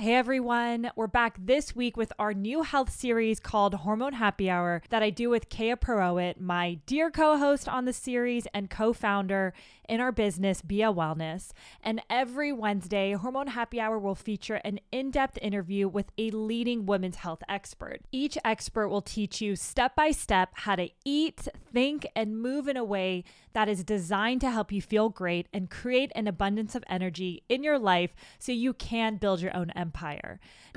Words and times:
Hey 0.00 0.14
everyone, 0.14 0.92
we're 0.94 1.08
back 1.08 1.36
this 1.44 1.74
week 1.74 1.96
with 1.96 2.12
our 2.20 2.32
new 2.32 2.62
health 2.62 2.92
series 2.92 3.40
called 3.40 3.74
Hormone 3.74 4.12
Happy 4.12 4.48
Hour 4.48 4.80
that 4.90 5.02
I 5.02 5.10
do 5.10 5.28
with 5.28 5.50
Kaya 5.50 5.76
Purohit, 5.76 6.38
my 6.38 6.74
dear 6.86 7.10
co 7.10 7.36
host 7.36 7.68
on 7.68 7.84
the 7.84 7.92
series 7.92 8.46
and 8.54 8.70
co 8.70 8.92
founder 8.92 9.52
in 9.88 10.00
our 10.00 10.12
business, 10.12 10.62
beeya 10.62 10.94
Wellness. 10.94 11.50
And 11.82 12.00
every 12.08 12.52
Wednesday, 12.52 13.14
Hormone 13.14 13.48
Happy 13.48 13.80
Hour 13.80 13.98
will 13.98 14.14
feature 14.14 14.60
an 14.64 14.78
in 14.92 15.10
depth 15.10 15.36
interview 15.42 15.88
with 15.88 16.12
a 16.16 16.30
leading 16.30 16.86
women's 16.86 17.16
health 17.16 17.42
expert. 17.48 18.02
Each 18.12 18.38
expert 18.44 18.90
will 18.90 19.02
teach 19.02 19.40
you 19.40 19.56
step 19.56 19.96
by 19.96 20.12
step 20.12 20.50
how 20.52 20.76
to 20.76 20.90
eat, 21.04 21.48
think, 21.72 22.06
and 22.14 22.40
move 22.40 22.68
in 22.68 22.76
a 22.76 22.84
way 22.84 23.24
that 23.52 23.68
is 23.68 23.82
designed 23.82 24.42
to 24.42 24.50
help 24.52 24.70
you 24.70 24.80
feel 24.80 25.08
great 25.08 25.48
and 25.52 25.70
create 25.70 26.12
an 26.14 26.28
abundance 26.28 26.76
of 26.76 26.84
energy 26.86 27.42
in 27.48 27.64
your 27.64 27.80
life 27.80 28.14
so 28.38 28.52
you 28.52 28.72
can 28.72 29.16
build 29.16 29.40
your 29.40 29.56
own 29.56 29.70
empire. 29.70 29.87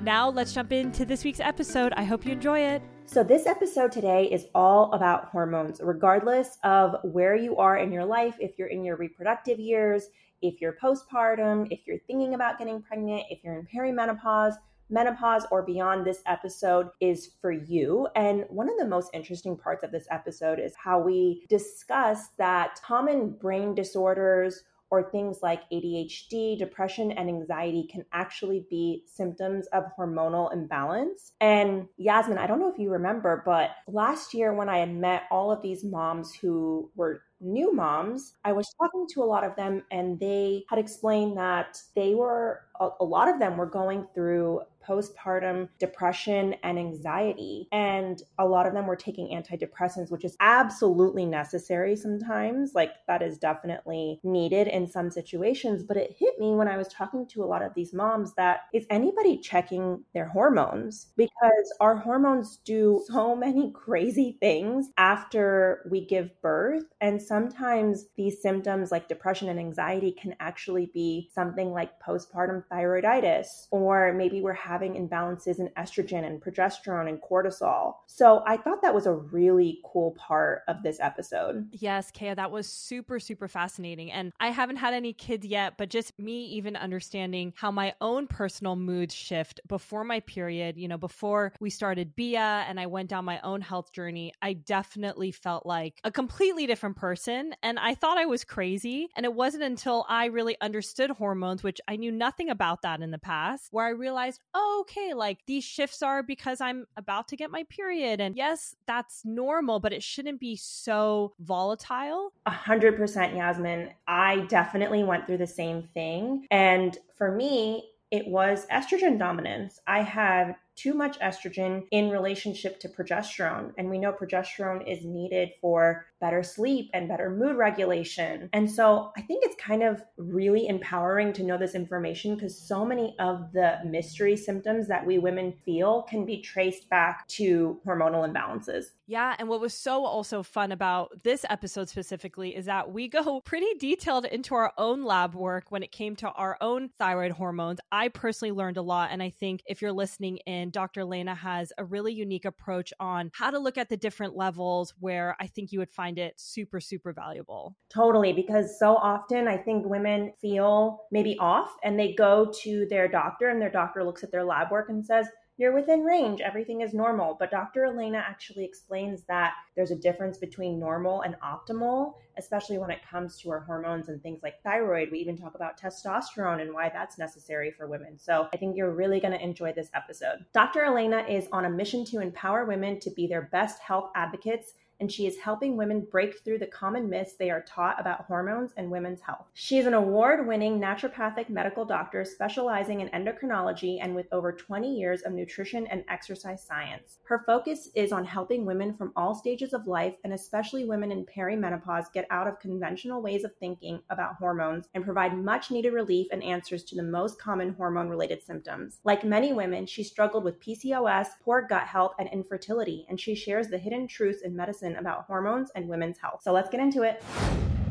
Now, 0.01 0.29
let's 0.29 0.53
jump 0.53 0.71
into 0.71 1.05
this 1.05 1.23
week's 1.23 1.39
episode. 1.39 1.93
I 1.95 2.03
hope 2.03 2.25
you 2.25 2.31
enjoy 2.31 2.59
it. 2.59 2.81
So, 3.05 3.23
this 3.23 3.45
episode 3.45 3.91
today 3.91 4.25
is 4.31 4.47
all 4.55 4.91
about 4.93 5.25
hormones, 5.25 5.81
regardless 5.83 6.57
of 6.63 6.95
where 7.03 7.35
you 7.35 7.57
are 7.57 7.77
in 7.77 7.91
your 7.91 8.05
life, 8.05 8.35
if 8.39 8.57
you're 8.57 8.69
in 8.69 8.83
your 8.83 8.95
reproductive 8.95 9.59
years, 9.59 10.07
if 10.41 10.61
you're 10.61 10.77
postpartum, 10.81 11.67
if 11.71 11.81
you're 11.85 11.99
thinking 12.07 12.33
about 12.33 12.57
getting 12.57 12.81
pregnant, 12.81 13.23
if 13.29 13.43
you're 13.43 13.59
in 13.59 13.67
perimenopause 13.73 14.55
menopause 14.91 15.45
or 15.49 15.63
beyond, 15.63 16.05
this 16.05 16.21
episode 16.27 16.89
is 16.99 17.31
for 17.41 17.51
you. 17.51 18.07
And 18.15 18.45
one 18.49 18.69
of 18.69 18.77
the 18.77 18.85
most 18.85 19.09
interesting 19.13 19.57
parts 19.57 19.83
of 19.83 19.91
this 19.91 20.05
episode 20.11 20.59
is 20.59 20.75
how 20.75 20.99
we 20.99 21.45
discuss 21.49 22.27
that 22.37 22.79
common 22.83 23.31
brain 23.31 23.73
disorders 23.73 24.63
or 24.91 25.09
things 25.09 25.39
like 25.41 25.61
ADHD, 25.71 26.59
depression, 26.59 27.11
and 27.11 27.29
anxiety 27.29 27.87
can 27.89 28.05
actually 28.11 28.65
be 28.69 29.03
symptoms 29.07 29.65
of 29.67 29.85
hormonal 29.97 30.53
imbalance. 30.53 31.31
And 31.39 31.87
Yasmin, 31.97 32.37
I 32.37 32.45
don't 32.45 32.59
know 32.59 32.71
if 32.71 32.77
you 32.77 32.91
remember, 32.91 33.41
but 33.45 33.71
last 33.87 34.33
year 34.33 34.53
when 34.53 34.67
I 34.67 34.79
had 34.79 34.93
met 34.93 35.23
all 35.31 35.49
of 35.51 35.61
these 35.61 35.83
moms 35.85 36.35
who 36.35 36.91
were 36.95 37.23
new 37.39 37.73
moms, 37.73 38.35
I 38.43 38.51
was 38.51 38.67
talking 38.79 39.07
to 39.13 39.23
a 39.23 39.25
lot 39.25 39.45
of 39.45 39.55
them 39.55 39.83
and 39.91 40.19
they 40.19 40.65
had 40.69 40.77
explained 40.77 41.37
that 41.37 41.81
they 41.95 42.13
were, 42.13 42.61
a, 42.79 43.03
lot 43.03 43.29
of 43.29 43.39
them 43.39 43.57
were 43.57 43.65
going 43.65 44.07
through 44.13 44.61
postpartum 44.87 45.69
depression 45.79 46.55
and 46.63 46.77
anxiety. 46.77 47.67
And 47.71 48.21
a 48.37 48.45
lot 48.45 48.67
of 48.67 48.73
them 48.73 48.87
were 48.87 48.95
taking 48.95 49.29
antidepressants, 49.29 50.11
which 50.11 50.25
is 50.25 50.35
absolutely 50.39 51.25
necessary 51.25 51.95
sometimes. 51.95 52.73
Like, 52.73 52.91
that 53.07 53.21
is 53.21 53.37
definitely 53.37 54.19
needed 54.23 54.67
in 54.67 54.87
some 54.87 55.09
situations. 55.09 55.83
But 55.83 55.97
it 55.97 56.15
hit 56.17 56.39
me 56.39 56.53
when 56.53 56.67
I 56.67 56.77
was 56.77 56.87
talking 56.87 57.27
to 57.27 57.43
a 57.43 57.45
lot 57.45 57.61
of 57.61 57.73
these 57.73 57.93
moms 57.93 58.33
that 58.35 58.61
is 58.73 58.85
anybody 58.89 59.37
checking 59.37 60.03
their 60.13 60.27
hormones? 60.27 61.07
Because 61.17 61.73
our 61.79 61.95
hormones 61.95 62.59
do 62.65 63.03
so 63.07 63.35
many 63.41 63.71
crazy 63.71 64.37
things 64.39 64.89
after 64.97 65.87
we 65.89 66.05
give 66.05 66.29
birth. 66.41 66.83
And 67.01 67.21
sometimes 67.21 68.05
these 68.15 68.41
symptoms, 68.41 68.91
like 68.91 69.07
depression 69.07 69.49
and 69.49 69.59
anxiety, 69.59 70.11
can 70.11 70.35
actually 70.39 70.91
be 70.93 71.29
something 71.33 71.71
like 71.71 71.99
postpartum 71.99 72.63
thyroiditis, 72.71 73.67
or 73.71 74.13
maybe 74.13 74.41
we're 74.41 74.53
having 74.53 74.70
imbalances 74.79 75.59
in 75.59 75.69
estrogen 75.77 76.25
and 76.25 76.41
progesterone 76.41 77.09
and 77.09 77.21
cortisol. 77.21 77.95
So 78.07 78.43
I 78.47 78.57
thought 78.57 78.81
that 78.81 78.93
was 78.93 79.05
a 79.05 79.13
really 79.13 79.79
cool 79.85 80.11
part 80.11 80.63
of 80.67 80.83
this 80.83 80.99
episode. 80.99 81.67
Yes, 81.71 82.11
Kaya, 82.11 82.35
that 82.35 82.51
was 82.51 82.67
super, 82.67 83.19
super 83.19 83.47
fascinating. 83.47 84.11
And 84.11 84.31
I 84.39 84.49
haven't 84.49 84.77
had 84.77 84.93
any 84.93 85.13
kids 85.13 85.45
yet, 85.45 85.73
but 85.77 85.89
just 85.89 86.17
me 86.17 86.45
even 86.45 86.75
understanding 86.75 87.53
how 87.55 87.71
my 87.71 87.93
own 87.99 88.27
personal 88.27 88.75
moods 88.75 89.13
shift 89.13 89.59
before 89.67 90.03
my 90.03 90.21
period, 90.21 90.77
you 90.77 90.87
know, 90.87 90.97
before 90.97 91.53
we 91.59 91.69
started 91.69 92.15
beeya 92.15 92.65
and 92.67 92.79
I 92.79 92.87
went 92.87 93.09
down 93.09 93.25
my 93.25 93.39
own 93.41 93.61
health 93.61 93.91
journey, 93.91 94.33
I 94.41 94.53
definitely 94.53 95.31
felt 95.31 95.65
like 95.65 95.99
a 96.03 96.11
completely 96.11 96.67
different 96.67 96.95
person. 96.95 97.53
And 97.63 97.77
I 97.79 97.95
thought 97.95 98.17
I 98.17 98.25
was 98.25 98.43
crazy. 98.43 99.09
And 99.15 99.25
it 99.25 99.33
wasn't 99.33 99.63
until 99.63 100.05
I 100.07 100.25
really 100.25 100.55
understood 100.61 101.09
hormones, 101.09 101.63
which 101.63 101.81
I 101.87 101.95
knew 101.95 102.11
nothing 102.11 102.49
about 102.49 102.83
that 102.83 103.01
in 103.01 103.11
the 103.11 103.17
past, 103.17 103.67
where 103.71 103.85
I 103.85 103.89
realized, 103.89 104.39
oh, 104.53 104.60
oh, 104.61 104.81
okay, 104.81 105.13
like 105.13 105.39
these 105.47 105.63
shifts 105.63 106.01
are 106.03 106.21
because 106.21 106.61
I'm 106.61 106.85
about 106.95 107.27
to 107.29 107.35
get 107.35 107.51
my 107.51 107.63
period. 107.63 108.21
And 108.21 108.35
yes, 108.35 108.75
that's 108.85 109.25
normal, 109.25 109.79
but 109.79 109.93
it 109.93 110.03
shouldn't 110.03 110.39
be 110.39 110.55
so 110.55 111.33
volatile. 111.39 112.33
A 112.45 112.51
hundred 112.51 112.95
percent, 112.95 113.35
Yasmin. 113.35 113.89
I 114.07 114.41
definitely 114.49 115.03
went 115.03 115.25
through 115.25 115.37
the 115.37 115.47
same 115.47 115.89
thing. 115.93 116.45
And 116.51 116.97
for 117.17 117.31
me, 117.31 117.89
it 118.11 118.27
was 118.27 118.67
estrogen 118.67 119.17
dominance. 119.17 119.79
I 119.87 120.01
had 120.01 120.55
too 120.75 120.93
much 120.93 121.17
estrogen 121.19 121.83
in 121.91 122.09
relationship 122.09 122.79
to 122.81 122.89
progesterone. 122.89 123.71
And 123.77 123.89
we 123.89 123.99
know 123.99 124.11
progesterone 124.11 124.87
is 124.87 125.05
needed 125.05 125.51
for 125.61 126.05
better 126.21 126.43
sleep 126.43 126.89
and 126.93 127.09
better 127.09 127.29
mood 127.29 127.57
regulation. 127.57 128.49
And 128.53 128.69
so 128.69 129.11
I 129.17 129.21
think 129.21 129.43
it's 129.43 129.55
kind 129.61 129.83
of 129.83 130.01
really 130.17 130.67
empowering 130.67 131.33
to 131.33 131.43
know 131.43 131.57
this 131.57 131.75
information 131.75 132.35
because 132.35 132.57
so 132.57 132.85
many 132.85 133.15
of 133.19 133.51
the 133.51 133.79
mystery 133.85 134.37
symptoms 134.37 134.87
that 134.87 135.05
we 135.05 135.17
women 135.17 135.51
feel 135.51 136.03
can 136.03 136.25
be 136.25 136.41
traced 136.41 136.89
back 136.89 137.27
to 137.29 137.81
hormonal 137.85 138.31
imbalances. 138.31 138.85
Yeah. 139.07 139.35
And 139.39 139.49
what 139.49 139.59
was 139.59 139.73
so 139.73 140.05
also 140.05 140.41
fun 140.41 140.71
about 140.71 141.23
this 141.23 141.43
episode 141.49 141.89
specifically 141.89 142.55
is 142.55 142.65
that 142.67 142.93
we 142.93 143.09
go 143.09 143.41
pretty 143.45 143.73
detailed 143.77 144.23
into 144.23 144.55
our 144.55 144.71
own 144.77 145.03
lab 145.03 145.35
work 145.35 145.65
when 145.69 145.83
it 145.83 145.91
came 145.91 146.15
to 146.17 146.29
our 146.29 146.57
own 146.61 146.89
thyroid 146.97 147.33
hormones. 147.33 147.79
I 147.91 148.07
personally 148.07 148.53
learned 148.53 148.77
a 148.77 148.81
lot. 148.81 149.09
And 149.11 149.21
I 149.21 149.29
think 149.29 149.63
if 149.65 149.81
you're 149.81 149.91
listening 149.91 150.37
in, 150.45 150.69
Dr. 150.69 151.01
Elena 151.01 151.35
has 151.35 151.73
a 151.77 151.83
really 151.83 152.13
unique 152.13 152.45
approach 152.45 152.93
on 153.01 153.31
how 153.33 153.51
to 153.51 153.59
look 153.59 153.77
at 153.77 153.89
the 153.89 153.97
different 153.97 154.37
levels 154.37 154.93
where 154.99 155.35
I 155.41 155.47
think 155.47 155.73
you 155.73 155.79
would 155.79 155.91
find 155.91 156.10
it 156.17 156.39
super, 156.39 156.79
super 156.79 157.13
valuable. 157.13 157.75
Totally. 157.89 158.33
Because 158.33 158.77
so 158.77 158.95
often 158.95 159.47
I 159.47 159.57
think 159.57 159.85
women 159.85 160.33
feel 160.41 161.01
maybe 161.11 161.37
off 161.39 161.75
and 161.83 161.99
they 161.99 162.13
go 162.13 162.51
to 162.63 162.85
their 162.89 163.07
doctor 163.07 163.49
and 163.49 163.61
their 163.61 163.69
doctor 163.69 164.03
looks 164.03 164.23
at 164.23 164.31
their 164.31 164.43
lab 164.43 164.71
work 164.71 164.89
and 164.89 165.05
says, 165.05 165.27
you're 165.61 165.73
within 165.73 166.03
range, 166.03 166.41
everything 166.41 166.81
is 166.81 166.91
normal. 166.91 167.35
But 167.37 167.51
Dr. 167.51 167.85
Elena 167.85 168.17
actually 168.17 168.65
explains 168.65 169.23
that 169.25 169.53
there's 169.75 169.91
a 169.91 169.95
difference 169.95 170.39
between 170.39 170.79
normal 170.79 171.21
and 171.21 171.35
optimal, 171.43 172.13
especially 172.37 172.79
when 172.79 172.89
it 172.89 172.99
comes 173.07 173.37
to 173.41 173.51
our 173.51 173.59
hormones 173.59 174.09
and 174.09 174.19
things 174.23 174.39
like 174.41 174.55
thyroid. 174.63 175.09
We 175.11 175.19
even 175.19 175.37
talk 175.37 175.53
about 175.53 175.79
testosterone 175.79 176.61
and 176.61 176.73
why 176.73 176.89
that's 176.89 177.19
necessary 177.19 177.69
for 177.69 177.87
women. 177.87 178.17
So 178.17 178.47
I 178.51 178.57
think 178.57 178.75
you're 178.75 178.95
really 178.95 179.19
going 179.19 179.33
to 179.33 179.43
enjoy 179.43 179.71
this 179.73 179.89
episode. 179.93 180.45
Dr. 180.51 180.83
Elena 180.83 181.25
is 181.29 181.47
on 181.51 181.65
a 181.65 181.69
mission 181.69 182.05
to 182.05 182.21
empower 182.21 182.65
women 182.65 182.99
to 183.01 183.11
be 183.11 183.27
their 183.27 183.43
best 183.51 183.79
health 183.81 184.09
advocates 184.15 184.73
and 185.01 185.11
she 185.11 185.25
is 185.25 185.37
helping 185.37 185.75
women 185.75 186.07
break 186.09 186.39
through 186.39 186.59
the 186.59 186.67
common 186.67 187.09
myths 187.09 187.33
they 187.33 187.49
are 187.49 187.63
taught 187.63 187.99
about 187.99 188.25
hormones 188.25 188.71
and 188.77 188.89
women's 188.89 189.19
health. 189.19 189.47
She 189.53 189.79
is 189.79 189.87
an 189.87 189.95
award 189.95 190.47
winning 190.47 190.79
naturopathic 190.79 191.49
medical 191.49 191.83
doctor 191.83 192.23
specializing 192.23 193.01
in 193.01 193.09
endocrinology 193.09 193.97
and 193.99 194.15
with 194.15 194.27
over 194.31 194.51
20 194.53 194.95
years 194.95 195.23
of 195.23 195.33
nutrition 195.33 195.87
and 195.87 196.05
exercise 196.07 196.63
science. 196.63 197.17
Her 197.23 197.43
focus 197.47 197.89
is 197.95 198.11
on 198.11 198.23
helping 198.23 198.65
women 198.65 198.93
from 198.93 199.11
all 199.15 199.33
stages 199.33 199.73
of 199.73 199.87
life, 199.87 200.13
and 200.23 200.33
especially 200.33 200.85
women 200.85 201.11
in 201.11 201.25
perimenopause, 201.25 202.13
get 202.13 202.27
out 202.29 202.47
of 202.47 202.59
conventional 202.59 203.21
ways 203.21 203.43
of 203.43 203.55
thinking 203.55 204.01
about 204.11 204.35
hormones 204.35 204.87
and 204.93 205.03
provide 205.03 205.35
much 205.35 205.71
needed 205.71 205.93
relief 205.93 206.27
and 206.31 206.43
answers 206.43 206.83
to 206.83 206.95
the 206.95 207.03
most 207.03 207.41
common 207.41 207.73
hormone 207.73 208.07
related 208.07 208.43
symptoms. 208.43 208.99
Like 209.03 209.23
many 209.23 209.51
women, 209.51 209.87
she 209.87 210.03
struggled 210.03 210.43
with 210.43 210.61
PCOS, 210.61 211.27
poor 211.43 211.63
gut 211.67 211.87
health, 211.87 212.13
and 212.19 212.29
infertility, 212.31 213.07
and 213.09 213.19
she 213.19 213.33
shares 213.33 213.69
the 213.69 213.79
hidden 213.79 214.07
truths 214.07 214.43
in 214.43 214.55
medicine 214.55 214.90
about 214.97 215.25
hormones 215.25 215.71
and 215.75 215.87
women's 215.87 216.17
health. 216.17 216.41
So 216.43 216.51
let's 216.51 216.69
get 216.69 216.79
into 216.79 217.03
it. 217.03 217.23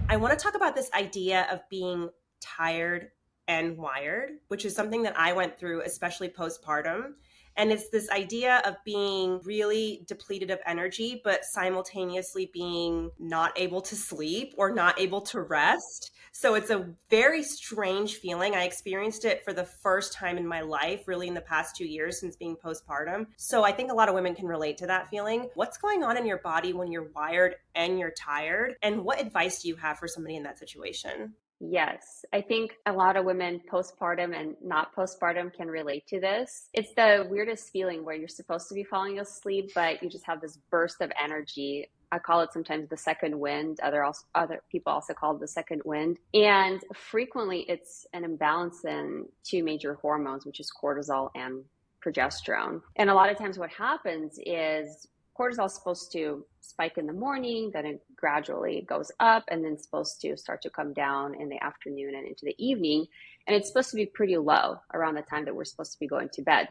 I 0.09 0.16
want 0.16 0.37
to 0.37 0.43
talk 0.43 0.55
about 0.55 0.75
this 0.75 0.91
idea 0.93 1.47
of 1.50 1.61
being 1.71 2.11
tired 2.41 3.11
and 3.47 3.77
wired, 3.77 4.31
which 4.49 4.65
is 4.65 4.75
something 4.75 5.03
that 5.03 5.19
I 5.19 5.33
went 5.33 5.59
through, 5.59 5.83
especially 5.83 6.28
postpartum. 6.28 7.15
And 7.60 7.70
it's 7.70 7.90
this 7.90 8.08
idea 8.08 8.62
of 8.64 8.76
being 8.86 9.38
really 9.44 10.02
depleted 10.08 10.50
of 10.50 10.60
energy, 10.64 11.20
but 11.22 11.44
simultaneously 11.44 12.50
being 12.54 13.10
not 13.18 13.52
able 13.54 13.82
to 13.82 13.94
sleep 13.94 14.54
or 14.56 14.72
not 14.72 14.98
able 14.98 15.20
to 15.20 15.42
rest. 15.42 16.10
So 16.32 16.54
it's 16.54 16.70
a 16.70 16.94
very 17.10 17.42
strange 17.42 18.14
feeling. 18.14 18.54
I 18.54 18.64
experienced 18.64 19.26
it 19.26 19.44
for 19.44 19.52
the 19.52 19.64
first 19.64 20.14
time 20.14 20.38
in 20.38 20.46
my 20.46 20.62
life, 20.62 21.06
really 21.06 21.28
in 21.28 21.34
the 21.34 21.42
past 21.42 21.76
two 21.76 21.84
years 21.84 22.18
since 22.18 22.34
being 22.34 22.56
postpartum. 22.56 23.26
So 23.36 23.62
I 23.62 23.72
think 23.72 23.92
a 23.92 23.94
lot 23.94 24.08
of 24.08 24.14
women 24.14 24.34
can 24.34 24.46
relate 24.46 24.78
to 24.78 24.86
that 24.86 25.10
feeling. 25.10 25.50
What's 25.52 25.76
going 25.76 26.02
on 26.02 26.16
in 26.16 26.24
your 26.24 26.38
body 26.38 26.72
when 26.72 26.90
you're 26.90 27.10
wired 27.14 27.56
and 27.74 27.98
you're 27.98 28.14
tired? 28.18 28.76
And 28.82 29.04
what 29.04 29.20
advice 29.20 29.60
do 29.60 29.68
you 29.68 29.76
have 29.76 29.98
for 29.98 30.08
somebody 30.08 30.36
in 30.36 30.44
that 30.44 30.58
situation? 30.58 31.34
Yes, 31.60 32.24
I 32.32 32.40
think 32.40 32.76
a 32.86 32.92
lot 32.92 33.16
of 33.16 33.26
women 33.26 33.60
postpartum 33.70 34.34
and 34.34 34.56
not 34.62 34.94
postpartum 34.94 35.52
can 35.52 35.68
relate 35.68 36.06
to 36.08 36.18
this. 36.18 36.70
It's 36.72 36.94
the 36.94 37.26
weirdest 37.28 37.70
feeling 37.70 38.04
where 38.04 38.16
you're 38.16 38.28
supposed 38.28 38.68
to 38.68 38.74
be 38.74 38.82
falling 38.82 39.20
asleep, 39.20 39.70
but 39.74 40.02
you 40.02 40.08
just 40.08 40.24
have 40.24 40.40
this 40.40 40.58
burst 40.70 41.02
of 41.02 41.12
energy 41.22 41.88
I 42.12 42.18
call 42.18 42.40
it 42.40 42.52
sometimes 42.52 42.88
the 42.88 42.96
second 42.96 43.38
wind. 43.38 43.78
Other 43.82 44.02
also, 44.02 44.24
other 44.34 44.62
people 44.70 44.92
also 44.92 45.14
call 45.14 45.36
it 45.36 45.40
the 45.40 45.48
second 45.48 45.82
wind. 45.84 46.18
And 46.34 46.82
frequently, 46.94 47.60
it's 47.68 48.06
an 48.12 48.24
imbalance 48.24 48.84
in 48.84 49.26
two 49.44 49.62
major 49.62 49.94
hormones, 49.94 50.44
which 50.44 50.60
is 50.60 50.70
cortisol 50.70 51.30
and 51.34 51.64
progesterone. 52.04 52.80
And 52.96 53.10
a 53.10 53.14
lot 53.14 53.30
of 53.30 53.38
times, 53.38 53.58
what 53.58 53.70
happens 53.70 54.38
is 54.44 55.06
cortisol 55.40 55.66
is 55.66 55.75
supposed 55.75 56.12
to 56.12 56.44
spike 56.60 56.98
in 56.98 57.06
the 57.06 57.12
morning, 57.12 57.70
then 57.72 57.87
it 57.87 58.02
gradually 58.14 58.84
goes 58.88 59.10
up, 59.20 59.44
and 59.50 59.64
then 59.64 59.78
supposed 59.78 60.20
to 60.20 60.37
start 60.37 60.60
to 60.62 60.70
come 60.70 60.92
down 60.92 61.34
in 61.40 61.48
the 61.48 61.62
afternoon 61.64 62.14
and 62.14 62.26
into 62.26 62.44
the 62.44 62.54
evening. 62.58 63.06
And 63.46 63.56
it's 63.56 63.69
supposed 63.69 63.90
to 63.90 63.96
be 63.96 64.06
pretty 64.06 64.37
low 64.37 64.76
around 64.92 65.14
the 65.14 65.22
time 65.22 65.44
that 65.46 65.54
we're 65.54 65.64
supposed 65.64 65.92
to 65.92 65.98
be 65.98 66.06
going 66.06 66.28
to 66.34 66.42
bed. 66.42 66.69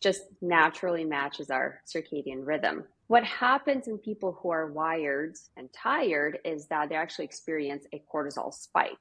Just 0.00 0.22
naturally 0.40 1.04
matches 1.04 1.50
our 1.50 1.80
circadian 1.86 2.46
rhythm. 2.46 2.84
What 3.08 3.24
happens 3.24 3.86
in 3.86 3.98
people 3.98 4.38
who 4.40 4.50
are 4.50 4.72
wired 4.72 5.34
and 5.56 5.68
tired 5.72 6.38
is 6.44 6.66
that 6.68 6.88
they 6.88 6.96
actually 6.96 7.26
experience 7.26 7.86
a 7.92 8.02
cortisol 8.12 8.52
spike. 8.52 8.92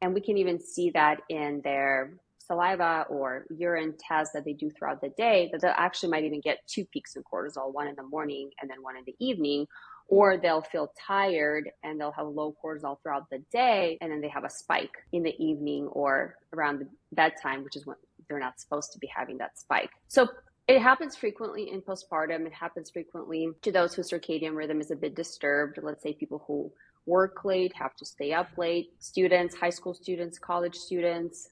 And 0.00 0.12
we 0.12 0.20
can 0.20 0.36
even 0.38 0.58
see 0.58 0.90
that 0.90 1.20
in 1.28 1.60
their 1.62 2.14
saliva 2.46 3.06
or 3.08 3.46
urine 3.56 3.94
tests 3.98 4.32
that 4.34 4.44
they 4.44 4.52
do 4.52 4.70
throughout 4.70 5.00
the 5.00 5.10
day, 5.10 5.48
that 5.52 5.60
they 5.60 5.68
actually 5.68 6.10
might 6.10 6.24
even 6.24 6.40
get 6.40 6.58
two 6.66 6.84
peaks 6.84 7.16
in 7.16 7.22
cortisol, 7.22 7.72
one 7.72 7.88
in 7.88 7.94
the 7.96 8.02
morning 8.02 8.50
and 8.60 8.70
then 8.70 8.82
one 8.82 8.96
in 8.96 9.04
the 9.06 9.16
evening. 9.18 9.66
Or 10.08 10.36
they'll 10.36 10.60
feel 10.60 10.92
tired 11.06 11.70
and 11.82 11.98
they'll 11.98 12.12
have 12.12 12.26
low 12.26 12.54
cortisol 12.62 13.00
throughout 13.02 13.30
the 13.30 13.38
day, 13.50 13.96
and 14.02 14.12
then 14.12 14.20
they 14.20 14.28
have 14.28 14.44
a 14.44 14.50
spike 14.50 14.92
in 15.12 15.22
the 15.22 15.34
evening 15.42 15.86
or 15.86 16.36
around 16.52 16.80
the 16.80 16.88
bedtime, 17.12 17.64
which 17.64 17.74
is 17.74 17.86
when 17.86 17.96
they're 18.28 18.38
not 18.38 18.60
supposed 18.60 18.92
to 18.92 18.98
be 18.98 19.06
having 19.06 19.38
that 19.38 19.58
spike. 19.58 19.88
So 20.08 20.28
it 20.68 20.80
happens 20.80 21.16
frequently 21.16 21.70
in 21.70 21.80
postpartum. 21.80 22.46
It 22.46 22.52
happens 22.52 22.90
frequently 22.90 23.48
to 23.62 23.72
those 23.72 23.94
whose 23.94 24.10
circadian 24.10 24.54
rhythm 24.54 24.80
is 24.80 24.90
a 24.90 24.96
bit 24.96 25.14
disturbed. 25.14 25.78
Let's 25.82 26.02
say 26.02 26.12
people 26.12 26.44
who 26.46 26.70
work 27.06 27.44
late, 27.44 27.72
have 27.74 27.94
to 27.96 28.04
stay 28.04 28.32
up 28.32 28.48
late, 28.56 28.90
students, 28.98 29.54
high 29.54 29.70
school 29.70 29.94
students, 29.94 30.38
college 30.38 30.74
students, 30.74 31.48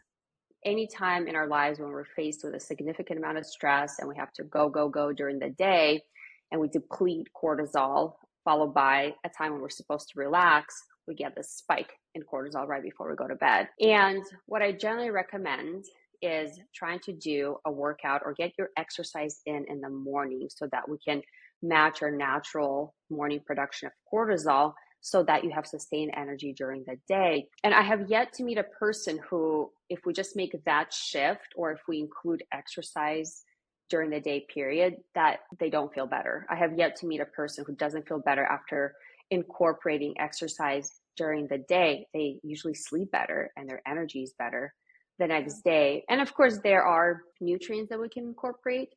any 0.65 0.87
time 0.87 1.27
in 1.27 1.37
our 1.37 1.47
lives 1.47 1.79
when 1.79 1.91
we're 1.91 2.05
faced 2.05 2.45
with 2.45 2.55
a 2.55 2.61
significant 2.61 3.19
amount 3.19 3.39
of 3.39 3.47
stress 3.47 3.99
and 3.99 4.09
we 4.09 4.17
have 4.17 4.33
to 4.35 4.45
go, 4.45 4.69
go, 4.69 4.89
go 4.89 5.13
during 5.13 5.39
the 5.39 5.51
day 5.51 6.03
and 6.51 6.61
we 6.61 6.69
deplete 6.69 7.29
cortisol, 7.35 8.15
followed 8.45 8.75
by 8.75 9.15
a 9.25 9.29
time 9.29 9.53
when 9.53 9.61
we're 9.61 9.71
supposed 9.71 10.09
to 10.11 10.19
relax, 10.19 10.75
we 11.09 11.15
get 11.15 11.35
this 11.35 11.51
spike 11.51 11.93
in 12.15 12.23
cortisol 12.23 12.67
right 12.67 12.83
before 12.83 13.11
we 13.11 13.17
go 13.17 13.27
to 13.27 13.35
bed. 13.35 13.69
And 13.81 14.23
what 14.47 14.63
I 14.63 14.73
generally 14.73 15.11
recommend 15.11 15.85
is 16.21 16.61
trying 16.73 17.01
to 17.01 17.13
do 17.13 17.57
a 17.65 17.73
workout 17.73 18.23
or 18.25 18.33
get 18.33 18.53
your 18.57 18.69
exercise 18.77 19.41
in 19.45 19.65
in 19.69 19.81
the 19.81 19.91
morning 19.91 20.47
so 20.55 20.69
that 20.71 20.89
we 20.89 20.97
can 21.05 21.21
match 21.63 22.03
our 22.03 22.13
natural 22.13 22.95
morning 23.11 23.41
production 23.45 23.89
of 23.89 23.93
cortisol 24.13 24.75
so 25.03 25.25
that 25.25 25.45
you 25.45 25.51
have 25.51 25.67
sustained 25.67 26.13
energy 26.17 26.55
during 26.57 26.85
the 26.87 26.97
day. 27.09 27.49
And 27.65 27.75
I 27.75 27.83
have 27.83 28.09
yet 28.09 28.33
to 28.35 28.45
meet 28.45 28.57
a 28.57 28.65
person 28.65 29.19
who, 29.29 29.71
if 29.91 30.07
we 30.07 30.13
just 30.13 30.37
make 30.37 30.55
that 30.65 30.93
shift 30.93 31.49
or 31.57 31.73
if 31.73 31.81
we 31.89 31.99
include 31.99 32.45
exercise 32.53 33.43
during 33.91 34.11
the 34.11 34.21
day 34.21 34.47
period, 34.53 34.95
that 35.17 35.41
they 35.59 35.69
don't 35.69 35.93
feel 35.93 36.07
better. 36.07 36.47
I 36.49 36.55
have 36.55 36.79
yet 36.79 36.97
to 36.97 37.07
meet 37.07 37.21
a 37.21 37.27
person 37.27 37.65
who 37.67 37.75
doesn't 37.75 38.09
feel 38.09 38.21
better 38.21 38.45
after 38.45 38.95
incorporating 39.31 40.15
exercise 40.21 40.89
during 41.17 41.49
the 41.49 41.59
day. 41.59 42.07
They 42.15 42.39
usually 42.45 42.75
sleep 42.75 43.11
better 43.11 43.51
and 43.57 43.69
their 43.69 43.83
energy 43.87 44.23
is 44.23 44.33
better 44.39 44.73
the 45.19 45.27
next 45.27 45.63
day. 45.63 46.05
And 46.09 46.21
of 46.21 46.33
course, 46.33 46.61
there 46.63 46.85
are 46.85 47.23
nutrients 47.41 47.91
that 47.91 48.01
we 48.01 48.09
can 48.09 48.25
incorporate 48.25 48.91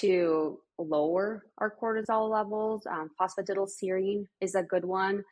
to 0.00 0.58
lower 0.78 1.46
our 1.58 1.74
cortisol 1.82 2.30
levels. 2.30 2.86
Um, 2.86 3.10
phosphatidylserine 3.18 4.26
is 4.40 4.54
a 4.54 4.62
good 4.62 4.84
one. 4.84 5.24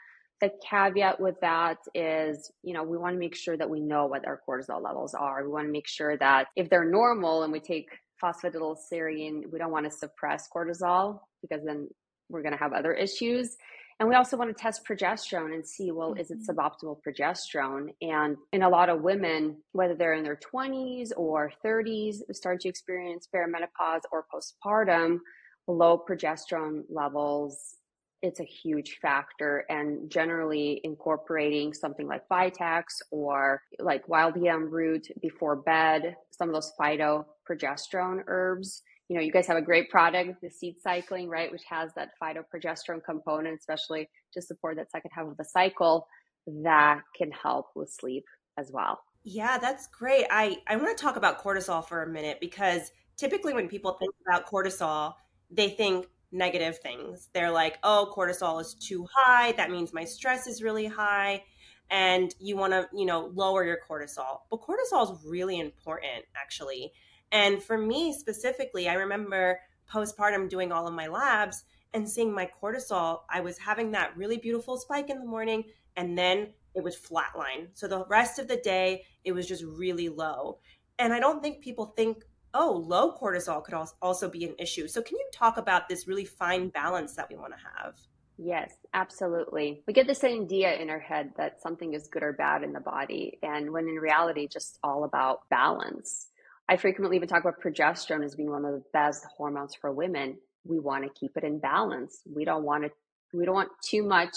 The 0.45 0.51
caveat 0.69 1.21
with 1.21 1.41
that 1.41 1.79
is, 1.95 2.53
you 2.63 2.75
know, 2.75 2.83
we 2.83 2.99
want 2.99 3.15
to 3.15 3.19
make 3.19 3.35
sure 3.35 3.57
that 3.57 3.71
we 3.71 3.81
know 3.81 4.05
what 4.05 4.27
our 4.27 4.43
cortisol 4.47 4.83
levels 4.83 5.15
are. 5.15 5.43
We 5.43 5.49
want 5.49 5.67
to 5.67 5.73
make 5.73 5.89
sure 5.89 6.19
that 6.19 6.49
if 6.55 6.69
they're 6.69 6.85
normal 6.85 7.45
and 7.45 7.51
we 7.53 7.61
take 7.61 7.89
phosphatidylserine, 8.23 9.51
we 9.51 9.59
don't 9.59 9.71
want 9.71 9.87
to 9.87 9.91
suppress 9.91 10.47
cortisol 10.55 11.21
because 11.41 11.65
then 11.65 11.89
we're 12.29 12.43
going 12.43 12.53
to 12.53 12.59
have 12.59 12.75
other 12.75 12.93
issues. 12.93 13.57
And 13.99 14.07
we 14.07 14.17
also 14.17 14.37
want 14.37 14.55
to 14.55 14.63
test 14.63 14.87
progesterone 14.87 15.55
and 15.55 15.67
see, 15.67 15.93
well, 15.93 16.11
mm-hmm. 16.11 16.21
is 16.21 16.31
it 16.31 16.41
mm-hmm. 16.41 16.59
suboptimal 16.59 16.99
progesterone? 17.09 17.95
And 18.03 18.37
in 18.53 18.65
a 18.65 18.69
lot 18.69 18.91
of 18.91 19.01
women, 19.01 19.63
whether 19.73 19.95
they're 19.95 20.13
in 20.13 20.25
their 20.25 20.39
20s 20.55 21.11
or 21.17 21.53
30s, 21.65 22.17
start 22.33 22.61
to 22.61 22.69
experience 22.69 23.27
perimenopause 23.35 24.03
or 24.13 24.27
postpartum, 24.31 25.21
low 25.67 26.05
progesterone 26.07 26.83
levels 26.91 27.77
it's 28.25 28.41
a 28.41 28.45
huge 28.45 28.99
factor 29.03 29.67
and 29.69 30.11
generally 30.11 30.81
incorporating 30.83 31.75
something 31.75 32.09
like 32.09 32.27
Vitex 32.31 32.85
or 33.11 33.61
like 33.79 34.09
wild 34.09 34.35
yam 34.41 34.71
root 34.71 35.07
before 35.21 35.57
bed, 35.57 36.17
some 36.31 36.49
of 36.49 36.55
those 36.55 36.73
phytoprogesterone 36.81 38.23
herbs. 38.27 38.83
You 39.09 39.17
know, 39.17 39.23
you 39.23 39.31
guys 39.31 39.47
have 39.47 39.59
a 39.59 39.63
great 39.63 39.91
product, 39.91 40.41
the 40.41 40.49
seed 40.49 40.77
cycling, 40.83 41.29
right, 41.29 41.53
which 41.53 41.65
has 41.69 41.91
that 41.97 42.13
phytoprogesterone 42.21 43.05
component, 43.05 43.59
especially 43.59 44.09
to 44.33 44.41
support 44.41 44.77
that 44.77 44.91
second 44.91 45.11
half 45.15 45.27
of 45.27 45.37
the 45.37 45.45
cycle, 45.45 46.09
that 46.47 47.03
can 47.15 47.31
help 47.31 47.67
with 47.77 47.91
sleep 47.91 48.25
as 48.59 48.71
well. 48.73 49.01
Yeah, 49.23 49.59
that's 49.59 49.87
great. 49.89 50.25
I, 50.31 50.57
I 50.67 50.77
want 50.77 50.97
to 50.97 51.03
talk 51.03 51.17
about 51.17 51.43
cortisol 51.43 51.87
for 51.87 52.03
a 52.03 52.09
minute 52.09 52.39
because 52.41 52.91
typically 53.19 53.53
when 53.53 53.69
people 53.69 53.93
think 53.93 54.15
about 54.27 54.47
cortisol, 54.51 55.13
they 55.51 55.69
think 55.69 56.07
negative 56.35 56.79
things. 56.79 57.31
They're 57.33 57.51
like, 57.51 57.79
oh, 57.83 58.13
cortisol 58.15 58.61
is 58.61 58.75
too 58.75 59.07
high. 59.15 59.53
That 59.53 59.71
means 59.71 59.95
my 59.95 60.05
stress 60.05 60.47
is 60.47 60.63
really 60.63 60.87
high. 60.87 61.45
And 61.91 62.35
you 62.41 62.57
want 62.57 62.73
to, 62.73 62.89
you 62.95 63.07
know, 63.07 63.31
lower 63.35 63.65
your 63.65 63.79
cortisol. 63.89 64.41
But 64.51 64.61
cortisol 64.61 65.13
is 65.13 65.25
really 65.25 65.61
important, 65.61 66.25
actually. 66.37 66.93
And 67.31 67.63
for 67.63 67.79
me 67.79 68.13
specifically, 68.13 68.89
I 68.89 68.95
remember 68.95 69.61
postpartum 69.93 70.49
doing 70.49 70.73
all 70.73 70.87
of 70.87 70.95
my 70.95 71.07
labs 71.07 71.65
and 71.93 72.09
seeing 72.09 72.35
my 72.35 72.51
cortisol. 72.61 73.21
I 73.31 73.41
was 73.41 73.59
having 73.59 73.93
that 73.93 74.17
really 74.17 74.39
beautiful 74.39 74.77
spike 74.77 75.11
in 75.11 75.19
the 75.19 75.27
morning, 75.27 75.65
and 75.97 76.19
then 76.19 76.49
it 76.75 76.83
was 76.83 76.97
flatline. 76.97 77.69
So 77.75 77.87
the 77.87 78.05
rest 78.07 78.39
of 78.39 78.49
the 78.49 78.57
day, 78.57 79.05
it 79.25 79.33
was 79.33 79.47
just 79.47 79.63
really 79.63 80.09
low. 80.09 80.59
And 80.99 81.13
I 81.13 81.21
don't 81.21 81.43
think 81.43 81.61
people 81.61 81.95
think 81.97 82.25
oh, 82.55 82.85
low 82.87 83.13
cortisol 83.13 83.63
could 83.63 83.75
also 84.01 84.29
be 84.29 84.45
an 84.45 84.55
issue. 84.59 84.89
So, 84.89 85.03
can 85.03 85.19
you 85.19 85.29
talk 85.33 85.57
about 85.57 85.89
this 85.89 86.09
really 86.09 86.25
fine 86.25 86.69
balance 86.69 87.15
that 87.17 87.29
we 87.29 87.37
want 87.37 87.53
to 87.53 87.83
have? 87.83 87.95
Yes, 88.37 88.73
absolutely. 88.95 89.83
We 89.87 89.93
get 89.93 90.07
this 90.07 90.25
idea 90.25 90.75
in 90.75 90.91
our 90.91 90.99
head 90.99 91.33
that 91.37 91.61
something 91.61 91.95
is 91.95 92.09
good 92.09 92.23
or 92.23 92.33
bad 92.33 92.63
in 92.63 92.73
the 92.73 92.81
body, 92.81 93.39
and 93.43 93.71
when 93.71 93.89
in 93.89 93.97
reality, 93.97 94.49
just 94.49 94.79
all 94.83 95.05
about 95.05 95.49
balance. 95.51 96.29
I 96.69 96.77
frequently 96.77 97.17
even 97.17 97.29
talk 97.29 97.43
about 97.43 97.61
progesterone 97.61 98.25
as 98.25 98.35
being 98.35 98.51
one 98.51 98.65
of 98.65 98.73
the 98.73 98.83
best 98.93 99.27
hormones 99.37 99.75
for 99.75 99.93
women. 99.93 100.39
We 100.65 100.79
want 100.79 101.05
to 101.05 101.11
keep 101.11 101.37
it 101.37 101.45
in 101.45 101.59
balance. 101.59 102.23
We 102.35 102.45
don't 102.45 102.65
want 102.65 102.85
to. 102.85 102.91
We 103.37 103.45
don't 103.45 103.55
want 103.55 103.71
too 103.83 104.03
much 104.03 104.35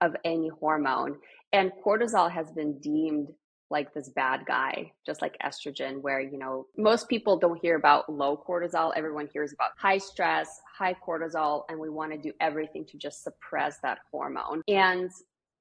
of 0.00 0.14
any 0.24 0.48
hormone. 0.48 1.18
And 1.52 1.72
cortisol 1.84 2.30
has 2.30 2.50
been 2.52 2.78
deemed 2.78 3.28
like 3.70 3.94
this 3.94 4.08
bad 4.08 4.44
guy, 4.46 4.92
just 5.06 5.22
like 5.22 5.36
estrogen, 5.44 6.02
where, 6.02 6.20
you 6.20 6.38
know, 6.38 6.66
most 6.76 7.08
people 7.08 7.38
don't 7.38 7.60
hear 7.62 7.76
about 7.76 8.12
low 8.12 8.36
cortisol. 8.36 8.92
Everyone 8.96 9.28
hears 9.32 9.52
about 9.52 9.70
high 9.78 9.98
stress, 9.98 10.60
high 10.76 10.94
cortisol, 11.06 11.62
and 11.68 11.78
we 11.78 11.88
want 11.88 12.12
to 12.12 12.18
do 12.18 12.32
everything 12.40 12.84
to 12.86 12.98
just 12.98 13.22
suppress 13.22 13.78
that 13.82 13.98
hormone. 14.10 14.62
And 14.68 15.10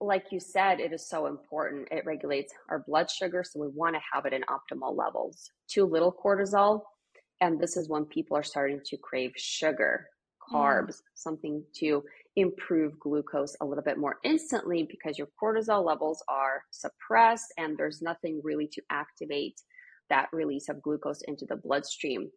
like 0.01 0.25
you 0.31 0.39
said, 0.39 0.79
it 0.79 0.93
is 0.93 1.07
so 1.07 1.27
important. 1.27 1.87
It 1.91 2.05
regulates 2.05 2.53
our 2.69 2.79
blood 2.79 3.11
sugar. 3.11 3.43
So 3.43 3.59
we 3.59 3.67
want 3.67 3.95
to 3.95 4.01
have 4.13 4.25
it 4.25 4.33
in 4.33 4.43
optimal 4.43 4.97
levels. 4.97 5.51
Too 5.67 5.85
little 5.85 6.11
cortisol. 6.13 6.81
And 7.41 7.59
this 7.59 7.77
is 7.77 7.89
when 7.89 8.05
people 8.05 8.35
are 8.35 8.43
starting 8.43 8.81
to 8.85 8.97
crave 8.97 9.33
sugar, 9.35 10.07
carbs, 10.53 10.87
mm. 10.87 11.01
something 11.15 11.63
to 11.75 12.03
improve 12.35 12.99
glucose 12.99 13.55
a 13.61 13.65
little 13.65 13.83
bit 13.83 13.97
more 13.97 14.17
instantly 14.23 14.87
because 14.89 15.17
your 15.17 15.27
cortisol 15.41 15.85
levels 15.85 16.23
are 16.29 16.61
suppressed 16.71 17.53
and 17.57 17.77
there's 17.77 18.01
nothing 18.01 18.39
really 18.43 18.67
to 18.67 18.81
activate 18.91 19.59
that 20.09 20.27
release 20.31 20.69
of 20.69 20.81
glucose 20.81 21.21
into 21.27 21.45
the 21.47 21.55
bloodstream. 21.55 22.29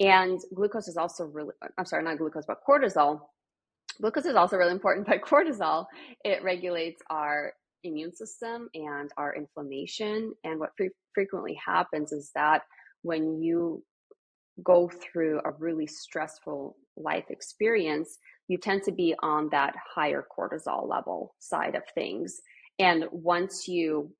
And 0.00 0.40
glucose 0.54 0.88
is 0.88 0.96
also 0.96 1.24
really, 1.24 1.54
I'm 1.78 1.84
sorry, 1.84 2.02
not 2.02 2.18
glucose, 2.18 2.46
but 2.46 2.58
cortisol. 2.68 3.20
Glucose 4.00 4.26
is 4.26 4.36
also 4.36 4.56
really 4.56 4.72
important, 4.72 5.06
but 5.08 5.22
cortisol, 5.22 5.86
it 6.24 6.42
regulates 6.42 7.00
our 7.10 7.52
immune 7.84 8.14
system 8.14 8.68
and 8.74 9.10
our 9.16 9.34
inflammation. 9.34 10.34
And 10.44 10.58
what 10.58 10.70
fre- 10.76 10.86
frequently 11.14 11.58
happens 11.64 12.12
is 12.12 12.30
that 12.34 12.62
when 13.02 13.40
you 13.42 13.82
go 14.64 14.88
through 14.88 15.40
a 15.44 15.50
really 15.58 15.86
stressful 15.86 16.76
life 16.96 17.24
experience, 17.30 18.18
you 18.48 18.58
tend 18.58 18.82
to 18.84 18.92
be 18.92 19.14
on 19.22 19.48
that 19.50 19.74
higher 19.94 20.24
cortisol 20.36 20.88
level 20.88 21.34
side 21.38 21.74
of 21.74 21.82
things. 21.94 22.40
And 22.78 23.04
once 23.10 23.68
you, 23.68 24.12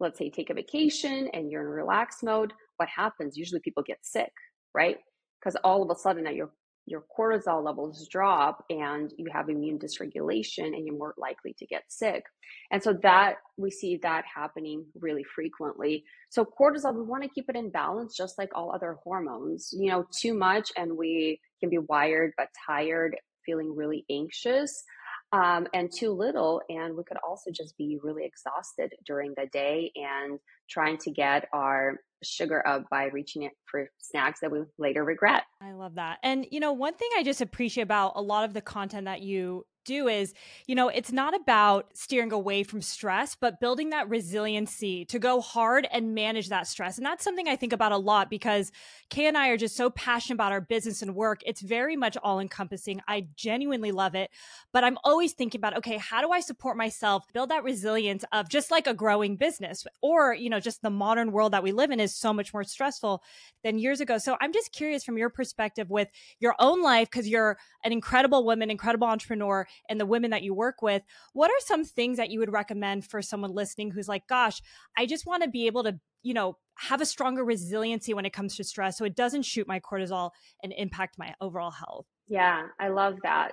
let's 0.00 0.18
say, 0.18 0.30
take 0.30 0.50
a 0.50 0.54
vacation 0.54 1.28
and 1.32 1.50
you're 1.50 1.62
in 1.62 1.68
relaxed 1.68 2.22
mode, 2.22 2.52
what 2.76 2.88
happens? 2.88 3.36
Usually 3.36 3.60
people 3.60 3.82
get 3.82 3.98
sick, 4.02 4.32
right? 4.74 4.98
Because 5.40 5.56
all 5.64 5.82
of 5.82 5.90
a 5.90 5.98
sudden 5.98 6.32
your 6.34 6.50
your 6.86 7.04
cortisol 7.16 7.64
levels 7.64 8.08
drop 8.08 8.64
and 8.70 9.12
you 9.16 9.28
have 9.32 9.48
immune 9.48 9.78
dysregulation 9.78 10.66
and 10.66 10.86
you're 10.86 10.96
more 10.96 11.14
likely 11.16 11.54
to 11.58 11.66
get 11.66 11.84
sick. 11.88 12.24
And 12.70 12.82
so 12.82 12.92
that 13.02 13.36
we 13.56 13.70
see 13.70 13.98
that 14.02 14.24
happening 14.32 14.84
really 15.00 15.24
frequently. 15.24 16.04
So 16.30 16.44
cortisol, 16.44 16.94
we 16.94 17.02
want 17.02 17.22
to 17.22 17.28
keep 17.28 17.48
it 17.48 17.56
in 17.56 17.70
balance 17.70 18.16
just 18.16 18.38
like 18.38 18.50
all 18.54 18.74
other 18.74 18.98
hormones. 19.04 19.70
You 19.72 19.90
know, 19.90 20.06
too 20.20 20.34
much 20.34 20.72
and 20.76 20.96
we 20.96 21.40
can 21.60 21.70
be 21.70 21.78
wired 21.78 22.32
but 22.36 22.48
tired, 22.66 23.16
feeling 23.46 23.74
really 23.74 24.04
anxious. 24.10 24.84
Um, 25.32 25.66
and 25.72 25.90
too 25.90 26.12
little, 26.12 26.60
and 26.68 26.94
we 26.94 27.04
could 27.04 27.16
also 27.26 27.50
just 27.50 27.76
be 27.78 27.98
really 28.02 28.24
exhausted 28.26 28.92
during 29.06 29.32
the 29.34 29.46
day 29.50 29.90
and 29.96 30.38
trying 30.68 30.98
to 30.98 31.10
get 31.10 31.48
our 31.54 32.00
sugar 32.22 32.66
up 32.66 32.84
by 32.90 33.04
reaching 33.06 33.42
it 33.42 33.52
for 33.64 33.88
snacks 33.98 34.40
that 34.40 34.52
we 34.52 34.60
later 34.78 35.04
regret. 35.04 35.44
I 35.60 35.72
love 35.72 35.94
that. 35.94 36.18
And, 36.22 36.46
you 36.50 36.60
know, 36.60 36.72
one 36.72 36.94
thing 36.94 37.08
I 37.16 37.22
just 37.22 37.40
appreciate 37.40 37.84
about 37.84 38.12
a 38.14 38.20
lot 38.20 38.44
of 38.44 38.52
the 38.52 38.60
content 38.60 39.06
that 39.06 39.22
you 39.22 39.64
do 39.84 40.08
is, 40.08 40.34
you 40.66 40.74
know, 40.74 40.88
it's 40.88 41.12
not 41.12 41.34
about 41.34 41.86
steering 41.94 42.32
away 42.32 42.62
from 42.62 42.82
stress, 42.82 43.34
but 43.34 43.60
building 43.60 43.90
that 43.90 44.08
resiliency 44.08 45.04
to 45.06 45.18
go 45.18 45.40
hard 45.40 45.86
and 45.92 46.14
manage 46.14 46.48
that 46.48 46.66
stress. 46.66 46.98
And 46.98 47.06
that's 47.06 47.24
something 47.24 47.48
I 47.48 47.56
think 47.56 47.72
about 47.72 47.92
a 47.92 47.96
lot 47.96 48.30
because 48.30 48.72
Kay 49.10 49.26
and 49.26 49.36
I 49.36 49.48
are 49.48 49.56
just 49.56 49.76
so 49.76 49.90
passionate 49.90 50.36
about 50.36 50.52
our 50.52 50.60
business 50.60 51.02
and 51.02 51.14
work. 51.14 51.40
It's 51.44 51.60
very 51.60 51.96
much 51.96 52.16
all 52.22 52.40
encompassing. 52.40 53.00
I 53.06 53.26
genuinely 53.36 53.92
love 53.92 54.14
it. 54.14 54.30
But 54.72 54.84
I'm 54.84 54.98
always 55.04 55.32
thinking 55.32 55.58
about, 55.58 55.76
okay, 55.78 55.98
how 55.98 56.20
do 56.20 56.30
I 56.30 56.40
support 56.40 56.76
myself, 56.76 57.24
build 57.32 57.50
that 57.50 57.64
resilience 57.64 58.24
of 58.32 58.48
just 58.48 58.70
like 58.70 58.86
a 58.86 58.94
growing 58.94 59.36
business 59.36 59.86
or, 60.00 60.34
you 60.34 60.48
know, 60.48 60.60
just 60.60 60.82
the 60.82 60.90
modern 60.90 61.32
world 61.32 61.52
that 61.52 61.62
we 61.62 61.72
live 61.72 61.90
in 61.90 62.00
is 62.00 62.14
so 62.14 62.32
much 62.32 62.54
more 62.54 62.64
stressful 62.64 63.22
than 63.62 63.78
years 63.78 64.00
ago. 64.00 64.18
So 64.18 64.36
I'm 64.40 64.52
just 64.52 64.72
curious 64.72 65.04
from 65.04 65.18
your 65.18 65.30
perspective 65.30 65.90
with 65.90 66.08
your 66.40 66.54
own 66.58 66.82
life, 66.82 67.10
because 67.10 67.28
you're 67.28 67.58
an 67.84 67.92
incredible 67.92 68.44
woman, 68.44 68.70
incredible 68.70 69.06
entrepreneur 69.06 69.66
and 69.88 70.00
the 70.00 70.06
women 70.06 70.30
that 70.30 70.42
you 70.42 70.54
work 70.54 70.82
with, 70.82 71.02
what 71.32 71.50
are 71.50 71.60
some 71.60 71.84
things 71.84 72.16
that 72.16 72.30
you 72.30 72.38
would 72.38 72.52
recommend 72.52 73.04
for 73.04 73.22
someone 73.22 73.52
listening 73.52 73.90
who's 73.90 74.08
like, 74.08 74.26
gosh, 74.26 74.60
I 74.96 75.06
just 75.06 75.26
want 75.26 75.42
to 75.42 75.48
be 75.48 75.66
able 75.66 75.84
to, 75.84 75.98
you 76.22 76.34
know, 76.34 76.56
have 76.76 77.00
a 77.00 77.06
stronger 77.06 77.44
resiliency 77.44 78.14
when 78.14 78.24
it 78.24 78.32
comes 78.32 78.56
to 78.56 78.64
stress 78.64 78.98
so 78.98 79.04
it 79.04 79.14
doesn't 79.14 79.42
shoot 79.42 79.68
my 79.68 79.80
cortisol 79.80 80.30
and 80.62 80.72
impact 80.76 81.18
my 81.18 81.34
overall 81.40 81.70
health? 81.70 82.06
Yeah, 82.28 82.68
I 82.80 82.88
love 82.88 83.18
that. 83.22 83.52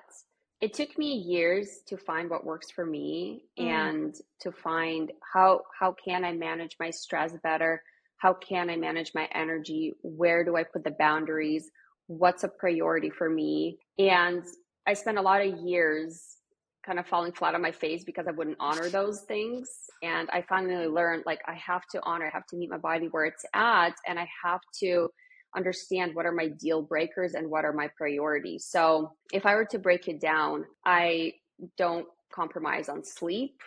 It 0.62 0.74
took 0.74 0.98
me 0.98 1.14
years 1.14 1.80
to 1.88 1.98
find 1.98 2.30
what 2.30 2.46
works 2.46 2.70
for 2.70 2.86
me 2.86 3.46
mm. 3.58 3.66
and 3.66 4.16
to 4.42 4.52
find 4.52 5.12
how 5.34 5.62
how 5.78 5.94
can 5.94 6.26
I 6.26 6.34
manage 6.34 6.76
my 6.80 6.90
stress 6.90 7.34
better? 7.44 7.82
How 8.18 8.34
can 8.34 8.70
I 8.70 8.76
manage 8.76 9.14
my 9.16 9.28
energy? 9.34 9.94
Where 10.02 10.44
do 10.44 10.58
I 10.58 10.64
put 10.64 10.84
the 10.84 10.92
boundaries? 10.92 11.72
What's 12.08 12.44
a 12.44 12.50
priority 12.50 13.10
for 13.10 13.30
me? 13.30 13.80
And 13.98 14.44
I 14.88 14.94
spent 14.94 15.18
a 15.18 15.22
lot 15.22 15.46
of 15.46 15.60
years 15.60 16.38
kind 16.86 16.98
of 17.00 17.06
falling 17.06 17.32
flat 17.32 17.56
on 17.56 17.62
my 17.62 17.72
face 17.72 18.04
because 18.04 18.28
I 18.28 18.32
wouldn't 18.32 18.58
honor 18.60 18.90
those 18.90 19.22
things. 19.22 19.70
And 20.02 20.30
I 20.32 20.42
finally 20.42 20.88
learned 20.88 21.24
like 21.26 21.42
I 21.48 21.54
have 21.56 21.84
to 21.92 22.02
honor, 22.04 22.26
I 22.26 22.30
have 22.34 22.48
to 22.48 22.56
meet 22.56 22.70
my 22.70 22.78
body 22.78 23.08
where 23.08 23.26
it's 23.26 23.46
at, 23.54 23.94
and 24.08 24.18
I 24.18 24.28
have 24.44 24.62
to 24.80 25.10
understand 25.56 26.16
what 26.16 26.26
are 26.26 26.32
my 26.32 26.48
deal 26.48 26.82
breakers 26.82 27.34
and 27.34 27.50
what 27.50 27.66
are 27.66 27.74
my 27.74 27.90
priorities. 27.98 28.66
So 28.66 29.12
if 29.34 29.46
I 29.46 29.56
were 29.56 29.66
to 29.66 29.80
break 29.80 30.08
it 30.08 30.20
down, 30.20 30.66
I 30.86 31.34
don't 31.78 32.06
compromise 32.32 32.90
on 32.90 33.04
sleep, 33.04 33.60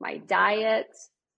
my 0.00 0.18
diet, 0.18 0.88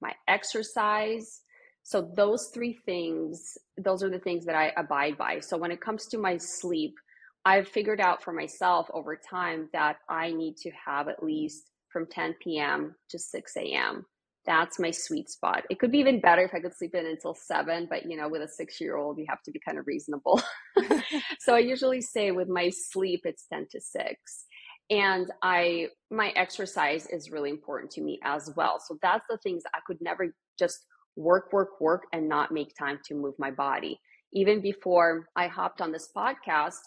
my 0.01 0.13
exercise. 0.29 1.41
So 1.83 2.13
those 2.17 2.51
three 2.55 2.79
things, 2.87 3.59
those 3.77 4.03
are 4.03 4.11
the 4.11 4.21
things 4.21 4.45
that 4.47 4.55
I 4.55 4.73
abide 4.77 5.19
by. 5.19 5.41
So 5.41 5.57
when 5.57 5.73
it 5.73 5.81
comes 5.81 6.07
to 6.07 6.19
my 6.19 6.37
sleep, 6.37 6.95
I've 7.45 7.69
figured 7.69 8.01
out 8.01 8.23
for 8.23 8.33
myself 8.33 8.89
over 8.93 9.17
time 9.17 9.69
that 9.73 9.97
I 10.09 10.33
need 10.33 10.57
to 10.59 10.71
have 10.71 11.09
at 11.09 11.23
least 11.23 11.71
from 11.89 12.07
10 12.07 12.37
p.m. 12.43 12.95
to 13.11 13.19
6 13.19 13.57
a.m. 13.57 14.07
That's 14.45 14.79
my 14.79 14.91
sweet 14.91 15.31
spot. 15.31 15.65
It 15.71 15.79
could 15.79 15.93
be 15.93 15.99
even 15.99 16.21
better 16.21 16.43
if 16.43 16.55
I 16.55 16.61
could 16.61 16.75
sleep 16.75 16.95
in 16.95 17.07
until 17.07 17.35
seven, 17.35 17.87
but 17.89 18.07
you 18.07 18.17
know, 18.17 18.29
with 18.29 18.43
a 18.43 18.49
six 18.49 18.81
year 18.81 18.97
old, 18.97 19.19
you 19.19 19.27
have 19.29 19.43
to 19.45 19.53
be 19.53 19.61
kind 19.65 19.79
of 19.79 19.87
reasonable. 19.87 20.43
so 21.41 21.55
I 21.55 21.61
usually 21.61 22.01
say 22.01 22.33
with 22.33 22.49
my 22.49 22.71
sleep, 22.71 23.21
it's 23.25 23.47
10 23.53 23.69
to 23.71 23.81
6 23.81 24.45
and 24.91 25.31
i 25.43 25.89
my 26.11 26.29
exercise 26.37 27.07
is 27.07 27.31
really 27.31 27.51
important 27.51 27.91
to 27.91 28.03
me 28.03 28.19
as 28.25 28.51
well 28.57 28.79
so 28.79 28.99
that's 29.01 29.25
the 29.29 29.39
things 29.39 29.63
i 29.75 29.79
could 29.87 29.99
never 30.01 30.35
just 30.59 30.85
work 31.17 31.53
work 31.53 31.81
work 31.81 32.03
and 32.13 32.29
not 32.29 32.53
make 32.53 32.75
time 32.79 32.99
to 33.05 33.15
move 33.15 33.35
my 33.39 33.51
body 33.51 33.99
even 34.33 34.61
before 34.61 35.29
i 35.37 35.47
hopped 35.47 35.81
on 35.81 35.93
this 35.93 36.09
podcast 36.15 36.81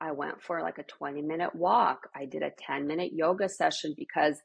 I 0.00 0.12
went 0.12 0.42
for 0.42 0.62
like 0.62 0.78
a 0.78 0.84
20 0.84 1.22
minute 1.22 1.54
walk. 1.54 2.08
I 2.14 2.24
did 2.24 2.42
a 2.42 2.52
10 2.66 2.86
minute 2.86 3.12
yoga 3.12 3.48
session 3.48 3.94
because 3.96 4.36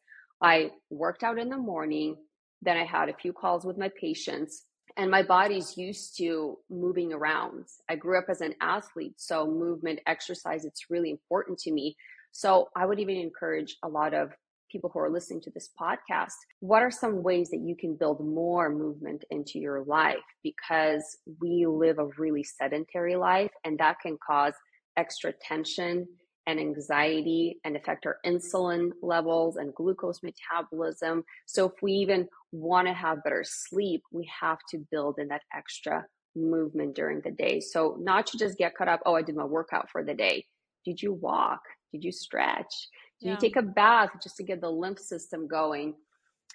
I 0.41 0.71
worked 0.89 1.23
out 1.23 1.39
in 1.39 1.49
the 1.49 1.57
morning. 1.57 2.17
Then 2.61 2.77
I 2.77 2.85
had 2.85 3.09
a 3.09 3.13
few 3.13 3.33
calls 3.33 3.65
with 3.65 3.77
my 3.77 3.89
patients, 3.99 4.65
and 4.95 5.11
my 5.11 5.21
body's 5.21 5.77
used 5.77 6.17
to 6.17 6.57
moving 6.69 7.11
around. 7.11 7.65
I 7.89 7.95
grew 7.95 8.17
up 8.17 8.25
as 8.29 8.41
an 8.41 8.55
athlete, 8.61 9.15
so 9.17 9.45
movement, 9.45 9.99
exercise, 10.07 10.63
it's 10.63 10.89
really 10.89 11.09
important 11.09 11.59
to 11.59 11.71
me. 11.71 11.95
So 12.31 12.69
I 12.75 12.85
would 12.85 12.99
even 12.99 13.17
encourage 13.17 13.75
a 13.83 13.89
lot 13.89 14.13
of 14.13 14.31
people 14.71 14.89
who 14.91 14.99
are 14.99 15.09
listening 15.09 15.39
to 15.39 15.51
this 15.51 15.69
podcast 15.79 16.33
what 16.59 16.81
are 16.81 16.89
some 16.89 17.21
ways 17.21 17.49
that 17.51 17.59
you 17.59 17.75
can 17.75 17.95
build 17.95 18.19
more 18.19 18.71
movement 18.71 19.23
into 19.29 19.59
your 19.59 19.83
life 19.83 20.15
because 20.41 21.03
we 21.39 21.67
live 21.67 21.99
a 21.99 22.07
really 22.17 22.43
sedentary 22.43 23.15
life 23.15 23.51
and 23.63 23.77
that 23.77 23.99
can 24.01 24.17
cause 24.25 24.53
extra 24.97 25.33
tension 25.33 26.07
and 26.45 26.59
anxiety 26.59 27.59
and 27.63 27.77
affect 27.77 28.05
our 28.05 28.17
insulin 28.25 28.91
levels 29.01 29.55
and 29.55 29.73
glucose 29.73 30.21
metabolism. 30.23 31.23
So, 31.45 31.67
if 31.67 31.81
we 31.81 31.93
even 31.93 32.27
want 32.51 32.87
to 32.87 32.93
have 32.93 33.23
better 33.23 33.43
sleep, 33.45 34.03
we 34.11 34.29
have 34.41 34.59
to 34.69 34.79
build 34.91 35.19
in 35.19 35.29
that 35.29 35.41
extra 35.55 36.05
movement 36.35 36.95
during 36.95 37.21
the 37.21 37.31
day. 37.31 37.59
So, 37.59 37.97
not 37.99 38.27
to 38.27 38.37
just 38.37 38.57
get 38.57 38.75
caught 38.75 38.89
up, 38.89 39.01
oh, 39.05 39.15
I 39.15 39.21
did 39.21 39.35
my 39.35 39.45
workout 39.45 39.89
for 39.89 40.03
the 40.03 40.13
day. 40.13 40.45
Did 40.85 41.01
you 41.01 41.13
walk? 41.13 41.61
Did 41.91 42.03
you 42.03 42.11
stretch? 42.11 42.89
Did 43.21 43.27
yeah. 43.27 43.31
you 43.31 43.37
take 43.37 43.55
a 43.55 43.61
bath 43.61 44.09
just 44.21 44.35
to 44.37 44.43
get 44.43 44.59
the 44.59 44.69
lymph 44.69 44.99
system 44.99 45.47
going? 45.47 45.95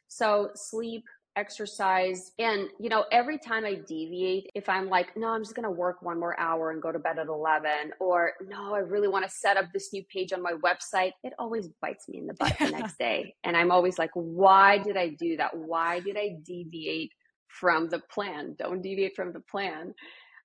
So, 0.08 0.50
sleep, 0.54 1.04
exercise. 1.38 2.32
And, 2.38 2.68
you 2.80 2.88
know, 2.88 3.04
every 3.12 3.38
time 3.38 3.64
I 3.64 3.74
deviate, 3.74 4.50
if 4.54 4.68
I'm 4.68 4.88
like, 4.88 5.16
no, 5.16 5.28
I'm 5.28 5.42
just 5.42 5.54
going 5.54 5.64
to 5.64 5.70
work 5.70 6.02
one 6.02 6.18
more 6.18 6.38
hour 6.38 6.72
and 6.72 6.82
go 6.82 6.90
to 6.90 6.98
bed 6.98 7.18
at 7.18 7.28
11, 7.28 7.92
or 8.00 8.32
no, 8.48 8.74
I 8.74 8.80
really 8.80 9.08
want 9.08 9.24
to 9.24 9.30
set 9.30 9.56
up 9.56 9.66
this 9.72 9.92
new 9.92 10.02
page 10.12 10.32
on 10.32 10.42
my 10.42 10.54
website, 10.64 11.12
it 11.22 11.32
always 11.38 11.68
bites 11.80 12.08
me 12.08 12.18
in 12.18 12.26
the 12.26 12.34
butt 12.34 12.56
the 12.58 12.70
next 12.78 12.98
day. 12.98 13.34
And 13.44 13.56
I'm 13.56 13.70
always 13.70 13.98
like, 13.98 14.10
why 14.14 14.78
did 14.78 14.96
I 14.96 15.10
do 15.10 15.36
that? 15.36 15.56
Why 15.56 16.00
did 16.00 16.16
I 16.16 16.36
deviate 16.44 17.12
from 17.46 17.88
the 17.88 18.00
plan? 18.10 18.56
Don't 18.58 18.82
deviate 18.82 19.14
from 19.14 19.32
the 19.32 19.40
plan. 19.40 19.94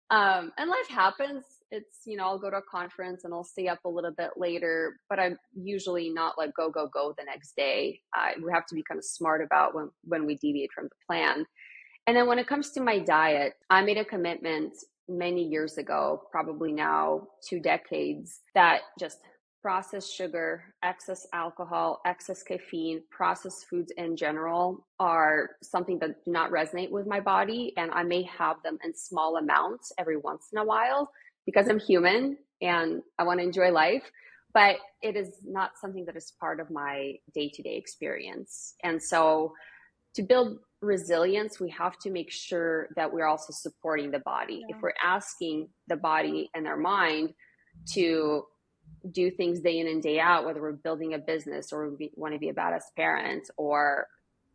Um, 0.10 0.52
and 0.58 0.70
life 0.70 0.90
happens 0.90 1.44
it's 1.74 2.02
you 2.06 2.16
know 2.16 2.26
i'll 2.26 2.40
go 2.40 2.50
to 2.50 2.58
a 2.58 2.62
conference 2.62 3.24
and 3.24 3.34
i'll 3.34 3.44
stay 3.44 3.68
up 3.68 3.80
a 3.84 3.90
little 3.90 4.12
bit 4.12 4.30
later 4.38 4.98
but 5.10 5.20
i'm 5.20 5.38
usually 5.56 6.10
not 6.10 6.38
like 6.38 6.54
go 6.56 6.70
go 6.70 6.88
go 6.94 7.14
the 7.18 7.24
next 7.26 7.56
day 7.58 8.00
uh, 8.18 8.30
we 8.44 8.52
have 8.52 8.66
to 8.66 8.76
be 8.76 8.84
kind 8.88 9.00
of 9.00 9.04
smart 9.04 9.42
about 9.42 9.74
when 9.74 9.90
when 10.04 10.26
we 10.26 10.36
deviate 10.36 10.72
from 10.72 10.86
the 10.86 10.96
plan 11.08 11.46
and 12.08 12.16
then 12.16 12.28
when 12.28 12.40
it 12.40 12.48
comes 12.48 12.72
to 12.72 12.82
my 12.82 13.00
diet 13.00 13.54
i 13.70 13.82
made 13.82 13.98
a 13.98 14.06
commitment 14.06 14.74
many 15.10 15.44
years 15.44 15.78
ago 15.78 16.22
probably 16.32 16.72
now 16.72 17.28
two 17.50 17.60
decades 17.60 18.40
that 18.54 18.82
just 19.00 19.18
processed 19.64 20.14
sugar, 20.14 20.62
excess 20.84 21.26
alcohol, 21.32 22.02
excess 22.06 22.44
caffeine, 22.44 23.02
processed 23.10 23.66
foods 23.70 23.94
in 23.96 24.18
general 24.18 24.86
are 25.00 25.52
something 25.64 25.98
that 26.00 26.22
do 26.26 26.32
not 26.32 26.52
resonate 26.52 26.92
with 26.92 27.08
my 27.08 27.22
body. 27.22 27.72
And 27.78 27.90
I 27.92 28.04
may 28.04 28.24
have 28.24 28.58
them 28.62 28.78
in 28.84 28.94
small 28.94 29.38
amounts 29.38 29.94
every 29.98 30.18
once 30.18 30.50
in 30.52 30.60
a 30.60 30.66
while 30.66 31.10
because 31.46 31.68
I'm 31.68 31.80
human 31.80 32.38
and 32.62 33.02
I 33.20 33.24
want 33.24 33.40
to 33.40 33.46
enjoy 33.46 33.72
life, 33.72 34.04
but 34.54 34.78
it 35.02 35.16
is 35.16 35.40
not 35.44 35.72
something 35.80 36.06
that 36.06 36.16
is 36.16 36.34
part 36.40 36.60
of 36.60 36.70
my 36.70 37.16
day 37.34 37.50
to 37.54 37.62
day 37.62 37.76
experience. 37.76 38.76
And 38.84 39.02
so 39.02 39.54
to 40.16 40.22
build 40.22 40.60
resilience, 40.82 41.60
we 41.60 41.70
have 41.72 41.98
to 42.00 42.12
make 42.12 42.32
sure 42.32 42.88
that 42.96 43.12
we're 43.12 43.26
also 43.26 43.52
supporting 43.52 44.12
the 44.12 44.20
body. 44.20 44.62
Yeah. 44.68 44.76
If 44.76 44.82
we're 44.82 44.94
asking 45.04 45.70
the 45.88 45.96
body 45.96 46.50
and 46.54 46.68
our 46.68 46.78
mind 46.78 47.34
to 47.94 48.46
do 49.12 49.32
things 49.32 49.62
day 49.62 49.80
in 49.80 49.88
and 49.88 50.04
day 50.04 50.20
out, 50.20 50.46
whether 50.46 50.62
we're 50.62 50.74
building 50.74 51.14
a 51.14 51.18
business 51.18 51.74
or 51.74 51.90
we 51.90 52.12
want 52.16 52.34
to 52.34 52.40
be 52.40 52.50
a 52.50 52.54
badass 52.54 52.84
parent 52.96 53.50
or, 53.58 54.08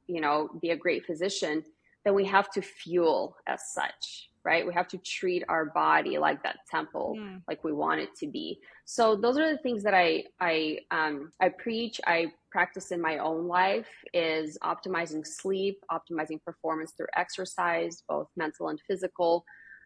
you 0.07 0.21
know, 0.21 0.49
be 0.61 0.71
a 0.71 0.76
great 0.76 1.04
physician, 1.04 1.64
then 2.04 2.14
we 2.14 2.25
have 2.25 2.50
to 2.52 2.62
fuel 2.62 3.37
as 3.47 3.61
such 3.73 4.30
right? 4.49 4.67
We 4.67 4.73
have 4.73 4.88
to 4.88 4.99
treat 4.99 5.45
our 5.50 5.67
body 5.67 6.17
like 6.17 6.43
that 6.43 6.61
temple, 6.71 7.12
like 7.47 7.62
we 7.64 7.73
want 7.75 8.00
it 8.00 8.09
to 8.21 8.26
be. 8.26 8.59
So 8.87 9.14
those 9.14 9.37
are 9.37 9.50
the 9.50 9.59
things 9.59 9.83
that 9.83 9.93
I 9.93 10.25
I 10.40 10.78
um, 10.90 11.33
I 11.38 11.50
preach. 11.50 12.00
I 12.07 12.33
practice 12.50 12.90
in 12.90 13.00
my 13.09 13.19
own 13.19 13.47
life 13.47 13.93
is 14.14 14.57
optimizing 14.73 15.26
sleep, 15.26 15.76
optimizing 15.93 16.43
performance 16.43 16.93
through 16.97 17.12
exercise, 17.14 18.02
both 18.09 18.28
mental 18.38 18.71
and 18.71 18.81
physical, 18.88 19.45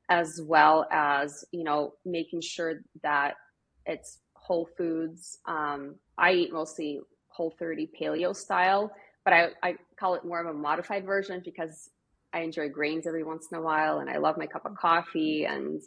as 0.09 0.41
well 0.45 0.87
as 0.93 1.45
you 1.51 1.65
know 1.65 1.95
making 2.05 2.41
sure 2.41 2.75
that 3.03 3.35
it's 3.85 4.21
whole 4.35 4.69
foods. 4.79 5.39
Um, 5.47 5.97
I 6.19 6.33
eat 6.41 6.53
mostly 6.53 7.01
whole 7.37 7.53
30 7.59 7.91
paleo 8.01 8.37
style, 8.37 8.93
but 9.25 9.33
I, 9.35 9.49
I 9.65 9.75
call 9.99 10.15
it 10.15 10.25
more 10.25 10.41
of 10.41 10.47
a 10.47 10.59
modified 10.69 11.05
version 11.05 11.43
because 11.45 11.91
I 12.33 12.41
enjoy 12.41 12.69
grains 12.69 13.07
every 13.07 13.25
once 13.25 13.49
in 13.51 13.59
a 13.59 13.63
while 13.63 13.99
and 13.99 14.09
I 14.09 14.19
love 14.19 14.37
my 14.37 14.47
cup 14.47 14.65
of 14.65 14.77
coffee 14.77 15.45
and 15.45 15.81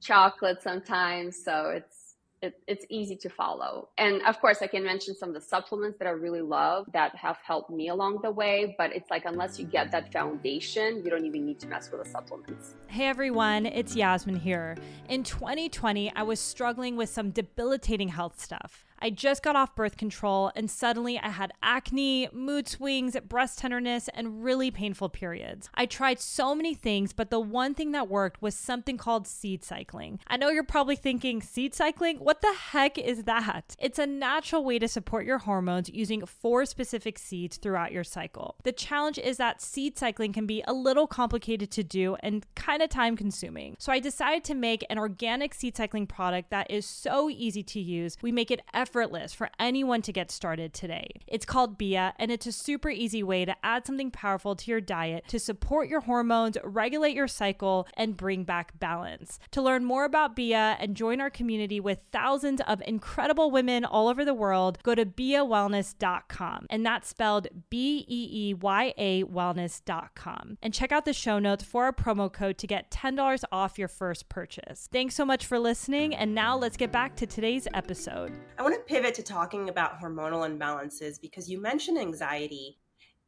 chocolate 0.00 0.62
sometimes. 0.62 1.42
So 1.44 1.70
it's 1.70 2.02
it, 2.42 2.60
it's 2.66 2.84
easy 2.90 3.16
to 3.16 3.30
follow. 3.30 3.88
And 3.98 4.20
of 4.22 4.40
course, 4.40 4.58
I 4.62 4.66
can 4.66 4.82
mention 4.82 5.14
some 5.14 5.28
of 5.28 5.34
the 5.34 5.40
supplements 5.40 5.98
that 5.98 6.08
I 6.08 6.10
really 6.10 6.40
love 6.40 6.86
that 6.92 7.14
have 7.14 7.38
helped 7.44 7.70
me 7.70 7.88
along 7.88 8.18
the 8.22 8.32
way. 8.32 8.74
But 8.76 8.94
it's 8.94 9.08
like, 9.10 9.24
unless 9.24 9.60
you 9.60 9.64
get 9.64 9.92
that 9.92 10.12
foundation, 10.12 11.02
you 11.04 11.10
don't 11.10 11.24
even 11.24 11.46
need 11.46 11.60
to 11.60 11.68
mess 11.68 11.90
with 11.90 12.02
the 12.02 12.10
supplements. 12.10 12.74
Hey 12.88 13.06
everyone, 13.06 13.64
it's 13.64 13.94
Yasmin 13.94 14.36
here. 14.36 14.76
In 15.08 15.22
2020, 15.22 16.12
I 16.14 16.22
was 16.24 16.40
struggling 16.40 16.96
with 16.96 17.08
some 17.08 17.30
debilitating 17.30 18.08
health 18.08 18.40
stuff. 18.40 18.84
I 19.02 19.10
just 19.10 19.42
got 19.42 19.56
off 19.56 19.74
birth 19.74 19.96
control 19.96 20.52
and 20.54 20.70
suddenly 20.70 21.18
I 21.18 21.30
had 21.30 21.52
acne, 21.60 22.28
mood 22.32 22.68
swings, 22.68 23.16
breast 23.28 23.58
tenderness, 23.58 24.08
and 24.14 24.44
really 24.44 24.70
painful 24.70 25.08
periods. 25.08 25.68
I 25.74 25.86
tried 25.86 26.20
so 26.20 26.54
many 26.54 26.72
things, 26.72 27.12
but 27.12 27.28
the 27.28 27.40
one 27.40 27.74
thing 27.74 27.90
that 27.92 28.08
worked 28.08 28.40
was 28.40 28.54
something 28.54 28.96
called 28.96 29.26
seed 29.26 29.64
cycling. 29.64 30.20
I 30.28 30.36
know 30.36 30.50
you're 30.50 30.62
probably 30.62 30.94
thinking, 30.94 31.42
seed 31.42 31.74
cycling? 31.74 32.18
What 32.18 32.42
the 32.42 32.54
heck 32.54 32.96
is 32.96 33.24
that? 33.24 33.74
It's 33.80 33.98
a 33.98 34.06
natural 34.06 34.62
way 34.62 34.78
to 34.78 34.86
support 34.86 35.26
your 35.26 35.38
hormones 35.38 35.90
using 35.90 36.24
four 36.24 36.64
specific 36.64 37.18
seeds 37.18 37.56
throughout 37.56 37.90
your 37.90 38.04
cycle. 38.04 38.54
The 38.62 38.70
challenge 38.70 39.18
is 39.18 39.36
that 39.38 39.60
seed 39.60 39.98
cycling 39.98 40.32
can 40.32 40.46
be 40.46 40.62
a 40.68 40.72
little 40.72 41.08
complicated 41.08 41.72
to 41.72 41.82
do 41.82 42.14
and 42.20 42.46
kind 42.54 42.80
of 42.80 42.88
time 42.88 43.16
consuming. 43.16 43.74
So 43.80 43.90
I 43.90 43.98
decided 43.98 44.44
to 44.44 44.54
make 44.54 44.86
an 44.88 44.98
organic 44.98 45.54
seed 45.54 45.76
cycling 45.76 46.06
product 46.06 46.50
that 46.50 46.70
is 46.70 46.86
so 46.86 47.28
easy 47.28 47.64
to 47.64 47.80
use. 47.80 48.16
We 48.22 48.30
make 48.30 48.52
it 48.52 48.60
effortless 48.72 48.91
effortless 48.92 49.32
for 49.32 49.48
anyone 49.58 50.02
to 50.02 50.12
get 50.12 50.30
started 50.30 50.74
today. 50.74 51.06
It's 51.26 51.46
called 51.46 51.78
beeya, 51.78 52.12
and 52.18 52.30
it's 52.30 52.46
a 52.46 52.52
super 52.52 52.90
easy 52.90 53.22
way 53.22 53.46
to 53.46 53.56
add 53.64 53.86
something 53.86 54.10
powerful 54.10 54.54
to 54.54 54.70
your 54.70 54.82
diet 54.82 55.24
to 55.28 55.38
support 55.38 55.88
your 55.88 56.00
hormones, 56.00 56.58
regulate 56.62 57.14
your 57.14 57.26
cycle, 57.26 57.88
and 57.96 58.18
bring 58.18 58.44
back 58.44 58.78
balance. 58.78 59.38
To 59.52 59.62
learn 59.62 59.86
more 59.86 60.04
about 60.04 60.36
beeya 60.36 60.76
and 60.78 60.94
join 60.94 61.22
our 61.22 61.30
community 61.30 61.80
with 61.80 62.00
thousands 62.12 62.60
of 62.66 62.82
incredible 62.86 63.50
women 63.50 63.86
all 63.86 64.08
over 64.08 64.26
the 64.26 64.34
world, 64.34 64.78
go 64.82 64.94
to 64.94 65.06
beeyawellness.com, 65.06 66.66
and 66.68 66.84
that's 66.84 67.08
spelled 67.08 67.48
B 67.70 68.04
E 68.06 68.50
E 68.50 68.54
Y 68.54 68.92
A 68.98 69.24
Wellness.com. 69.24 70.58
And 70.60 70.74
check 70.74 70.92
out 70.92 71.06
the 71.06 71.14
show 71.14 71.38
notes 71.38 71.64
for 71.64 71.84
our 71.84 71.94
promo 71.94 72.30
code 72.30 72.58
to 72.58 72.66
get 72.66 72.90
$10 72.90 73.44
off 73.50 73.78
your 73.78 73.88
first 73.88 74.28
purchase. 74.28 74.90
Thanks 74.92 75.14
so 75.14 75.24
much 75.24 75.46
for 75.46 75.58
listening, 75.58 76.14
and 76.14 76.34
now 76.34 76.58
let's 76.58 76.76
get 76.76 76.92
back 76.92 77.16
to 77.16 77.26
today's 77.26 77.66
episode. 77.72 78.32
I 78.58 78.62
want 78.62 78.74
to 78.74 78.81
pivot 78.86 79.14
to 79.14 79.22
talking 79.22 79.68
about 79.68 80.00
hormonal 80.00 80.48
imbalances 80.48 81.20
because 81.20 81.50
you 81.50 81.60
mentioned 81.60 81.98
anxiety. 81.98 82.78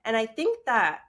And 0.05 0.17
I 0.17 0.27
think 0.27 0.59
that 0.67 1.01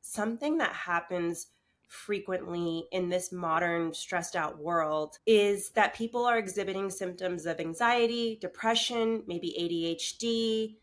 something 0.00 0.58
that 0.58 0.72
happens 0.72 1.48
frequently 1.88 2.86
in 2.92 3.08
this 3.08 3.32
modern 3.32 3.94
stressed 3.94 4.36
out 4.36 4.58
world 4.58 5.18
is 5.26 5.70
that 5.70 5.94
people 5.94 6.24
are 6.24 6.38
exhibiting 6.38 6.90
symptoms 6.90 7.46
of 7.46 7.60
anxiety, 7.60 8.38
depression, 8.40 9.22
maybe 9.26 9.54
ADHD, 9.58 10.76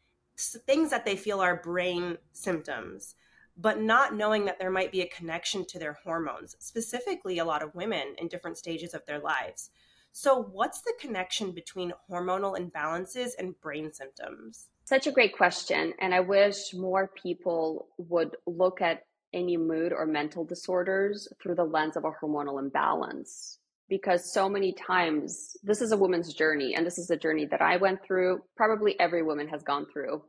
things 0.66 0.90
that 0.90 1.06
they 1.06 1.16
feel 1.16 1.42
are 1.42 1.58
brain 1.58 2.18
symptoms, 2.32 3.16
but 3.58 3.80
not 3.80 4.16
knowing 4.16 4.46
that 4.46 4.60
there 4.60 4.72
might 4.72 4.92
be 4.92 5.02
a 5.02 5.08
connection 5.08 5.66
to 5.66 5.80
their 5.80 5.98
hormones, 6.04 6.56
specifically 6.60 7.40
a 7.40 7.46
lot 7.46 7.62
of 7.62 7.76
women 7.76 8.16
in 8.18 8.28
different 8.28 8.58
stages 8.58 8.94
of 8.94 9.06
their 9.06 9.20
lives. 9.20 9.70
So, 10.16 10.44
what's 10.52 10.82
the 10.82 10.94
connection 11.00 11.54
between 11.54 11.92
hormonal 12.10 12.56
imbalances 12.56 13.32
and 13.40 13.60
brain 13.62 13.92
symptoms? 13.92 14.68
Such 14.86 15.08
a 15.08 15.12
great 15.12 15.36
question. 15.36 15.92
And 16.00 16.14
I 16.14 16.20
wish 16.20 16.72
more 16.76 17.10
people 17.20 17.88
would 17.98 18.38
look 18.46 18.80
at 18.80 19.06
any 19.34 19.58
mood 19.58 19.92
or 19.92 20.06
mental 20.06 20.46
disorders 20.46 21.28
through 21.42 21.56
the 21.56 21.64
lens 21.64 21.98
of 21.98 22.06
a 22.06 22.12
hormonal 22.12 22.60
imbalance. 22.60 23.58
Because 23.90 24.32
so 24.32 24.48
many 24.48 24.74
times, 24.74 25.58
this 25.64 25.82
is 25.82 25.92
a 25.92 25.98
woman's 25.98 26.32
journey, 26.32 26.76
and 26.76 26.86
this 26.86 27.00
is 27.00 27.10
a 27.10 27.18
journey 27.18 27.48
that 27.48 27.62
I 27.62 27.78
went 27.78 28.06
through. 28.06 28.44
Probably 28.56 28.98
every 29.00 29.24
woman 29.24 29.48
has 29.48 29.64
gone 29.64 29.88
through. 29.92 30.22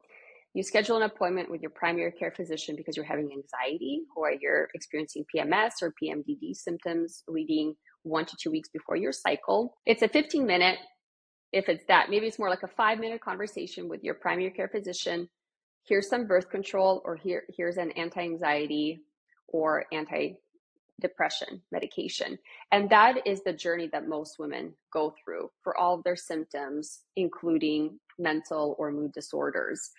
You 0.55 0.63
schedule 0.63 0.97
an 0.97 1.03
appointment 1.03 1.51
with 1.51 1.61
your 1.61 1.73
primary 1.73 2.13
care 2.13 2.31
physician 2.31 2.75
because 2.75 2.97
you're 2.97 3.05
having 3.05 3.31
anxiety 3.31 4.05
or 4.17 4.33
you're 4.33 4.69
experiencing 4.73 5.27
PMS 5.35 5.83
or 5.83 5.93
PMDD 6.03 6.55
symptoms 6.55 7.23
leading 7.29 7.75
one 8.05 8.25
to 8.27 8.37
two 8.41 8.51
weeks 8.51 8.69
before 8.69 8.97
your 8.97 9.13
cycle. 9.13 9.77
It's 9.85 10.03
a 10.03 10.09
15 10.09 10.47
minute, 10.47 10.79
if 11.53 11.69
it's 11.69 11.85
that, 11.89 12.11
maybe 12.11 12.27
it's 12.27 12.39
more 12.39 12.51
like 12.51 12.63
a 12.63 12.69
five 12.69 12.99
minute 12.99 13.21
conversation 13.21 13.89
with 13.89 14.05
your 14.05 14.15
primary 14.15 14.51
care 14.51 14.69
physician. 14.69 15.29
Here's 15.87 16.09
some 16.09 16.27
birth 16.27 16.49
control, 16.49 17.03
or 17.05 17.17
here, 17.17 17.45
here's 17.57 17.77
an 17.77 17.91
anti 17.93 18.21
anxiety 18.21 19.03
or 19.49 19.85
anti 19.93 20.37
depression 21.01 21.61
medication. 21.73 22.39
And 22.73 22.89
that 22.91 23.27
is 23.27 23.43
the 23.43 23.53
journey 23.53 23.89
that 23.93 24.09
most 24.09 24.39
women 24.39 24.75
go 24.93 25.15
through 25.23 25.51
for 25.63 25.77
all 25.77 25.95
of 25.95 26.05
their 26.05 26.17
symptoms, 26.17 27.03
including 27.17 27.99
mental 28.19 28.77
or 28.79 28.93
mood 28.93 29.13
disorders. 29.13 29.91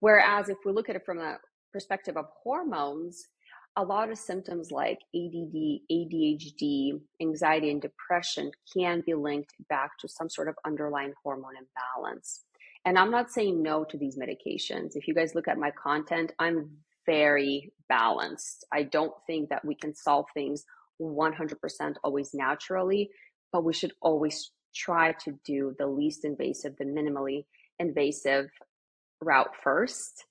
Whereas 0.00 0.48
if 0.48 0.58
we 0.64 0.72
look 0.72 0.88
at 0.88 0.96
it 0.96 1.06
from 1.06 1.18
a 1.18 1.38
perspective 1.72 2.16
of 2.16 2.26
hormones, 2.42 3.28
a 3.76 3.84
lot 3.84 4.10
of 4.10 4.18
symptoms 4.18 4.70
like 4.70 4.98
ADD, 5.14 5.80
ADHD, 5.90 7.00
anxiety, 7.20 7.70
and 7.70 7.80
depression 7.80 8.50
can 8.72 9.02
be 9.04 9.14
linked 9.14 9.54
back 9.68 9.96
to 10.00 10.08
some 10.08 10.28
sort 10.28 10.48
of 10.48 10.56
underlying 10.66 11.14
hormone 11.22 11.54
imbalance. 11.56 12.44
And 12.84 12.98
I'm 12.98 13.10
not 13.10 13.30
saying 13.30 13.62
no 13.62 13.84
to 13.84 13.96
these 13.96 14.18
medications. 14.18 14.96
If 14.96 15.08
you 15.08 15.14
guys 15.14 15.34
look 15.34 15.48
at 15.48 15.56
my 15.56 15.70
content, 15.70 16.32
I'm 16.38 16.70
very 17.06 17.72
balanced. 17.88 18.64
I 18.72 18.82
don't 18.82 19.14
think 19.26 19.48
that 19.48 19.64
we 19.64 19.74
can 19.74 19.94
solve 19.94 20.26
things 20.34 20.64
100% 21.00 21.94
always 22.04 22.34
naturally, 22.34 23.10
but 23.52 23.64
we 23.64 23.72
should 23.72 23.92
always 24.02 24.50
try 24.74 25.12
to 25.24 25.32
do 25.44 25.74
the 25.78 25.86
least 25.86 26.24
invasive, 26.24 26.76
the 26.76 26.84
minimally 26.84 27.44
invasive 27.78 28.50
route 29.20 29.54
first. 29.62 30.24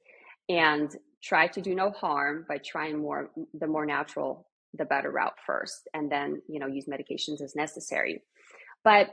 And 0.49 0.95
try 1.23 1.47
to 1.47 1.61
do 1.61 1.75
no 1.75 1.91
harm 1.91 2.45
by 2.47 2.57
trying 2.57 2.99
more 2.99 3.29
the 3.53 3.67
more 3.67 3.85
natural 3.85 4.47
the 4.73 4.85
better 4.85 5.11
route 5.11 5.37
first 5.45 5.87
and 5.93 6.11
then 6.11 6.41
you 6.47 6.59
know 6.59 6.67
use 6.67 6.85
medications 6.85 7.41
as 7.41 7.55
necessary. 7.55 8.21
But 8.83 9.09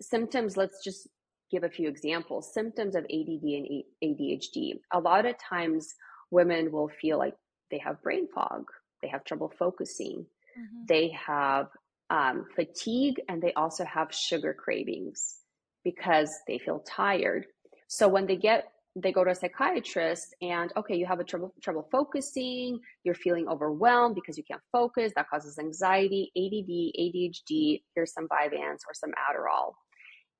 symptoms 0.00 0.56
let's 0.56 0.82
just 0.84 1.08
give 1.50 1.64
a 1.64 1.70
few 1.70 1.88
examples. 1.88 2.52
Symptoms 2.52 2.94
of 2.94 3.04
add 3.04 3.28
and 3.28 3.82
adhd 4.04 4.72
a 4.92 5.00
lot 5.00 5.26
of 5.26 5.36
times 5.38 5.94
women 6.30 6.72
will 6.72 6.88
feel 7.00 7.18
like 7.18 7.34
they 7.70 7.78
have 7.78 8.02
brain 8.02 8.26
fog 8.34 8.64
they 9.02 9.08
have 9.08 9.24
trouble 9.24 9.52
focusing 9.58 10.26
mm-hmm. 10.58 10.84
they 10.88 11.10
have 11.10 11.68
um, 12.10 12.46
fatigue 12.54 13.20
and 13.28 13.42
they 13.42 13.52
also 13.54 13.84
have 13.84 14.14
sugar 14.14 14.54
cravings 14.54 15.36
because 15.84 16.32
they 16.46 16.58
feel 16.58 16.80
tired. 16.80 17.46
So 17.88 18.08
when 18.08 18.26
they 18.26 18.36
get 18.36 18.68
they 18.96 19.12
go 19.12 19.22
to 19.22 19.30
a 19.30 19.34
psychiatrist 19.34 20.34
and 20.40 20.72
okay 20.76 20.96
you 20.96 21.04
have 21.04 21.20
a 21.20 21.24
trouble 21.24 21.52
trouble 21.62 21.86
focusing 21.92 22.78
you're 23.04 23.14
feeling 23.14 23.46
overwhelmed 23.46 24.14
because 24.14 24.38
you 24.38 24.44
can't 24.50 24.62
focus 24.72 25.12
that 25.14 25.28
causes 25.28 25.58
anxiety 25.58 26.32
add 26.36 26.52
adhd 26.98 27.82
here's 27.94 28.12
some 28.12 28.26
vyvanse 28.28 28.80
or 28.88 28.94
some 28.94 29.10
adderall. 29.10 29.72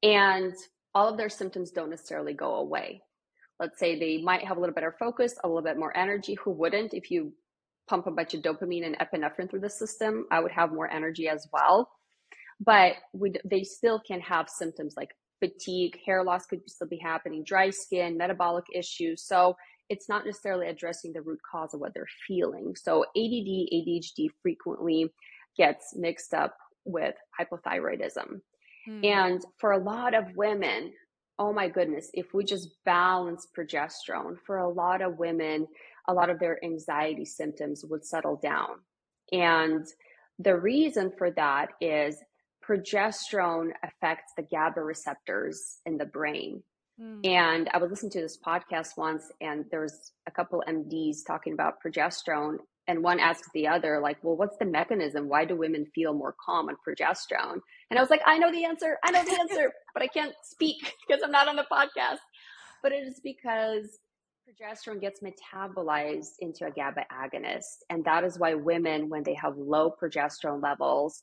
And 0.02 0.54
all 0.94 1.08
of 1.08 1.16
their 1.16 1.28
symptoms 1.28 1.70
don't 1.70 1.90
necessarily 1.90 2.34
go 2.34 2.56
away. 2.56 3.02
Let's 3.58 3.78
say 3.78 3.98
they 3.98 4.22
might 4.22 4.44
have 4.44 4.56
a 4.56 4.60
little 4.60 4.74
better 4.74 4.94
focus 4.98 5.34
a 5.42 5.48
little 5.48 5.62
bit 5.62 5.78
more 5.78 5.96
energy. 5.96 6.34
Who 6.44 6.50
wouldn't? 6.52 6.94
If 6.94 7.10
you 7.10 7.32
pump 7.88 8.06
a 8.06 8.10
bunch 8.10 8.34
of 8.34 8.42
dopamine 8.42 8.84
and 8.84 8.98
epinephrine 8.98 9.48
through 9.48 9.60
the 9.60 9.70
system 9.70 10.26
i 10.32 10.40
would 10.40 10.50
have 10.50 10.72
more 10.72 10.90
energy 10.90 11.28
as 11.28 11.46
well. 11.52 11.88
But 12.58 12.94
we, 13.12 13.34
they 13.44 13.62
still 13.62 14.00
can 14.00 14.20
have 14.20 14.48
symptoms 14.48 14.94
like 14.96 15.10
fatigue, 15.40 15.98
hair 16.04 16.24
loss 16.24 16.46
could 16.46 16.68
still 16.68 16.88
be 16.88 16.98
happening, 16.98 17.44
dry 17.44 17.70
skin, 17.70 18.16
metabolic 18.16 18.64
issues. 18.74 19.22
So 19.26 19.56
it's 19.88 20.08
not 20.08 20.24
necessarily 20.24 20.68
addressing 20.68 21.12
the 21.12 21.22
root 21.22 21.40
cause 21.50 21.74
of 21.74 21.80
what 21.80 21.94
they're 21.94 22.06
feeling. 22.26 22.74
So 22.76 23.04
ADD, 23.16 23.70
ADHD 23.72 24.28
frequently 24.42 25.12
gets 25.56 25.94
mixed 25.96 26.34
up 26.34 26.56
with 26.84 27.14
hypothyroidism. 27.38 28.40
Mm. 28.88 29.04
And 29.04 29.44
for 29.58 29.72
a 29.72 29.78
lot 29.82 30.14
of 30.14 30.24
women, 30.36 30.92
oh 31.38 31.52
my 31.52 31.68
goodness, 31.68 32.10
if 32.14 32.32
we 32.32 32.44
just 32.44 32.70
balance 32.84 33.46
progesterone, 33.56 34.36
for 34.46 34.58
a 34.58 34.68
lot 34.68 35.02
of 35.02 35.18
women, 35.18 35.66
a 36.08 36.14
lot 36.14 36.30
of 36.30 36.38
their 36.38 36.62
anxiety 36.64 37.24
symptoms 37.24 37.84
would 37.84 38.04
settle 38.04 38.36
down. 38.36 38.80
And 39.32 39.86
the 40.38 40.56
reason 40.56 41.12
for 41.16 41.30
that 41.32 41.70
is 41.80 42.16
progesterone 42.68 43.70
affects 43.82 44.32
the 44.36 44.42
GABA 44.42 44.80
receptors 44.80 45.78
in 45.86 45.98
the 45.98 46.06
brain. 46.06 46.62
Mm. 47.00 47.26
And 47.26 47.70
I 47.72 47.78
was 47.78 47.90
listening 47.90 48.12
to 48.12 48.20
this 48.20 48.38
podcast 48.44 48.96
once, 48.96 49.24
and 49.40 49.64
there 49.70 49.82
was 49.82 50.12
a 50.26 50.30
couple 50.30 50.62
MDs 50.66 51.18
talking 51.26 51.52
about 51.52 51.74
progesterone 51.84 52.56
and 52.88 53.02
one 53.02 53.18
asks 53.18 53.48
the 53.52 53.66
other 53.66 53.98
like 54.00 54.16
well 54.22 54.36
what's 54.36 54.56
the 54.58 54.64
mechanism 54.64 55.28
why 55.28 55.44
do 55.44 55.56
women 55.56 55.84
feel 55.92 56.14
more 56.14 56.36
calm 56.44 56.68
on 56.68 56.76
progesterone 56.86 57.58
and 57.90 57.98
i 57.98 58.00
was 58.00 58.10
like 58.10 58.20
i 58.26 58.38
know 58.38 58.52
the 58.52 58.64
answer 58.64 58.96
i 59.02 59.10
know 59.10 59.24
the 59.24 59.40
answer 59.40 59.72
but 59.92 60.04
i 60.04 60.06
can't 60.06 60.32
speak 60.44 60.76
because 61.08 61.20
i'm 61.24 61.32
not 61.32 61.48
on 61.48 61.56
the 61.56 61.66
podcast 61.68 62.18
but 62.84 62.92
it 62.92 63.02
is 63.04 63.20
because 63.24 63.98
progesterone 64.46 65.00
gets 65.00 65.20
metabolized 65.20 66.34
into 66.40 66.66
a 66.66 66.70
GABA 66.70 67.06
agonist. 67.12 67.82
And 67.90 68.04
that 68.04 68.22
is 68.22 68.38
why 68.38 68.54
women, 68.54 69.08
when 69.08 69.24
they 69.24 69.34
have 69.34 69.56
low 69.56 69.90
progesterone 69.90 70.62
levels, 70.62 71.22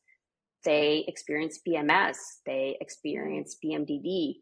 they 0.64 1.06
experience 1.08 1.60
PMS, 1.68 2.16
they 2.46 2.78
experience 2.80 3.58
PMDD. 3.64 4.36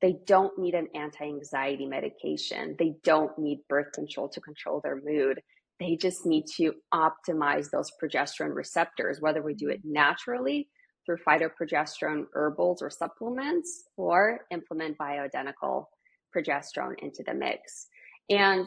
They 0.00 0.16
don't 0.26 0.58
need 0.58 0.74
an 0.74 0.88
anti 0.94 1.24
anxiety 1.24 1.86
medication. 1.86 2.76
They 2.78 2.94
don't 3.04 3.38
need 3.38 3.60
birth 3.68 3.92
control 3.92 4.28
to 4.30 4.40
control 4.40 4.80
their 4.82 5.00
mood. 5.02 5.40
They 5.80 5.96
just 5.96 6.26
need 6.26 6.44
to 6.56 6.74
optimize 6.92 7.70
those 7.70 7.90
progesterone 8.02 8.54
receptors, 8.54 9.20
whether 9.20 9.42
we 9.42 9.54
do 9.54 9.70
it 9.70 9.80
naturally 9.84 10.68
through 11.04 11.18
phytoprogesterone 11.26 12.24
herbals 12.32 12.82
or 12.82 12.90
supplements 12.90 13.84
or 13.96 14.40
implement 14.50 14.98
bioidentical 14.98 15.86
progesterone 16.34 16.94
into 16.98 17.22
the 17.26 17.34
mix. 17.34 17.86
And, 18.30 18.66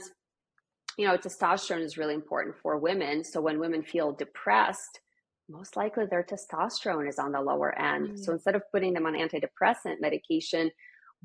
you 0.98 1.08
know, 1.08 1.18
testosterone 1.18 1.84
is 1.84 1.98
really 1.98 2.14
important 2.14 2.56
for 2.62 2.78
women. 2.78 3.24
So 3.24 3.42
when 3.42 3.60
women 3.60 3.84
feel 3.84 4.12
depressed, 4.12 5.00
most 5.50 5.78
likely 5.78 6.06
their 6.06 6.24
testosterone 6.24 7.08
is 7.08 7.20
on 7.20 7.32
the 7.32 7.42
lower 7.42 7.78
end. 7.80 8.08
Mm-hmm. 8.08 8.18
So 8.18 8.34
instead 8.34 8.56
of 8.56 8.64
putting 8.72 8.94
them 8.94 9.06
on 9.06 9.14
antidepressant 9.14 10.02
medication, 10.02 10.72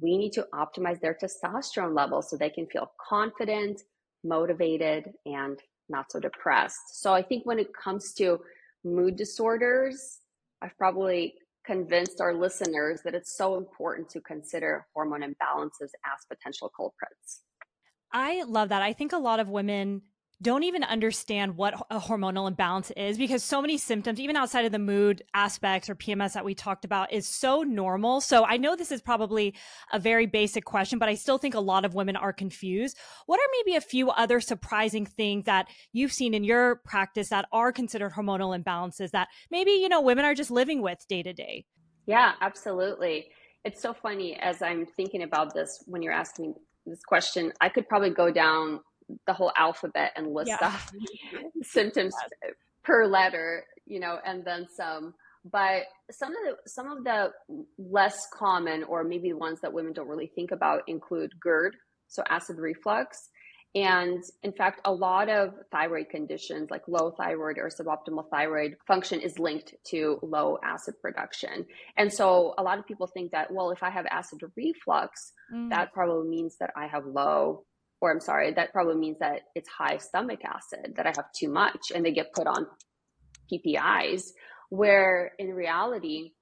we 0.00 0.16
need 0.16 0.32
to 0.32 0.46
optimize 0.54 1.00
their 1.00 1.16
testosterone 1.20 1.94
levels 1.94 2.30
so 2.30 2.36
they 2.36 2.50
can 2.50 2.66
feel 2.66 2.92
confident, 3.08 3.82
motivated, 4.24 5.10
and 5.26 5.58
not 5.88 6.10
so 6.10 6.20
depressed. 6.20 7.00
So 7.00 7.12
I 7.12 7.22
think 7.22 7.44
when 7.44 7.58
it 7.58 7.72
comes 7.74 8.12
to 8.14 8.40
mood 8.84 9.16
disorders, 9.16 10.20
I've 10.62 10.76
probably 10.78 11.34
convinced 11.64 12.20
our 12.20 12.34
listeners 12.34 13.00
that 13.04 13.14
it's 13.14 13.36
so 13.36 13.56
important 13.56 14.08
to 14.10 14.20
consider 14.20 14.86
hormone 14.94 15.22
imbalances 15.22 15.90
as 16.04 16.24
potential 16.28 16.70
culprits. 16.74 17.42
I 18.12 18.42
love 18.42 18.70
that. 18.70 18.82
I 18.82 18.92
think 18.92 19.12
a 19.12 19.18
lot 19.18 19.40
of 19.40 19.48
women 19.48 20.02
don't 20.42 20.64
even 20.64 20.82
understand 20.82 21.56
what 21.56 21.74
a 21.88 22.00
hormonal 22.00 22.48
imbalance 22.48 22.90
is 22.96 23.16
because 23.16 23.44
so 23.44 23.62
many 23.62 23.78
symptoms, 23.78 24.18
even 24.18 24.36
outside 24.36 24.64
of 24.64 24.72
the 24.72 24.78
mood 24.78 25.22
aspects 25.32 25.88
or 25.88 25.94
PMS 25.94 26.32
that 26.32 26.44
we 26.44 26.54
talked 26.54 26.84
about, 26.84 27.12
is 27.12 27.26
so 27.26 27.62
normal. 27.62 28.20
So 28.20 28.44
I 28.44 28.56
know 28.56 28.74
this 28.74 28.90
is 28.90 29.00
probably 29.00 29.54
a 29.92 29.98
very 30.00 30.26
basic 30.26 30.64
question, 30.64 30.98
but 30.98 31.08
I 31.08 31.14
still 31.14 31.38
think 31.38 31.54
a 31.54 31.60
lot 31.60 31.84
of 31.84 31.94
women 31.94 32.16
are 32.16 32.32
confused. 32.32 32.98
What 33.26 33.38
are 33.38 33.48
maybe 33.52 33.76
a 33.76 33.80
few 33.80 34.10
other 34.10 34.40
surprising 34.40 35.06
things 35.06 35.44
that 35.44 35.68
you've 35.92 36.12
seen 36.12 36.34
in 36.34 36.42
your 36.44 36.76
practice 36.84 37.28
that 37.28 37.46
are 37.52 37.70
considered 37.70 38.12
hormonal 38.12 38.60
imbalances 38.60 39.12
that 39.12 39.28
maybe, 39.50 39.70
you 39.70 39.88
know, 39.88 40.00
women 40.00 40.24
are 40.24 40.34
just 40.34 40.50
living 40.50 40.82
with 40.82 41.06
day 41.08 41.22
to 41.22 41.32
day? 41.32 41.64
Yeah, 42.06 42.32
absolutely. 42.40 43.28
It's 43.64 43.80
so 43.80 43.94
funny 43.94 44.36
as 44.40 44.60
I'm 44.60 44.86
thinking 44.86 45.22
about 45.22 45.54
this 45.54 45.84
when 45.86 46.02
you're 46.02 46.12
asking 46.12 46.54
this 46.84 47.02
question, 47.04 47.52
I 47.60 47.68
could 47.68 47.88
probably 47.88 48.10
go 48.10 48.32
down 48.32 48.80
the 49.26 49.32
whole 49.32 49.52
alphabet 49.56 50.12
and 50.16 50.32
list 50.32 50.48
yeah. 50.48 50.58
off 50.60 50.92
symptoms 51.62 52.14
yes. 52.42 52.52
per 52.84 53.06
letter, 53.06 53.64
you 53.86 54.00
know, 54.00 54.18
and 54.24 54.44
then 54.44 54.66
some. 54.74 55.14
But 55.44 55.82
some 56.10 56.30
of 56.30 56.36
the 56.44 56.70
some 56.70 56.90
of 56.90 57.02
the 57.02 57.32
less 57.76 58.28
common, 58.32 58.84
or 58.84 59.02
maybe 59.02 59.32
ones 59.32 59.60
that 59.62 59.72
women 59.72 59.92
don't 59.92 60.08
really 60.08 60.30
think 60.34 60.52
about, 60.52 60.82
include 60.86 61.32
GERD, 61.40 61.74
so 62.06 62.22
acid 62.28 62.58
reflux, 62.58 63.28
and 63.74 64.22
in 64.42 64.52
fact, 64.52 64.80
a 64.84 64.92
lot 64.92 65.30
of 65.30 65.54
thyroid 65.70 66.10
conditions 66.10 66.70
like 66.70 66.82
low 66.88 67.10
thyroid 67.12 67.56
or 67.56 67.70
suboptimal 67.70 68.28
thyroid 68.30 68.76
function 68.86 69.20
is 69.20 69.38
linked 69.38 69.74
to 69.88 70.18
low 70.22 70.58
acid 70.62 70.94
production. 71.00 71.64
And 71.96 72.12
so 72.12 72.54
a 72.58 72.62
lot 72.62 72.78
of 72.78 72.86
people 72.86 73.06
think 73.06 73.32
that, 73.32 73.50
well, 73.50 73.70
if 73.70 73.82
I 73.82 73.88
have 73.88 74.04
acid 74.10 74.40
reflux, 74.56 75.32
mm. 75.52 75.70
that 75.70 75.94
probably 75.94 76.28
means 76.28 76.56
that 76.60 76.70
I 76.76 76.86
have 76.86 77.06
low, 77.06 77.64
or 78.02 78.10
I'm 78.10 78.20
sorry, 78.20 78.52
that 78.52 78.72
probably 78.72 78.96
means 78.96 79.20
that 79.20 79.42
it's 79.54 79.68
high 79.68 79.96
stomach 79.98 80.40
acid, 80.44 80.94
that 80.96 81.06
I 81.06 81.12
have 81.16 81.32
too 81.32 81.48
much, 81.48 81.92
and 81.94 82.04
they 82.04 82.10
get 82.10 82.32
put 82.34 82.48
on 82.48 82.66
PPIs. 83.50 84.32
Where 84.70 85.32
in 85.38 85.54
reality, 85.54 86.32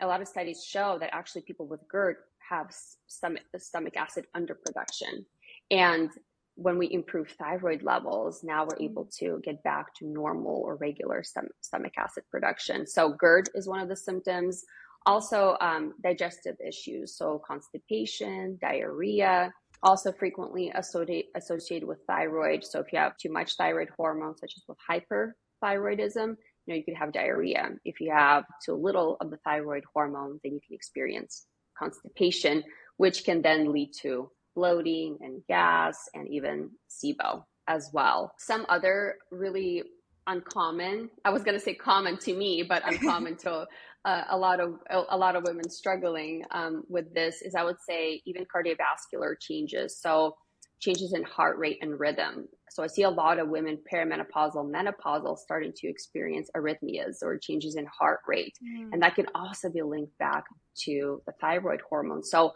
a 0.00 0.06
lot 0.08 0.20
of 0.20 0.26
studies 0.26 0.64
show 0.66 0.98
that 0.98 1.14
actually 1.14 1.42
people 1.42 1.68
with 1.68 1.80
GERD 1.88 2.16
have 2.50 2.66
stomach, 3.06 3.44
the 3.52 3.60
stomach 3.60 3.96
acid 3.96 4.26
underproduction. 4.36 5.24
And 5.70 6.10
when 6.56 6.78
we 6.78 6.92
improve 6.92 7.30
thyroid 7.38 7.84
levels, 7.84 8.42
now 8.42 8.64
we're 8.64 8.84
able 8.84 9.08
to 9.18 9.40
get 9.44 9.62
back 9.62 9.94
to 9.96 10.06
normal 10.06 10.62
or 10.64 10.74
regular 10.76 11.22
stom- 11.22 11.52
stomach 11.60 11.92
acid 11.96 12.24
production. 12.28 12.88
So, 12.88 13.12
GERD 13.12 13.50
is 13.54 13.68
one 13.68 13.80
of 13.80 13.88
the 13.88 13.96
symptoms. 13.96 14.64
Also, 15.06 15.56
um, 15.60 15.94
digestive 16.02 16.56
issues, 16.66 17.16
so 17.16 17.40
constipation, 17.46 18.58
diarrhea, 18.60 19.52
also 19.84 20.12
frequently 20.12 20.72
associated 20.74 21.30
associated 21.36 21.86
with 21.86 21.98
thyroid. 22.06 22.64
So, 22.64 22.80
if 22.80 22.92
you 22.92 22.98
have 22.98 23.16
too 23.16 23.30
much 23.30 23.56
thyroid 23.56 23.88
hormone, 23.96 24.36
such 24.36 24.54
as 24.56 24.64
with 24.68 24.78
hyperthyroidism, 24.90 26.36
you 26.66 26.68
know 26.68 26.74
you 26.74 26.84
could 26.84 26.96
have 26.96 27.12
diarrhea. 27.12 27.70
If 27.84 28.00
you 28.00 28.10
have 28.10 28.44
too 28.64 28.74
little 28.74 29.16
of 29.20 29.30
the 29.30 29.38
thyroid 29.44 29.84
hormone, 29.92 30.40
then 30.42 30.54
you 30.54 30.60
can 30.66 30.74
experience 30.74 31.46
constipation, 31.78 32.64
which 32.96 33.24
can 33.24 33.42
then 33.42 33.72
lead 33.72 33.90
to 34.02 34.30
bloating 34.56 35.18
and 35.20 35.42
gas 35.48 36.08
and 36.14 36.28
even 36.28 36.70
SIBO 36.88 37.44
as 37.66 37.90
well. 37.92 38.32
Some 38.38 38.66
other 38.68 39.16
really 39.30 39.82
uncommon, 40.26 41.10
I 41.24 41.30
was 41.30 41.42
going 41.42 41.58
to 41.58 41.64
say 41.64 41.74
common 41.74 42.18
to 42.18 42.34
me, 42.34 42.62
but 42.62 42.82
uncommon 42.86 43.36
to 43.44 43.66
uh, 44.04 44.24
a 44.30 44.36
lot 44.36 44.60
of 44.60 44.74
a, 44.90 45.16
lot 45.16 45.34
of 45.36 45.44
women 45.46 45.68
struggling 45.70 46.44
um, 46.50 46.84
with 46.88 47.12
this 47.14 47.40
is 47.42 47.54
I 47.54 47.64
would 47.64 47.80
say 47.88 48.20
even 48.26 48.44
cardiovascular 48.44 49.34
changes. 49.40 49.98
So 50.00 50.36
changes 50.80 51.14
in 51.14 51.22
heart 51.22 51.56
rate 51.58 51.78
and 51.80 51.98
rhythm. 51.98 52.46
So 52.70 52.82
I 52.82 52.88
see 52.88 53.02
a 53.02 53.10
lot 53.10 53.38
of 53.38 53.48
women 53.48 53.78
perimenopausal, 53.90 54.70
menopausal 54.70 55.38
starting 55.38 55.72
to 55.76 55.88
experience 55.88 56.50
arrhythmias 56.56 57.22
or 57.22 57.38
changes 57.38 57.76
in 57.76 57.86
heart 57.86 58.20
rate. 58.26 58.52
Mm. 58.62 58.92
And 58.92 59.02
that 59.02 59.14
can 59.14 59.26
also 59.34 59.70
be 59.70 59.80
linked 59.82 60.16
back 60.18 60.44
to 60.84 61.22
the 61.26 61.32
thyroid 61.40 61.80
hormone. 61.88 62.22
So 62.22 62.52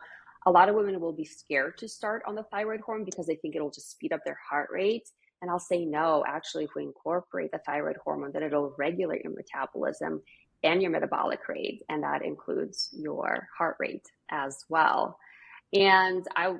a 0.46 0.50
lot 0.50 0.68
of 0.68 0.74
women 0.74 1.00
will 1.00 1.12
be 1.12 1.24
scared 1.24 1.78
to 1.78 1.88
start 1.88 2.22
on 2.26 2.34
the 2.34 2.42
thyroid 2.44 2.80
hormone 2.80 3.04
because 3.04 3.26
they 3.26 3.37
think 3.37 3.56
it'll 3.56 3.70
just 3.70 3.90
speed 3.90 4.12
up 4.12 4.20
their 4.24 4.38
heart 4.50 4.68
rate. 4.70 5.08
And 5.40 5.50
I'll 5.50 5.61
say, 5.61 5.84
no, 5.84 6.24
actually, 6.26 6.64
if 6.64 6.70
we 6.74 6.82
incorporate 6.82 7.52
the 7.52 7.61
thyroid 7.64 7.96
hormone, 8.02 8.32
then 8.32 8.42
it'll 8.42 8.74
regulate 8.76 9.22
your 9.22 9.32
metabolism 9.32 10.20
and 10.62 10.83
your 10.83 10.90
metabolic 10.90 11.49
rate. 11.49 11.83
And 11.88 12.03
that 12.03 12.23
includes 12.23 12.88
your 12.92 13.49
heart 13.57 13.77
rate 13.79 14.07
as 14.31 14.64
well. 14.68 15.18
And 15.73 16.27
I, 16.37 16.57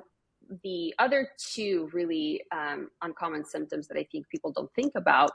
the 0.63 0.93
other 0.99 1.29
two 1.37 1.89
really 1.93 2.43
um, 2.51 2.89
uncommon 3.01 3.45
symptoms 3.45 3.87
that 3.87 3.97
I 3.97 4.07
think 4.11 4.29
people 4.29 4.51
don't 4.51 4.73
think 4.73 4.93
about 4.95 5.31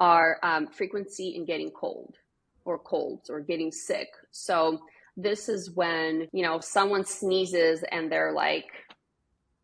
are 0.00 0.38
um, 0.42 0.68
frequency 0.68 1.34
in 1.36 1.44
getting 1.44 1.70
cold 1.70 2.16
or 2.64 2.78
colds 2.78 3.30
or 3.30 3.40
getting 3.40 3.72
sick. 3.72 4.08
So 4.30 4.80
this 5.16 5.48
is 5.48 5.70
when, 5.72 6.28
you 6.32 6.42
know, 6.42 6.60
someone 6.60 7.04
sneezes 7.04 7.82
and 7.90 8.10
they're 8.10 8.32
like 8.32 8.66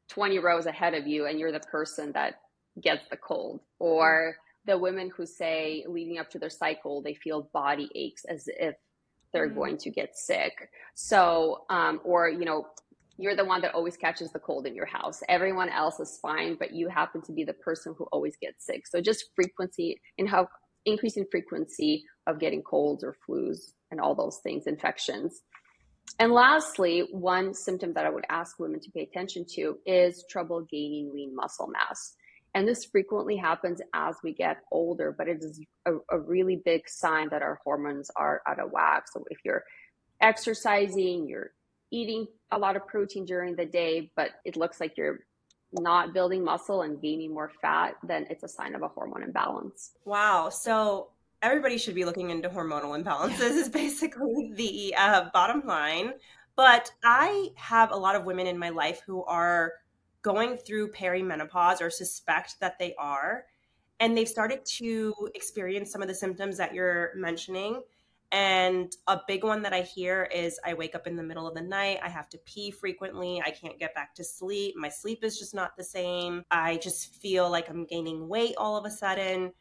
20 0.09 0.39
rows 0.39 0.67
ahead 0.67 0.95
of 0.95 1.07
you 1.07 1.27
and 1.27 1.39
you're 1.39 1.53
the 1.53 1.61
person 1.61 2.13
that 2.13 2.41
gets 2.81 3.03
the 3.11 3.17
cold. 3.17 3.61
Or 3.79 4.37
the 4.67 4.79
women 4.79 5.11
who 5.15 5.27
say 5.27 5.85
leading 5.89 6.19
up 6.19 6.31
to 6.31 6.39
their 6.39 6.51
cycle, 6.51 7.03
they 7.03 7.15
feel 7.15 7.51
body 7.53 7.91
aches 7.95 8.25
as 8.25 8.45
if 8.47 8.75
they're 9.33 9.49
mm-hmm. 9.49 9.59
going 9.59 9.77
to 9.79 9.91
get 9.91 10.17
sick. 10.17 10.71
So, 10.95 11.65
um, 11.71 12.01
or, 12.05 12.29
you 12.29 12.45
know, 12.45 12.67
you're 13.17 13.37
the 13.37 13.45
one 13.45 13.61
that 13.61 13.75
always 13.75 13.97
catches 13.97 14.33
the 14.33 14.39
cold 14.39 14.67
in 14.67 14.75
your 14.75 14.87
house. 14.87 15.23
Everyone 15.29 15.69
else 15.69 16.01
is 16.01 16.19
fine, 16.21 16.57
but 16.59 16.73
you 16.73 16.89
happen 16.89 17.23
to 17.23 17.33
be 17.33 17.45
the 17.45 17.53
person 17.53 17.95
who 17.97 18.05
always 18.11 18.37
gets 18.37 18.67
sick. 18.67 18.87
So 18.87 19.01
just 19.01 19.27
frequency 19.37 20.01
and 20.19 20.29
how 20.29 20.49
increasing 20.85 21.25
frequency 21.31 22.05
of 22.27 22.41
getting 22.41 22.63
colds 22.63 23.05
or 23.05 23.17
flus 23.29 23.59
and 23.91 24.01
all 24.01 24.15
those 24.15 24.41
things, 24.43 24.67
infections. 24.67 25.43
And 26.19 26.33
lastly, 26.33 27.09
one 27.13 27.55
symptom 27.55 27.95
that 27.95 28.05
I 28.05 28.11
would 28.11 28.27
ask 28.29 28.59
women 28.59 28.81
to 28.81 28.91
pay 28.91 29.03
attention 29.03 29.47
to 29.55 29.79
is 29.87 30.25
trouble 30.29 30.67
gaining 30.71 31.13
lean 31.13 31.35
muscle 31.35 31.69
mass. 31.69 32.15
And 32.55 32.69
this 32.69 32.85
frequently 32.85 33.37
happens 33.37 33.81
as 33.95 34.17
we 34.23 34.33
get 34.33 34.59
older, 34.71 35.13
but 35.17 35.29
it 35.29 35.43
is 35.43 35.61
a, 35.87 35.95
a, 36.11 36.19
really 36.19 36.63
big 36.65 36.89
sign 36.89 37.29
that 37.31 37.43
our 37.43 37.61
hormones 37.65 38.11
are 38.15 38.43
out 38.47 38.61
of 38.61 38.71
whack. 38.71 39.07
So 39.13 39.25
if 39.29 39.39
you're 39.45 39.65
exercising, 40.21 41.27
you're 41.27 41.51
eating 41.91 42.27
a 42.53 42.59
lot 42.59 42.77
of 42.77 42.87
protein 42.87 43.25
during 43.25 43.57
the 43.57 43.67
day, 43.67 44.13
but 44.15 44.31
it 44.45 44.57
looks 44.57 44.81
like 44.81 44.97
you're 44.97 45.21
not 45.73 46.15
building 46.15 46.45
muscle 46.45 46.83
and 46.83 47.03
gaining 47.03 47.35
more 47.35 47.51
fat, 47.61 47.97
then 48.05 48.27
it's 48.31 48.45
a 48.45 48.49
sign 48.49 48.77
of 48.77 48.83
a 48.83 48.89
hormone 48.89 49.25
imbalance. 49.25 49.91
Wow. 50.05 50.49
So 50.49 51.09
everybody 51.45 51.77
should 51.77 51.95
be 51.95 52.05
looking 52.05 52.31
into 52.31 52.49
hormonal 52.49 52.99
imbalances 53.01 53.57
is 53.57 53.69
basically 53.83 54.53
the 54.55 54.95
uh, 54.97 55.27
bottom 55.33 55.63
line 55.67 56.15
but 56.57 56.91
i 57.05 57.51
have 57.55 57.91
a 57.91 57.97
lot 57.97 58.17
of 58.17 58.25
women 58.25 58.47
in 58.47 58.59
my 58.59 58.71
life 58.71 59.03
who 59.07 59.23
are 59.25 59.73
going 60.25 60.57
through 60.57 60.91
perimenopause 60.91 61.81
or 61.81 61.91
suspect 61.91 62.57
that 62.61 62.79
they 62.79 62.95
are 62.99 63.45
and 64.01 64.17
they've 64.17 64.29
started 64.29 64.65
to 64.65 65.15
experience 65.35 65.93
some 65.93 66.03
of 66.03 66.09
the 66.09 66.15
symptoms 66.15 66.57
that 66.57 66.75
you're 66.75 67.13
mentioning. 67.15 67.83
And 68.33 68.93
a 69.07 69.21
big 69.29 69.45
one 69.45 69.63
that 69.63 69.73
I 69.73 69.83
hear 69.83 70.29
is 70.35 70.59
I 70.65 70.75
wake 70.75 70.97
up 70.97 71.07
in 71.07 71.15
the 71.15 71.23
middle 71.23 71.47
of 71.47 71.55
the 71.55 71.63
night. 71.63 72.01
I 72.03 72.09
have 72.09 72.29
to 72.31 72.39
pee 72.39 72.73
frequently. 72.73 73.41
I 73.41 73.51
can't 73.51 73.79
get 73.79 73.95
back 73.95 74.15
to 74.17 74.25
sleep. 74.25 74.75
My 74.77 74.89
sleep 74.89 75.23
is 75.23 75.39
just 75.39 75.55
not 75.55 75.77
the 75.77 75.85
same. 75.85 76.43
I 76.51 76.79
just 76.79 77.15
feel 77.23 77.49
like 77.49 77.71
I'm 77.71 77.85
gaining 77.85 78.27
weight 78.27 78.55
all 78.59 78.77
of 78.77 78.85
a 78.85 78.91
sudden. 78.91 79.53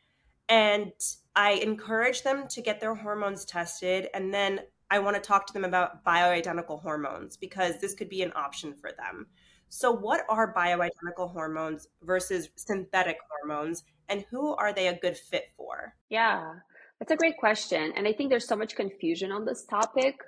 And 0.50 0.92
I 1.36 1.52
encourage 1.52 2.24
them 2.24 2.48
to 2.48 2.62
get 2.62 2.80
their 2.80 2.96
hormones 2.96 3.46
tested. 3.46 4.08
And 4.16 4.34
then 4.34 4.62
I 4.90 5.00
want 5.00 5.16
to 5.16 5.22
talk 5.22 5.46
to 5.48 5.54
them 5.54 5.66
about 5.66 6.04
bioidentical 6.04 6.82
hormones 6.82 7.38
because 7.38 7.80
this 7.80 7.94
could 7.94 8.10
be 8.10 8.24
an 8.24 8.34
option 8.36 8.74
for 8.74 8.92
them. 8.92 9.28
So, 9.76 9.92
what 9.92 10.24
are 10.30 10.54
bioidentical 10.54 11.32
hormones 11.32 11.88
versus 12.04 12.50
synthetic 12.56 13.18
hormones, 13.28 13.84
and 14.08 14.24
who 14.30 14.54
are 14.54 14.72
they 14.72 14.88
a 14.88 15.00
good 15.00 15.18
fit 15.18 15.46
for? 15.58 15.96
Yeah. 16.10 16.54
That's 17.00 17.12
a 17.12 17.16
great 17.16 17.38
question. 17.38 17.92
And 17.98 18.08
I 18.08 18.14
think 18.14 18.30
there's 18.30 18.48
so 18.48 18.56
much 18.56 18.76
confusion 18.76 19.32
on 19.32 19.46
this 19.46 19.66
topic. 19.66 20.20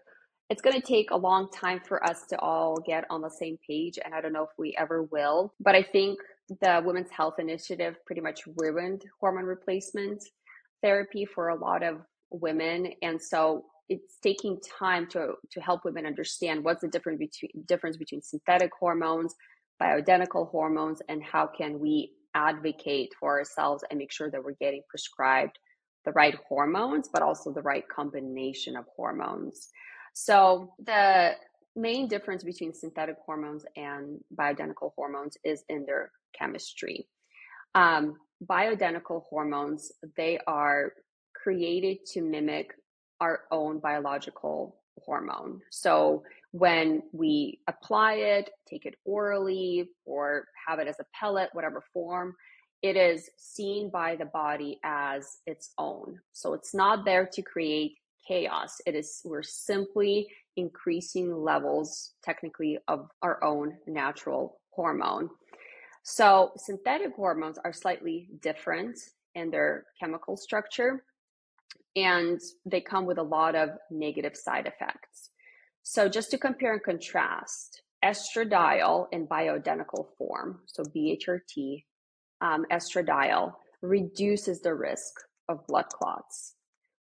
It's 0.50 0.64
going 0.64 0.76
to 0.76 0.86
take 0.86 1.12
a 1.12 1.16
long 1.16 1.48
time 1.52 1.80
for 1.88 2.04
us 2.04 2.26
to 2.32 2.40
all 2.40 2.78
get 2.88 3.06
on 3.12 3.22
the 3.22 3.30
same 3.30 3.60
page. 3.70 4.00
And 4.04 4.16
I 4.16 4.20
don't 4.20 4.34
know 4.34 4.46
if 4.46 4.50
we 4.58 4.76
ever 4.80 5.04
will. 5.04 5.54
But 5.60 5.76
I 5.76 5.84
think 5.84 6.18
the 6.60 6.82
Women's 6.84 7.12
Health 7.12 7.36
Initiative 7.38 7.98
pretty 8.08 8.22
much 8.22 8.42
ruined 8.58 9.04
hormone 9.22 9.46
replacement 9.46 10.24
therapy 10.82 11.24
for 11.24 11.50
a 11.50 11.56
lot 11.56 11.84
of 11.84 12.02
women. 12.32 12.94
And 13.04 13.22
so 13.22 13.66
it's 13.90 14.18
taking 14.22 14.60
time 14.80 15.08
to, 15.08 15.34
to 15.52 15.62
help 15.62 15.86
women 15.86 16.06
understand 16.06 16.64
what's 16.64 16.82
the 16.82 16.88
difference 16.88 17.20
between, 17.20 17.64
difference 17.66 17.98
between 17.98 18.22
synthetic 18.22 18.72
hormones, 18.80 19.36
bioidentical 19.82 20.50
hormones, 20.50 21.02
and 21.10 21.24
how 21.24 21.48
can 21.48 21.80
we 21.80 22.12
advocate 22.34 23.14
for 23.20 23.38
ourselves 23.38 23.84
and 23.90 24.00
make 24.00 24.12
sure 24.12 24.30
that 24.30 24.44
we're 24.44 24.54
getting 24.54 24.82
prescribed 24.90 25.58
the 26.04 26.12
right 26.12 26.36
hormones, 26.48 27.10
but 27.12 27.22
also 27.22 27.52
the 27.52 27.62
right 27.62 27.88
combination 27.88 28.76
of 28.76 28.86
hormones. 28.96 29.70
So 30.14 30.74
the 30.84 31.34
main 31.76 32.08
difference 32.08 32.44
between 32.44 32.74
synthetic 32.74 33.18
hormones 33.26 33.66
and 33.76 34.20
bioidentical 34.36 34.92
hormones 34.96 35.38
is 35.44 35.64
in 35.70 35.86
their 35.86 36.12
chemistry. 36.38 37.08
Um, 37.74 38.16
bioidentical 38.44 39.24
hormones, 39.30 39.92
they 40.16 40.40
are 40.48 40.94
created 41.34 42.06
to 42.14 42.22
mimic 42.22 42.72
our 43.20 43.42
own 43.52 43.80
biological 43.80 44.78
hormone. 45.04 45.62
So 45.72 46.24
when 46.52 47.04
we 47.12 47.60
apply 47.68 48.14
it, 48.14 48.50
take 48.68 48.86
it 48.86 48.96
orally, 49.06 49.90
or 50.06 50.48
have 50.68 50.80
it 50.80 50.88
as 50.88 51.00
a 51.00 51.06
pellet, 51.14 51.50
whatever 51.54 51.84
form, 51.94 52.36
it 52.82 52.96
is 52.96 53.30
seen 53.38 53.90
by 53.90 54.16
the 54.16 54.26
body 54.26 54.80
as 54.84 55.40
its 55.46 55.72
own. 55.78 56.20
So 56.34 56.54
it's 56.54 56.74
not 56.74 57.04
there 57.04 57.26
to 57.26 57.42
create 57.42 57.98
chaos. 58.28 58.80
It 58.86 58.96
is, 58.96 59.22
we're 59.26 59.44
simply 59.44 60.28
increasing 60.56 61.36
levels 61.36 62.14
technically 62.24 62.78
of 62.88 63.10
our 63.22 63.44
own 63.44 63.78
natural 63.88 64.60
hormone. 64.72 65.30
So 66.04 66.52
synthetic 66.58 67.16
hormones 67.16 67.58
are 67.64 67.74
slightly 67.74 68.30
different 68.42 69.00
in 69.34 69.52
their 69.52 69.86
chemical 70.00 70.38
structure 70.38 71.04
and 71.96 72.40
they 72.66 72.82
come 72.82 73.06
with 73.06 73.18
a 73.18 73.24
lot 73.24 73.56
of 73.56 73.70
negative 73.90 74.36
side 74.36 74.68
effects. 74.68 75.30
So 75.84 76.10
just 76.10 76.32
to 76.32 76.38
compare 76.38 76.74
and 76.74 76.84
contrast, 76.84 77.82
estradiol 78.04 79.08
in 79.12 79.28
bioidentical 79.28 80.08
form, 80.18 80.62
so 80.66 80.84
BHRT 80.84 81.84
um, 82.42 82.66
estradiol 82.72 83.54
reduces 83.82 84.62
the 84.62 84.74
risk 84.74 85.14
of 85.48 85.66
blood 85.68 85.88
clots, 85.90 86.56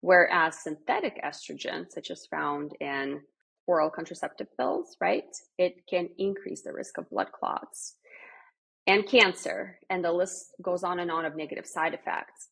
whereas 0.02 0.64
synthetic 0.64 1.22
estrogen, 1.24 1.86
such 1.90 2.12
as 2.12 2.28
found 2.30 2.74
in 2.80 3.22
oral 3.68 3.90
contraceptive 3.90 4.48
pills, 4.58 4.98
right, 5.00 5.36
it 5.58 5.88
can 5.90 6.10
increase 6.18 6.64
the 6.64 6.74
risk 6.74 6.98
of 6.98 7.10
blood 7.10 7.32
clots 7.32 7.96
and 8.88 9.08
cancer. 9.08 9.78
And 9.90 10.04
the 10.04 10.12
list 10.12 10.48
goes 10.62 10.84
on 10.84 11.00
and 11.00 11.12
on 11.12 11.26
of 11.26 11.36
negative 11.36 11.66
side 11.66 11.94
effects. 11.94 12.50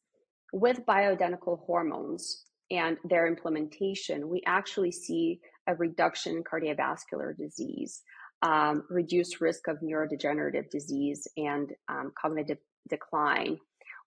With 0.51 0.85
bioidentical 0.85 1.59
hormones 1.65 2.45
and 2.71 2.97
their 3.03 3.27
implementation, 3.27 4.29
we 4.29 4.41
actually 4.45 4.91
see 4.91 5.39
a 5.67 5.75
reduction 5.75 6.37
in 6.37 6.43
cardiovascular 6.43 7.35
disease, 7.37 8.01
um, 8.41 8.83
reduced 8.89 9.41
risk 9.41 9.67
of 9.67 9.77
neurodegenerative 9.79 10.69
disease, 10.71 11.27
and 11.37 11.71
um, 11.87 12.11
cognitive 12.19 12.57
decline. 12.89 13.57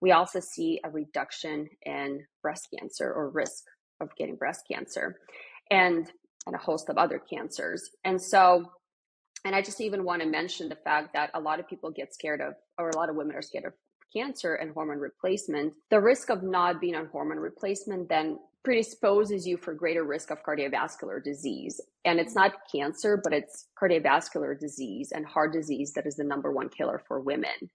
We 0.00 0.10
also 0.10 0.40
see 0.40 0.80
a 0.84 0.90
reduction 0.90 1.68
in 1.86 2.24
breast 2.42 2.68
cancer 2.76 3.12
or 3.12 3.30
risk 3.30 3.64
of 4.00 4.14
getting 4.16 4.36
breast 4.36 4.62
cancer 4.70 5.20
and, 5.70 6.10
and 6.46 6.54
a 6.56 6.58
host 6.58 6.88
of 6.88 6.98
other 6.98 7.20
cancers. 7.20 7.88
And 8.04 8.20
so, 8.20 8.72
and 9.44 9.54
I 9.54 9.62
just 9.62 9.80
even 9.80 10.04
want 10.04 10.22
to 10.22 10.28
mention 10.28 10.68
the 10.68 10.76
fact 10.76 11.12
that 11.14 11.30
a 11.34 11.40
lot 11.40 11.60
of 11.60 11.68
people 11.68 11.90
get 11.92 12.12
scared 12.12 12.40
of, 12.40 12.54
or 12.78 12.90
a 12.90 12.96
lot 12.96 13.10
of 13.10 13.16
women 13.16 13.36
are 13.36 13.42
scared 13.42 13.66
of 13.66 13.74
cancer 14.12 14.54
and 14.54 14.72
hormone 14.72 14.98
replacement. 14.98 15.72
The 15.90 16.00
risk 16.00 16.30
of 16.30 16.42
not 16.42 16.80
being 16.80 16.94
on 16.94 17.06
hormone 17.06 17.38
replacement 17.38 18.08
then 18.08 18.38
predisposes 18.64 19.46
you 19.46 19.56
for 19.56 19.74
greater 19.74 20.04
risk 20.04 20.30
of 20.30 20.42
cardiovascular 20.44 21.22
disease. 21.22 21.80
And 22.04 22.20
it's 22.20 22.34
not 22.34 22.52
cancer, 22.70 23.20
but 23.22 23.32
it's 23.32 23.66
cardiovascular 23.80 24.58
disease 24.58 25.12
and 25.12 25.26
heart 25.26 25.52
disease 25.52 25.92
that 25.94 26.06
is 26.06 26.16
the 26.16 26.24
number 26.24 26.52
one 26.52 26.68
killer 26.68 27.02
for 27.08 27.20
women. 27.20 27.70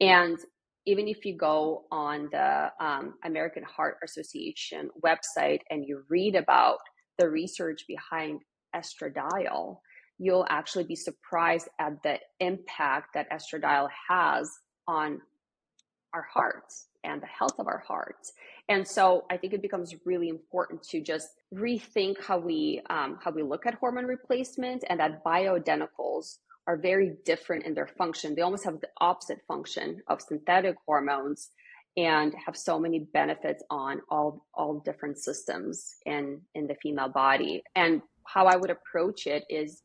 And 0.00 0.38
even 0.86 1.08
if 1.08 1.24
you 1.24 1.36
go 1.36 1.84
on 1.90 2.28
the 2.32 2.70
um, 2.80 3.14
American 3.24 3.62
Heart 3.62 3.98
Association 4.04 4.90
website 5.04 5.60
and 5.70 5.84
you 5.86 6.02
read 6.08 6.34
about 6.34 6.78
the 7.18 7.28
research 7.28 7.84
behind 7.86 8.42
estradiol, 8.74 9.78
you'll 10.18 10.46
actually 10.48 10.84
be 10.84 10.96
surprised 10.96 11.68
at 11.78 12.02
the 12.02 12.18
impact 12.40 13.14
that 13.14 13.30
estradiol 13.30 13.88
has 14.08 14.50
on 14.86 15.20
our 16.14 16.26
hearts 16.32 16.86
and 17.04 17.20
the 17.20 17.26
health 17.26 17.58
of 17.58 17.66
our 17.66 17.84
hearts. 17.86 18.32
And 18.68 18.86
so 18.86 19.24
I 19.30 19.36
think 19.36 19.52
it 19.52 19.60
becomes 19.60 19.94
really 20.06 20.28
important 20.28 20.82
to 20.84 21.02
just 21.02 21.28
rethink 21.54 22.22
how 22.24 22.38
we 22.38 22.80
um, 22.88 23.18
how 23.22 23.30
we 23.30 23.42
look 23.42 23.66
at 23.66 23.74
hormone 23.74 24.06
replacement 24.06 24.84
and 24.88 24.98
that 25.00 25.22
bioidenticals 25.24 26.38
are 26.66 26.78
very 26.78 27.16
different 27.26 27.66
in 27.66 27.74
their 27.74 27.86
function. 27.86 28.34
They 28.34 28.42
almost 28.42 28.64
have 28.64 28.80
the 28.80 28.88
opposite 29.00 29.40
function 29.46 30.02
of 30.08 30.22
synthetic 30.22 30.76
hormones 30.86 31.50
and 31.96 32.34
have 32.46 32.56
so 32.56 32.78
many 32.78 33.00
benefits 33.00 33.62
on 33.70 34.00
all 34.08 34.46
all 34.54 34.80
different 34.80 35.18
systems 35.18 35.96
in 36.06 36.40
in 36.54 36.66
the 36.66 36.74
female 36.82 37.10
body. 37.10 37.62
And 37.76 38.00
how 38.26 38.46
I 38.46 38.56
would 38.56 38.70
approach 38.70 39.26
it 39.26 39.44
is 39.50 39.82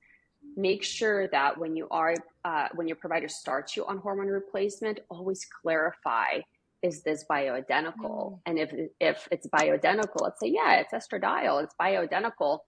make 0.59 0.83
sure 0.83 1.27
that 1.29 1.57
when 1.57 1.75
you 1.75 1.87
are 1.91 2.15
uh, 2.45 2.67
when 2.75 2.87
your 2.87 2.97
provider 2.97 3.27
starts 3.27 3.75
you 3.75 3.85
on 3.85 3.97
hormone 3.97 4.27
replacement, 4.27 4.99
always 5.09 5.45
clarify 5.61 6.39
is 6.81 7.03
this 7.03 7.25
bioidentical? 7.29 8.33
Mm. 8.33 8.39
And 8.45 8.59
if 8.59 8.73
if 8.99 9.27
it's 9.31 9.47
bioidentical, 9.47 10.21
let's 10.21 10.39
say 10.39 10.49
yeah, 10.49 10.81
it's 10.81 10.93
estradiol, 10.93 11.63
it's 11.63 11.75
bioidentical, 11.79 12.59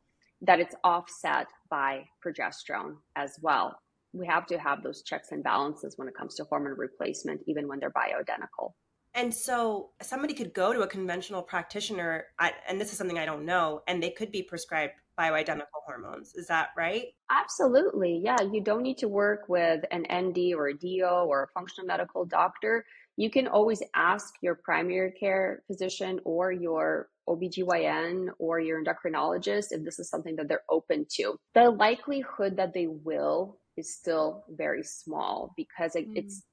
that 0.42 0.60
it's 0.60 0.76
offset 0.84 1.48
by 1.70 2.06
progesterone 2.26 2.96
as 3.16 3.38
well 3.42 3.78
we 4.14 4.28
have 4.28 4.46
to 4.48 4.58
have 4.58 4.84
those 4.84 5.04
checks 5.04 5.32
and 5.32 5.44
balances 5.44 5.98
when 5.98 6.08
it 6.08 6.16
comes 6.16 6.36
to 6.36 6.44
hormone 6.46 6.78
replacement, 6.78 7.42
even 7.48 7.68
when 7.68 7.80
they're 7.80 7.92
bioidentical. 7.92 8.72
And 9.14 9.34
so 9.34 9.90
somebody 10.02 10.34
could 10.34 10.54
go 10.54 10.72
to 10.74 10.82
a 10.82 10.88
conventional 10.88 11.42
practitioner, 11.42 12.26
and 12.68 12.80
this 12.80 12.92
is 12.92 12.98
something 12.98 13.18
I 13.18 13.26
don't 13.26 13.46
know, 13.46 13.82
and 13.88 14.02
they 14.02 14.12
could 14.12 14.32
be 14.32 14.44
prescribed 14.44 14.94
bioidentical 15.20 15.82
hormones. 15.86 16.34
Is 16.36 16.48
that 16.48 16.70
right? 16.78 17.08
Absolutely. 17.30 18.22
Yeah. 18.24 18.42
You 18.42 18.62
don't 18.62 18.82
need 18.82 18.98
to 19.00 19.08
work 19.08 19.46
with 19.48 19.84
an 19.92 20.06
ND 20.12 20.54
or 20.56 20.70
a 20.70 20.74
DO 20.74 21.06
or 21.06 21.44
a 21.44 21.48
functional 21.60 21.88
medical 21.88 22.26
doctor. 22.26 22.86
You 23.18 23.30
can 23.30 23.48
always 23.48 23.84
ask 23.96 24.34
your 24.42 24.56
primary 24.56 25.12
care 25.12 25.64
physician 25.68 26.20
or 26.24 26.52
your 26.52 27.10
OBGYN 27.30 28.30
or 28.40 28.60
your 28.60 28.84
endocrinologist 28.84 29.68
if 29.72 29.84
this 29.84 30.00
is 30.00 30.10
something 30.10 30.36
that 30.38 30.48
they're 30.48 30.64
open 30.70 31.06
to. 31.18 31.36
The 31.54 31.70
likelihood 31.70 32.58
that 32.58 32.74
they 32.74 32.88
will 32.88 33.60
is 33.78 33.96
still 33.96 34.46
very 34.50 34.84
small 34.84 35.54
because 35.56 35.96
it, 35.96 36.10
mm. 36.10 36.18
it's 36.18 36.44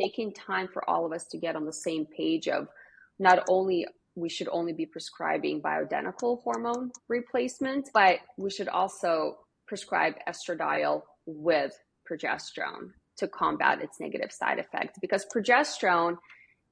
taking 0.00 0.32
time 0.32 0.68
for 0.72 0.88
all 0.88 1.06
of 1.06 1.12
us 1.12 1.26
to 1.28 1.38
get 1.38 1.56
on 1.56 1.64
the 1.64 1.72
same 1.72 2.06
page 2.06 2.48
of 2.48 2.68
not 3.18 3.44
only 3.48 3.86
we 4.18 4.28
should 4.28 4.48
only 4.50 4.72
be 4.72 4.86
prescribing 4.86 5.62
bioidentical 5.62 6.42
hormone 6.42 6.90
replacement, 7.08 7.88
but 7.94 8.18
we 8.36 8.50
should 8.50 8.68
also 8.68 9.38
prescribe 9.66 10.14
estradiol 10.28 11.02
with 11.26 11.72
progesterone 12.10 12.90
to 13.18 13.28
combat 13.28 13.82
its 13.82 14.00
negative 14.00 14.32
side 14.32 14.58
effects 14.58 14.98
because 15.00 15.26
progesterone 15.34 16.16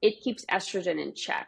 it 0.01 0.21
keeps 0.21 0.45
estrogen 0.45 1.01
in 1.01 1.13
check. 1.13 1.47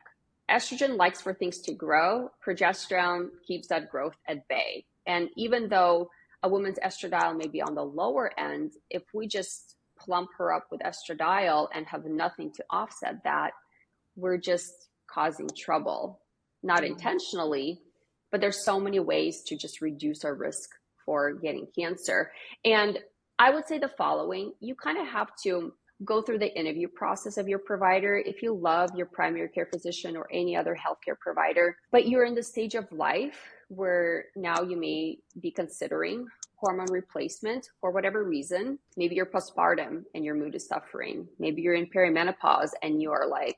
Estrogen 0.49 0.97
likes 0.97 1.21
for 1.21 1.33
things 1.33 1.59
to 1.61 1.73
grow, 1.73 2.29
progesterone 2.45 3.29
keeps 3.45 3.67
that 3.67 3.89
growth 3.89 4.15
at 4.27 4.47
bay. 4.47 4.85
And 5.05 5.29
even 5.35 5.69
though 5.69 6.09
a 6.41 6.49
woman's 6.49 6.79
estradiol 6.79 7.37
may 7.37 7.47
be 7.47 7.61
on 7.61 7.75
the 7.75 7.83
lower 7.83 8.31
end, 8.39 8.73
if 8.89 9.03
we 9.13 9.27
just 9.27 9.75
plump 9.99 10.29
her 10.37 10.51
up 10.51 10.67
with 10.71 10.81
estradiol 10.81 11.67
and 11.73 11.85
have 11.87 12.05
nothing 12.05 12.51
to 12.53 12.63
offset 12.69 13.23
that, 13.23 13.51
we're 14.15 14.37
just 14.37 14.88
causing 15.11 15.49
trouble, 15.57 16.19
not 16.63 16.79
mm-hmm. 16.79 16.93
intentionally, 16.93 17.81
but 18.31 18.41
there's 18.41 18.63
so 18.63 18.79
many 18.79 18.99
ways 18.99 19.41
to 19.47 19.57
just 19.57 19.81
reduce 19.81 20.23
our 20.23 20.35
risk 20.35 20.69
for 21.05 21.33
getting 21.33 21.67
cancer. 21.75 22.31
And 22.63 22.99
I 23.39 23.49
would 23.51 23.67
say 23.67 23.79
the 23.79 23.91
following 23.97 24.53
you 24.59 24.75
kind 24.75 24.97
of 24.97 25.07
have 25.07 25.29
to 25.43 25.73
go 26.05 26.21
through 26.21 26.39
the 26.39 26.57
interview 26.57 26.87
process 26.87 27.37
of 27.37 27.47
your 27.47 27.59
provider. 27.59 28.17
If 28.17 28.41
you 28.41 28.53
love 28.53 28.91
your 28.95 29.07
primary 29.07 29.49
care 29.49 29.65
physician 29.65 30.15
or 30.15 30.27
any 30.31 30.55
other 30.55 30.75
healthcare 30.75 31.19
provider, 31.19 31.75
but 31.91 32.07
you're 32.07 32.25
in 32.25 32.35
the 32.35 32.43
stage 32.43 32.75
of 32.75 32.89
life 32.91 33.39
where 33.67 34.25
now 34.35 34.61
you 34.61 34.77
may 34.77 35.19
be 35.41 35.51
considering 35.51 36.25
hormone 36.55 36.91
replacement 36.91 37.67
for 37.79 37.91
whatever 37.91 38.23
reason. 38.23 38.79
Maybe 38.97 39.15
you're 39.15 39.25
postpartum 39.25 40.03
and 40.13 40.25
your 40.25 40.35
mood 40.35 40.55
is 40.55 40.67
suffering. 40.67 41.27
Maybe 41.37 41.61
you're 41.61 41.75
in 41.75 41.87
perimenopause 41.87 42.71
and 42.81 43.01
you 43.01 43.11
are 43.11 43.27
like, 43.27 43.57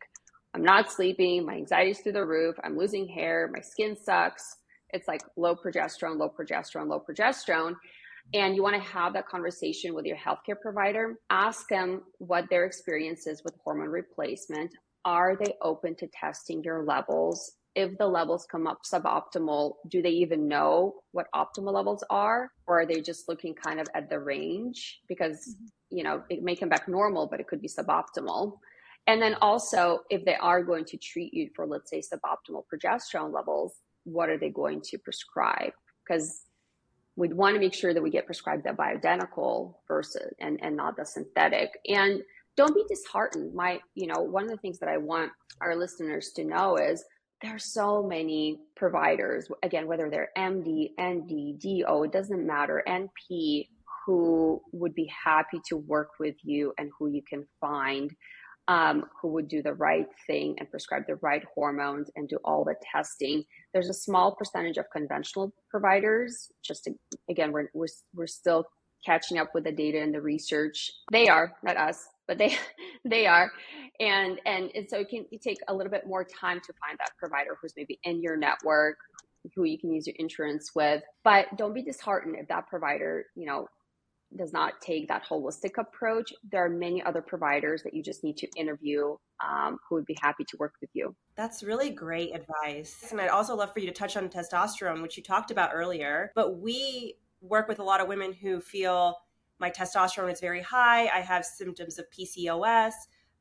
I'm 0.53 0.63
not 0.63 0.91
sleeping, 0.91 1.45
my 1.45 1.55
anxiety's 1.55 1.99
through 2.01 2.11
the 2.13 2.25
roof, 2.25 2.55
I'm 2.63 2.77
losing 2.77 3.07
hair, 3.07 3.49
my 3.53 3.61
skin 3.61 3.95
sucks. 3.95 4.57
It's 4.89 5.07
like 5.07 5.21
low 5.37 5.55
progesterone, 5.55 6.17
low 6.17 6.29
progesterone, 6.29 6.89
low 6.89 7.01
progesterone. 7.07 7.75
And 8.33 8.55
you 8.55 8.63
want 8.63 8.75
to 8.75 8.89
have 8.89 9.13
that 9.13 9.27
conversation 9.27 9.93
with 9.93 10.05
your 10.05 10.17
healthcare 10.17 10.59
provider. 10.61 11.15
Ask 11.29 11.67
them 11.69 12.03
what 12.17 12.49
their 12.49 12.65
experience 12.65 13.27
is 13.27 13.43
with 13.43 13.55
hormone 13.63 13.89
replacement. 13.89 14.71
Are 15.05 15.37
they 15.37 15.53
open 15.61 15.95
to 15.95 16.07
testing 16.07 16.63
your 16.63 16.83
levels? 16.83 17.53
If 17.73 17.97
the 17.97 18.07
levels 18.07 18.45
come 18.51 18.67
up 18.67 18.79
suboptimal, 18.83 19.75
do 19.89 20.01
they 20.01 20.09
even 20.09 20.47
know 20.47 20.95
what 21.13 21.27
optimal 21.33 21.73
levels 21.73 22.03
are? 22.09 22.51
Or 22.67 22.81
are 22.81 22.85
they 22.85 23.01
just 23.01 23.29
looking 23.29 23.53
kind 23.53 23.79
of 23.79 23.87
at 23.95 24.09
the 24.09 24.19
range? 24.19 24.99
Because, 25.07 25.55
mm-hmm. 25.55 25.97
you 25.97 26.03
know, 26.03 26.23
it 26.29 26.43
may 26.43 26.55
come 26.55 26.69
back 26.69 26.87
normal, 26.87 27.27
but 27.27 27.39
it 27.39 27.47
could 27.47 27.61
be 27.61 27.69
suboptimal. 27.69 28.57
And 29.07 29.21
then 29.21 29.35
also, 29.41 30.01
if 30.09 30.23
they 30.25 30.35
are 30.35 30.63
going 30.63 30.85
to 30.85 30.97
treat 30.97 31.33
you 31.33 31.49
for, 31.55 31.65
let's 31.65 31.89
say, 31.89 32.01
suboptimal 32.01 32.63
progesterone 32.71 33.33
levels, 33.33 33.73
what 34.03 34.29
are 34.29 34.37
they 34.37 34.49
going 34.49 34.81
to 34.81 34.97
prescribe? 34.97 35.73
Because 36.05 36.43
we'd 37.15 37.33
want 37.33 37.55
to 37.55 37.59
make 37.59 37.73
sure 37.73 37.93
that 37.93 38.01
we 38.01 38.09
get 38.09 38.25
prescribed 38.25 38.63
that 38.63 38.77
bioidentical 38.77 39.75
versus 39.87 40.33
and, 40.39 40.59
and 40.61 40.75
not 40.75 40.95
the 40.95 41.05
synthetic. 41.05 41.71
And 41.87 42.21
don't 42.57 42.75
be 42.75 42.83
disheartened. 42.87 43.53
My, 43.53 43.79
you 43.95 44.07
know, 44.07 44.21
one 44.21 44.43
of 44.43 44.49
the 44.49 44.57
things 44.57 44.79
that 44.79 44.89
I 44.89 44.97
want 44.97 45.31
our 45.61 45.75
listeners 45.75 46.31
to 46.35 46.43
know 46.43 46.77
is 46.77 47.03
there 47.41 47.55
are 47.55 47.59
so 47.59 48.03
many 48.03 48.59
providers, 48.75 49.47
again, 49.63 49.87
whether 49.87 50.09
they're 50.09 50.29
MD, 50.37 50.91
ND, 51.01 51.59
DO, 51.59 52.03
it 52.03 52.11
doesn't 52.11 52.45
matter, 52.45 52.83
NP, 52.87 53.67
who 54.05 54.61
would 54.71 54.93
be 54.93 55.11
happy 55.23 55.59
to 55.67 55.77
work 55.77 56.11
with 56.19 56.35
you 56.43 56.73
and 56.77 56.91
who 56.97 57.07
you 57.09 57.21
can 57.27 57.45
find 57.59 58.11
um, 58.71 59.03
who 59.21 59.27
would 59.27 59.49
do 59.49 59.61
the 59.61 59.73
right 59.73 60.07
thing 60.27 60.55
and 60.57 60.71
prescribe 60.71 61.03
the 61.05 61.15
right 61.15 61.43
hormones 61.53 62.09
and 62.15 62.29
do 62.29 62.37
all 62.45 62.63
the 62.63 62.75
testing. 62.89 63.43
There's 63.73 63.89
a 63.89 63.93
small 63.93 64.33
percentage 64.33 64.77
of 64.77 64.85
conventional 64.93 65.53
providers. 65.69 66.49
Just 66.63 66.85
to, 66.85 66.93
again, 67.29 67.51
we're, 67.51 67.69
we're 67.73 67.87
we're 68.15 68.27
still 68.27 68.63
catching 69.05 69.37
up 69.39 69.49
with 69.53 69.65
the 69.65 69.73
data 69.73 69.99
and 69.99 70.13
the 70.13 70.21
research. 70.21 70.89
They 71.11 71.27
are 71.27 71.51
not 71.63 71.75
us, 71.75 72.07
but 72.29 72.37
they 72.37 72.55
they 73.05 73.27
are, 73.27 73.51
and 73.99 74.39
and 74.45 74.71
and 74.73 74.89
so 74.89 74.99
it 74.99 75.09
can 75.09 75.25
take 75.43 75.57
a 75.67 75.73
little 75.73 75.91
bit 75.91 76.07
more 76.07 76.23
time 76.23 76.61
to 76.61 76.73
find 76.81 76.97
that 76.99 77.11
provider 77.19 77.57
who's 77.61 77.73
maybe 77.75 77.99
in 78.05 78.21
your 78.21 78.37
network 78.37 78.95
who 79.55 79.63
you 79.63 79.77
can 79.77 79.91
use 79.91 80.05
your 80.05 80.15
insurance 80.19 80.69
with 80.75 81.01
but 81.23 81.47
don't 81.57 81.73
be 81.73 81.81
disheartened 81.81 82.35
if 82.37 82.47
that 82.47 82.67
provider 82.67 83.25
you 83.35 83.47
know 83.47 83.67
does 84.37 84.53
not 84.53 84.81
take 84.81 85.07
that 85.07 85.25
holistic 85.25 85.77
approach, 85.77 86.33
there 86.49 86.63
are 86.63 86.69
many 86.69 87.03
other 87.03 87.21
providers 87.21 87.83
that 87.83 87.93
you 87.93 88.01
just 88.01 88.23
need 88.23 88.37
to 88.37 88.47
interview 88.55 89.15
um, 89.45 89.77
who 89.87 89.95
would 89.95 90.05
be 90.05 90.17
happy 90.21 90.43
to 90.45 90.57
work 90.57 90.73
with 90.81 90.89
you. 90.93 91.15
That's 91.35 91.63
really 91.63 91.89
great 91.89 92.33
advice. 92.35 93.07
And 93.11 93.19
I'd 93.19 93.29
also 93.29 93.55
love 93.55 93.73
for 93.73 93.79
you 93.79 93.87
to 93.87 93.93
touch 93.93 94.15
on 94.17 94.29
testosterone, 94.29 95.01
which 95.01 95.17
you 95.17 95.23
talked 95.23 95.51
about 95.51 95.71
earlier. 95.73 96.31
But 96.35 96.59
we 96.59 97.15
work 97.41 97.67
with 97.67 97.79
a 97.79 97.83
lot 97.83 98.01
of 98.01 98.07
women 98.07 98.33
who 98.33 98.61
feel 98.61 99.17
my 99.59 99.69
testosterone 99.69 100.31
is 100.31 100.39
very 100.39 100.61
high, 100.61 101.07
I 101.07 101.19
have 101.21 101.45
symptoms 101.45 101.99
of 101.99 102.05
PCOS, 102.09 102.93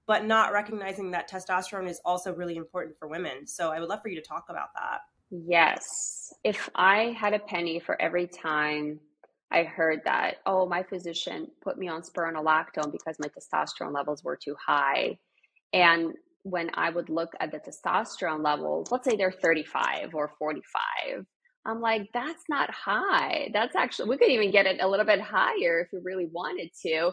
but 0.07 0.24
not 0.26 0.53
recognizing 0.53 1.11
that 1.12 1.31
testosterone 1.31 1.88
is 1.88 2.00
also 2.05 2.35
really 2.35 2.57
important 2.57 2.98
for 2.98 3.09
women. 3.09 3.46
So 3.46 3.70
I 3.70 3.81
would 3.81 3.88
love 3.88 4.03
for 4.03 4.09
you 4.09 4.16
to 4.20 4.26
talk 4.26 4.46
about 4.50 4.68
that. 4.74 5.00
Yes. 5.31 6.33
If 6.44 6.68
I 6.74 7.16
had 7.18 7.33
a 7.33 7.38
penny 7.38 7.79
for 7.79 8.00
every 8.03 8.26
time 8.26 9.00
I 9.53 9.65
heard 9.65 10.01
that, 10.05 10.37
oh, 10.47 10.67
my 10.67 10.83
physician 10.83 11.49
put 11.63 11.79
me 11.79 11.89
on 11.89 12.03
spironolactone 12.03 12.93
because 12.93 13.17
my 13.19 13.29
testosterone 13.29 13.93
levels 13.93 14.23
were 14.23 14.39
too 14.43 14.55
high. 14.65 15.19
And 15.73 16.15
when 16.43 16.71
I 16.75 16.91
would 16.91 17.09
look 17.09 17.33
at 17.41 17.51
the 17.51 17.59
testosterone 17.59 18.45
levels, 18.45 18.91
let's 18.91 19.09
say 19.09 19.17
they're 19.17 19.33
35 19.33 20.15
or 20.15 20.33
45, 20.39 21.27
I'm 21.67 21.81
like, 21.81 22.09
that's 22.15 22.45
not 22.49 22.71
high. 22.73 23.51
That's 23.53 23.77
actually, 23.77 24.09
we 24.09 24.19
could 24.19 24.31
even 24.31 24.51
get 24.51 24.67
it 24.67 24.81
a 24.81 24.89
little 24.89 25.05
bit 25.05 25.21
higher 25.21 25.81
if 25.81 25.89
we 25.93 25.99
really 26.03 26.29
wanted 26.33 26.71
to. 26.87 27.13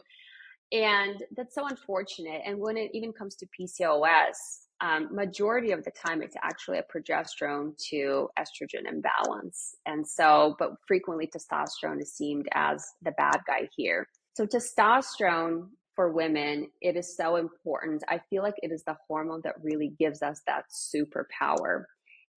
And 0.71 1.23
that's 1.36 1.56
so 1.56 1.65
unfortunate. 1.67 2.41
And 2.45 2.60
when 2.60 2.78
it 2.78 2.91
even 2.93 3.12
comes 3.13 3.36
to 3.38 3.47
PCOS, 3.47 4.66
um, 4.81 5.13
majority 5.13 5.71
of 5.71 5.83
the 5.83 5.91
time 5.91 6.21
it's 6.21 6.35
actually 6.43 6.77
a 6.77 6.83
progesterone 6.83 7.75
to 7.89 8.29
estrogen 8.37 8.87
imbalance. 8.87 9.75
And 9.85 10.07
so 10.07 10.55
but 10.59 10.73
frequently 10.87 11.27
testosterone 11.27 12.01
is 12.01 12.13
seen 12.13 12.43
as 12.53 12.85
the 13.01 13.11
bad 13.11 13.39
guy 13.47 13.69
here. 13.75 14.07
So 14.35 14.45
testosterone 14.45 15.69
for 15.95 16.11
women 16.11 16.67
it 16.81 16.95
is 16.95 17.15
so 17.17 17.37
important. 17.37 18.03
I 18.07 18.19
feel 18.29 18.43
like 18.43 18.55
it 18.57 18.71
is 18.71 18.83
the 18.83 18.97
hormone 19.07 19.41
that 19.43 19.55
really 19.63 19.93
gives 19.97 20.21
us 20.21 20.41
that 20.45 20.65
superpower. 20.71 21.85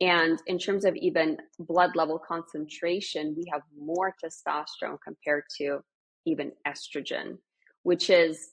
And 0.00 0.38
in 0.46 0.58
terms 0.58 0.86
of 0.86 0.96
even 0.96 1.36
blood 1.58 1.94
level 1.94 2.18
concentration 2.18 3.34
we 3.36 3.44
have 3.52 3.62
more 3.78 4.14
testosterone 4.24 4.98
compared 5.04 5.44
to 5.58 5.80
even 6.24 6.52
estrogen 6.66 7.36
which 7.82 8.10
is 8.10 8.50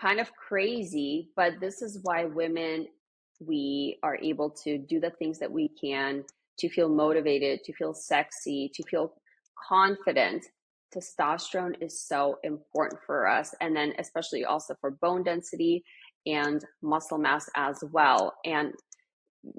kind 0.00 0.20
of 0.20 0.30
crazy, 0.34 1.28
but 1.36 1.60
this 1.60 1.82
is 1.82 1.98
why 2.02 2.24
women 2.24 2.86
we 3.40 3.98
are 4.02 4.16
able 4.16 4.50
to 4.50 4.78
do 4.78 5.00
the 5.00 5.10
things 5.10 5.38
that 5.38 5.50
we 5.50 5.68
can 5.68 6.24
to 6.58 6.68
feel 6.68 6.88
motivated, 6.88 7.64
to 7.64 7.72
feel 7.72 7.94
sexy, 7.94 8.70
to 8.74 8.82
feel 8.84 9.14
confident. 9.68 10.44
Testosterone 10.94 11.74
is 11.80 12.00
so 12.00 12.38
important 12.42 13.00
for 13.06 13.26
us. 13.26 13.54
And 13.60 13.74
then, 13.74 13.94
especially 13.98 14.44
also 14.44 14.74
for 14.80 14.90
bone 14.90 15.22
density 15.22 15.82
and 16.26 16.64
muscle 16.82 17.18
mass 17.18 17.48
as 17.56 17.82
well. 17.92 18.34
And 18.44 18.74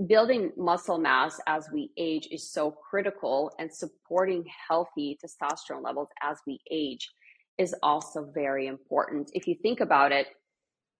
building 0.07 0.51
muscle 0.57 0.99
mass 0.99 1.39
as 1.47 1.69
we 1.73 1.89
age 1.97 2.27
is 2.31 2.51
so 2.51 2.69
critical, 2.69 3.51
and 3.57 3.73
supporting 3.73 4.43
healthy 4.67 5.17
testosterone 5.23 5.83
levels 5.83 6.09
as 6.21 6.37
we 6.45 6.59
age 6.69 7.09
is 7.57 7.73
also 7.81 8.29
very 8.33 8.67
important. 8.67 9.31
If 9.33 9.47
you 9.47 9.55
think 9.61 9.79
about 9.79 10.11
it, 10.11 10.27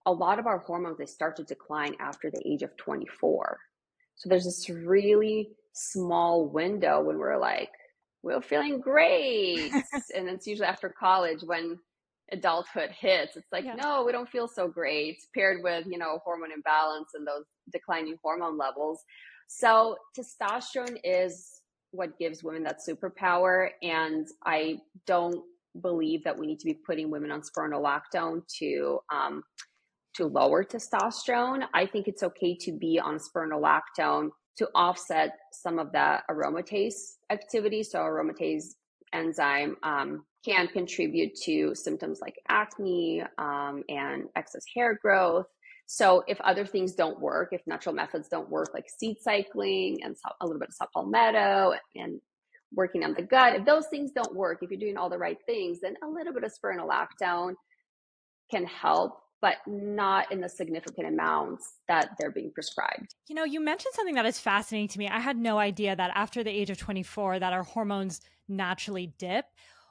a 0.06 0.12
lot 0.12 0.38
of 0.38 0.46
our 0.46 0.58
hormones 0.58 0.98
they 0.98 1.06
start 1.06 1.36
to 1.36 1.44
decline 1.44 1.94
after 2.00 2.30
the 2.30 2.42
age 2.46 2.62
of 2.62 2.76
24 2.76 3.58
so 4.16 4.28
there's 4.28 4.44
this 4.44 4.68
really 4.68 5.50
small 5.72 6.48
window 6.48 7.02
when 7.02 7.18
we're 7.18 7.38
like 7.38 7.70
we're 8.22 8.40
feeling 8.40 8.80
great. 8.80 9.72
And 10.14 10.28
it's 10.28 10.46
usually 10.46 10.68
after 10.68 10.88
college 10.88 11.40
when 11.42 11.78
adulthood 12.30 12.90
hits. 12.90 13.36
It's 13.36 13.50
like 13.52 13.64
yeah. 13.64 13.74
no 13.74 14.04
we 14.04 14.12
don't 14.12 14.28
feel 14.28 14.48
so 14.48 14.68
great 14.68 15.18
paired 15.34 15.62
with 15.62 15.86
you 15.86 15.98
know 15.98 16.20
hormone 16.24 16.52
imbalance 16.52 17.10
and 17.14 17.26
those 17.26 17.44
declining 17.72 18.16
hormone 18.22 18.56
levels. 18.56 19.02
So 19.48 19.96
testosterone 20.16 20.98
is 21.04 21.60
what 21.90 22.18
gives 22.18 22.42
women 22.42 22.62
that 22.62 22.78
superpower 22.88 23.68
and 23.82 24.26
i 24.46 24.78
don't 25.06 25.42
believe 25.82 26.24
that 26.24 26.38
we 26.38 26.46
need 26.46 26.58
to 26.58 26.64
be 26.64 26.78
putting 26.86 27.10
women 27.10 27.30
on 27.30 27.42
spironolactone 27.42 28.40
to 28.48 28.98
um, 29.12 29.42
to 30.14 30.26
lower 30.26 30.64
testosterone. 30.64 31.64
I 31.74 31.86
think 31.86 32.08
it's 32.08 32.22
okay 32.22 32.56
to 32.60 32.72
be 32.72 33.00
on 33.00 33.18
spironolactone 33.18 34.30
to 34.58 34.68
offset 34.74 35.38
some 35.52 35.78
of 35.78 35.92
the 35.92 36.18
aromatase 36.30 37.16
activity. 37.30 37.82
So 37.82 37.98
aromatase 38.00 38.74
enzyme 39.12 39.76
um, 39.82 40.24
can 40.44 40.68
contribute 40.68 41.34
to 41.44 41.74
symptoms 41.74 42.20
like 42.20 42.34
acne 42.48 43.22
um, 43.38 43.82
and 43.88 44.24
excess 44.36 44.64
hair 44.74 44.98
growth. 45.00 45.46
So 45.86 46.24
if 46.26 46.40
other 46.40 46.64
things 46.64 46.94
don't 46.94 47.20
work, 47.20 47.50
if 47.52 47.60
natural 47.66 47.94
methods 47.94 48.28
don't 48.28 48.48
work, 48.48 48.70
like 48.72 48.86
seed 48.88 49.16
cycling 49.20 49.98
and 50.02 50.16
a 50.40 50.46
little 50.46 50.60
bit 50.60 50.70
of 50.80 50.88
palmetto 50.92 51.74
and 51.94 52.20
working 52.74 53.04
on 53.04 53.14
the 53.14 53.22
gut, 53.22 53.54
if 53.56 53.66
those 53.66 53.86
things 53.88 54.10
don't 54.14 54.34
work, 54.34 54.58
if 54.62 54.70
you're 54.70 54.80
doing 54.80 54.96
all 54.96 55.10
the 55.10 55.18
right 55.18 55.38
things, 55.44 55.80
then 55.80 55.94
a 56.02 56.08
little 56.08 56.32
bit 56.32 56.44
of 56.44 56.52
spironolactone 56.52 57.54
can 58.50 58.64
help 58.64 59.21
but 59.42 59.56
not 59.66 60.30
in 60.32 60.40
the 60.40 60.48
significant 60.48 61.08
amounts 61.08 61.74
that 61.88 62.10
they're 62.18 62.30
being 62.30 62.52
prescribed. 62.52 63.14
You 63.28 63.34
know, 63.34 63.44
you 63.44 63.60
mentioned 63.60 63.92
something 63.94 64.14
that 64.14 64.24
is 64.24 64.38
fascinating 64.38 64.88
to 64.88 64.98
me. 64.98 65.08
I 65.08 65.18
had 65.18 65.36
no 65.36 65.58
idea 65.58 65.94
that 65.94 66.12
after 66.14 66.42
the 66.42 66.50
age 66.50 66.70
of 66.70 66.78
24 66.78 67.40
that 67.40 67.52
our 67.52 67.64
hormones 67.64 68.20
naturally 68.48 69.12
dip. 69.18 69.44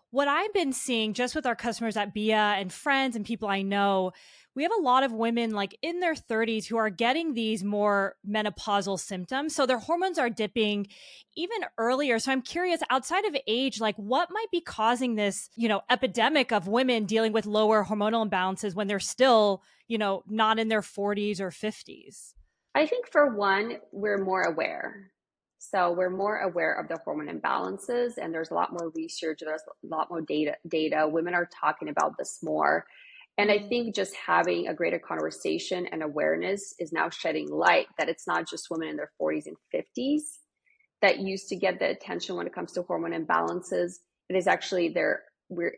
What 0.10 0.28
I've 0.28 0.54
been 0.54 0.74
seeing 0.74 1.14
just 1.14 1.36
with 1.36 1.46
our 1.46 1.56
customers 1.56 1.96
at 1.98 2.16
beeya 2.16 2.60
and 2.60 2.72
friends 2.72 3.16
and 3.16 3.26
people 3.26 3.50
I 3.50 3.62
know, 3.62 4.14
we 4.56 4.64
have 4.64 4.72
a 4.78 4.82
lot 4.82 5.04
of 5.04 5.12
women 5.14 5.52
like 5.52 5.78
in 5.82 6.00
their 6.00 6.14
30s 6.14 6.66
who 6.66 6.78
are 6.78 6.90
getting 6.90 7.34
these 7.34 7.64
more 7.64 8.16
menopausal 8.28 9.00
symptoms. 9.00 9.56
So 9.56 9.66
their 9.66 9.78
hormones 9.78 10.18
are 10.18 10.30
dipping 10.30 10.88
even 11.36 11.60
earlier. 11.78 12.20
So 12.20 12.32
I'm 12.32 12.42
curious 12.42 12.82
outside 12.90 13.26
of 13.26 13.36
age, 13.48 13.80
like 13.80 13.96
what 13.96 14.30
might 14.32 14.52
be 14.52 14.62
causing 14.62 15.16
this, 15.16 15.50
you 15.56 15.70
know, 15.70 15.82
epidemic 15.90 16.52
of 16.52 16.68
women 16.68 17.06
dealing 17.06 17.32
with 17.32 17.46
lower 17.46 17.86
hormonal 17.86 18.30
imbalances 18.30 18.76
when 18.76 18.88
they're 18.88 19.00
still, 19.00 19.64
you 19.88 19.98
know, 19.98 20.24
not 20.28 20.60
in 20.60 20.68
their 20.68 20.82
40s 20.82 21.40
or 21.40 21.50
50s? 21.50 22.34
I 22.76 22.86
think 22.86 23.08
for 23.10 23.36
one, 23.36 23.78
we're 23.92 24.24
more 24.24 24.44
aware. 24.44 25.12
So 25.60 25.92
we're 25.92 26.10
more 26.10 26.40
aware 26.40 26.74
of 26.74 26.88
the 26.88 26.98
hormone 27.06 27.28
imbalances 27.28 28.18
and 28.18 28.34
there's 28.34 28.50
a 28.50 28.56
lot 28.56 28.72
more 28.72 28.92
research, 28.96 29.40
there's 29.46 29.62
a 29.62 29.88
lot 29.88 30.10
more 30.10 30.22
data 30.22 30.56
data. 30.68 31.08
Women 31.08 31.36
are 31.36 31.48
talking 31.62 31.88
about 31.88 32.18
this 32.18 32.40
more. 32.42 32.86
And 33.38 33.50
I 33.50 33.58
mm-hmm. 33.58 33.70
think 33.70 33.96
just 33.96 34.16
having 34.16 34.68
a 34.68 34.74
greater 34.74 35.00
conversation 35.00 35.88
and 35.92 36.04
awareness 36.04 36.74
is 36.80 36.92
now 36.92 37.10
shedding 37.10 37.50
light 37.50 37.88
that 37.98 38.10
it's 38.10 38.28
not 38.28 38.48
just 38.50 38.68
women 38.70 38.90
in 38.90 38.98
their 38.98 39.12
40s 39.22 39.46
and 39.48 39.56
50s 39.74 40.22
that 41.02 41.20
used 41.20 41.48
to 41.50 41.56
get 41.56 41.80
the 41.80 41.90
attention 41.90 42.36
when 42.36 42.46
it 42.46 42.54
comes 42.54 42.74
to 42.74 42.84
hormone 42.84 43.14
imbalances. 43.14 43.94
It 44.30 44.36
is 44.36 44.48
actually 44.48 44.90
there 44.90 45.24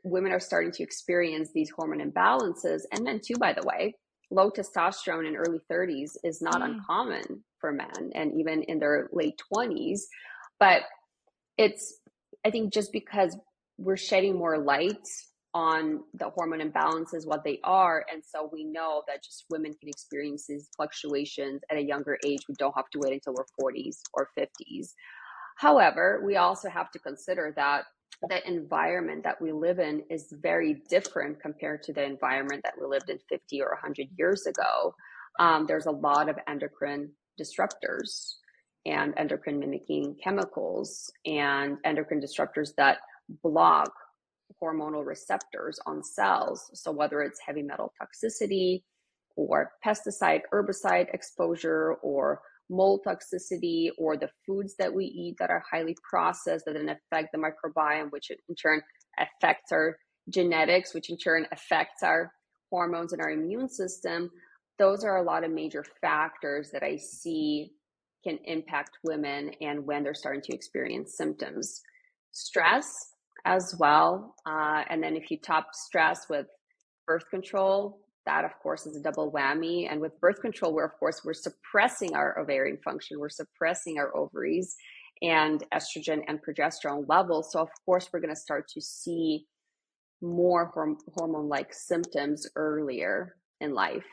women 0.03 0.31
are 0.31 0.39
starting 0.39 0.71
to 0.71 0.83
experience 0.83 1.49
these 1.53 1.71
hormone 1.75 1.99
imbalances 1.99 2.81
and 2.91 3.03
men 3.03 3.19
too 3.25 3.35
by 3.39 3.53
the 3.53 3.63
way 3.65 3.95
low 4.31 4.49
testosterone 4.49 5.27
in 5.27 5.35
early 5.35 5.59
30s 5.71 6.11
is 6.23 6.41
not 6.41 6.61
mm. 6.61 6.65
uncommon 6.65 7.43
for 7.59 7.71
men 7.71 8.11
and 8.13 8.39
even 8.39 8.63
in 8.63 8.79
their 8.79 9.09
late 9.11 9.39
20s 9.53 10.01
but 10.59 10.83
it's 11.57 11.99
i 12.45 12.51
think 12.51 12.71
just 12.71 12.91
because 12.91 13.35
we're 13.77 13.97
shedding 13.97 14.37
more 14.37 14.59
light 14.59 15.07
on 15.53 16.01
the 16.15 16.29
hormone 16.29 16.59
imbalances 16.59 17.27
what 17.27 17.43
they 17.43 17.59
are. 17.63 18.05
And 18.11 18.23
so 18.25 18.49
we 18.51 18.63
know 18.63 19.03
that 19.07 19.23
just 19.23 19.45
women 19.49 19.73
can 19.73 19.89
experience 19.89 20.47
these 20.47 20.69
fluctuations 20.75 21.61
at 21.69 21.77
a 21.77 21.81
younger 21.81 22.17
age. 22.25 22.41
We 22.49 22.55
don't 22.57 22.75
have 22.75 22.89
to 22.91 22.99
wait 22.99 23.13
until 23.13 23.33
we're 23.33 23.71
40s 23.71 24.01
or 24.13 24.29
50s 24.37 24.93
however 25.55 26.21
we 26.23 26.37
also 26.37 26.69
have 26.69 26.91
to 26.91 26.99
consider 26.99 27.53
that 27.55 27.85
the 28.29 28.47
environment 28.47 29.23
that 29.23 29.41
we 29.41 29.51
live 29.51 29.79
in 29.79 30.03
is 30.09 30.33
very 30.41 30.81
different 30.89 31.41
compared 31.41 31.83
to 31.83 31.93
the 31.93 32.03
environment 32.03 32.61
that 32.63 32.73
we 32.79 32.87
lived 32.87 33.09
in 33.09 33.19
50 33.27 33.61
or 33.61 33.71
100 33.71 34.07
years 34.17 34.45
ago. 34.45 34.95
Um, 35.39 35.65
there's 35.67 35.87
a 35.87 35.91
lot 35.91 36.29
of 36.29 36.37
endocrine 36.47 37.11
disruptors 37.39 38.35
and 38.85 39.13
endocrine 39.17 39.59
mimicking 39.59 40.15
chemicals 40.23 41.11
and 41.25 41.77
endocrine 41.83 42.21
disruptors 42.21 42.73
that 42.77 42.99
block 43.41 43.91
hormonal 44.63 45.05
receptors 45.05 45.79
on 45.85 46.03
cells. 46.03 46.69
So, 46.73 46.91
whether 46.91 47.21
it's 47.21 47.39
heavy 47.45 47.63
metal 47.63 47.91
toxicity 48.01 48.83
or 49.35 49.71
pesticide, 49.85 50.41
herbicide 50.53 51.13
exposure 51.13 51.95
or 52.01 52.41
mold 52.69 53.01
toxicity 53.05 53.89
or 53.97 54.15
the 54.15 54.29
foods 54.45 54.75
that 54.79 54.93
we 54.93 55.05
eat 55.05 55.35
that 55.39 55.49
are 55.49 55.63
highly 55.69 55.95
processed 56.09 56.65
that 56.65 56.73
then 56.73 56.89
affect 56.89 57.29
the 57.33 57.37
microbiome, 57.37 58.11
which 58.11 58.31
in 58.31 58.55
turn 58.55 58.81
affects 59.19 59.71
our 59.71 59.97
genetics, 60.29 60.93
which 60.93 61.09
in 61.09 61.17
turn 61.17 61.45
affects 61.51 62.03
our 62.03 62.31
hormones 62.69 63.13
and 63.13 63.21
our 63.21 63.31
immune 63.31 63.69
system. 63.69 64.29
Those 64.79 65.03
are 65.03 65.17
a 65.17 65.23
lot 65.23 65.43
of 65.43 65.51
major 65.51 65.83
factors 66.01 66.71
that 66.71 66.83
I 66.83 66.97
see 66.97 67.71
can 68.23 68.39
impact 68.45 68.91
women 69.03 69.51
and 69.61 69.85
when 69.85 70.03
they're 70.03 70.13
starting 70.13 70.41
to 70.41 70.55
experience 70.55 71.17
symptoms. 71.17 71.81
Stress 72.31 73.12
as 73.45 73.75
well. 73.79 74.35
Uh, 74.45 74.83
and 74.89 75.03
then 75.03 75.15
if 75.15 75.29
you 75.31 75.37
top 75.37 75.67
stress 75.73 76.27
with 76.29 76.47
birth 77.07 77.29
control, 77.29 78.03
that 78.25 78.45
of 78.45 78.51
course 78.61 78.85
is 78.85 78.95
a 78.95 79.01
double 79.01 79.31
whammy 79.31 79.91
and 79.91 79.99
with 79.99 80.19
birth 80.19 80.41
control 80.41 80.73
where 80.73 80.85
of 80.85 80.93
course 80.99 81.21
we're 81.23 81.33
suppressing 81.33 82.15
our 82.15 82.39
ovarian 82.39 82.77
function 82.83 83.19
we're 83.19 83.29
suppressing 83.29 83.97
our 83.97 84.15
ovaries 84.15 84.75
and 85.21 85.63
estrogen 85.73 86.21
and 86.27 86.39
progesterone 86.41 87.05
levels 87.07 87.51
so 87.51 87.59
of 87.59 87.69
course 87.85 88.09
we're 88.11 88.19
going 88.19 88.33
to 88.33 88.39
start 88.39 88.67
to 88.67 88.81
see 88.81 89.45
more 90.21 90.71
hormone 91.15 91.49
like 91.49 91.73
symptoms 91.73 92.47
earlier 92.55 93.35
in 93.59 93.73
life 93.73 94.05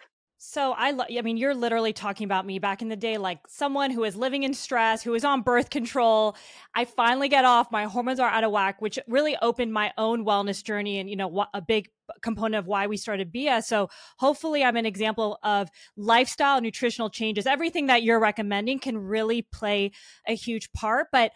so 0.42 0.72
I, 0.72 0.92
lo- 0.92 1.04
I 1.14 1.20
mean, 1.20 1.36
you're 1.36 1.54
literally 1.54 1.92
talking 1.92 2.24
about 2.24 2.46
me 2.46 2.58
back 2.58 2.80
in 2.80 2.88
the 2.88 2.96
day, 2.96 3.18
like 3.18 3.40
someone 3.46 3.90
who 3.90 4.04
is 4.04 4.16
living 4.16 4.42
in 4.42 4.54
stress, 4.54 5.02
who 5.02 5.12
is 5.12 5.22
on 5.22 5.42
birth 5.42 5.68
control. 5.68 6.34
I 6.74 6.86
finally 6.86 7.28
get 7.28 7.44
off. 7.44 7.70
My 7.70 7.84
hormones 7.84 8.18
are 8.18 8.28
out 8.28 8.42
of 8.42 8.50
whack, 8.50 8.80
which 8.80 8.98
really 9.06 9.36
opened 9.42 9.74
my 9.74 9.92
own 9.98 10.24
wellness 10.24 10.64
journey, 10.64 10.98
and 10.98 11.10
you 11.10 11.16
know, 11.16 11.44
a 11.52 11.60
big 11.60 11.90
component 12.22 12.54
of 12.54 12.66
why 12.66 12.86
we 12.86 12.96
started 12.96 13.30
beeya. 13.30 13.62
So 13.62 13.90
hopefully, 14.16 14.64
I'm 14.64 14.76
an 14.76 14.86
example 14.86 15.38
of 15.42 15.68
lifestyle, 15.94 16.62
nutritional 16.62 17.10
changes. 17.10 17.46
Everything 17.46 17.88
that 17.88 18.02
you're 18.02 18.18
recommending 18.18 18.78
can 18.78 18.96
really 18.96 19.42
play 19.42 19.90
a 20.26 20.34
huge 20.34 20.72
part, 20.72 21.08
but 21.12 21.32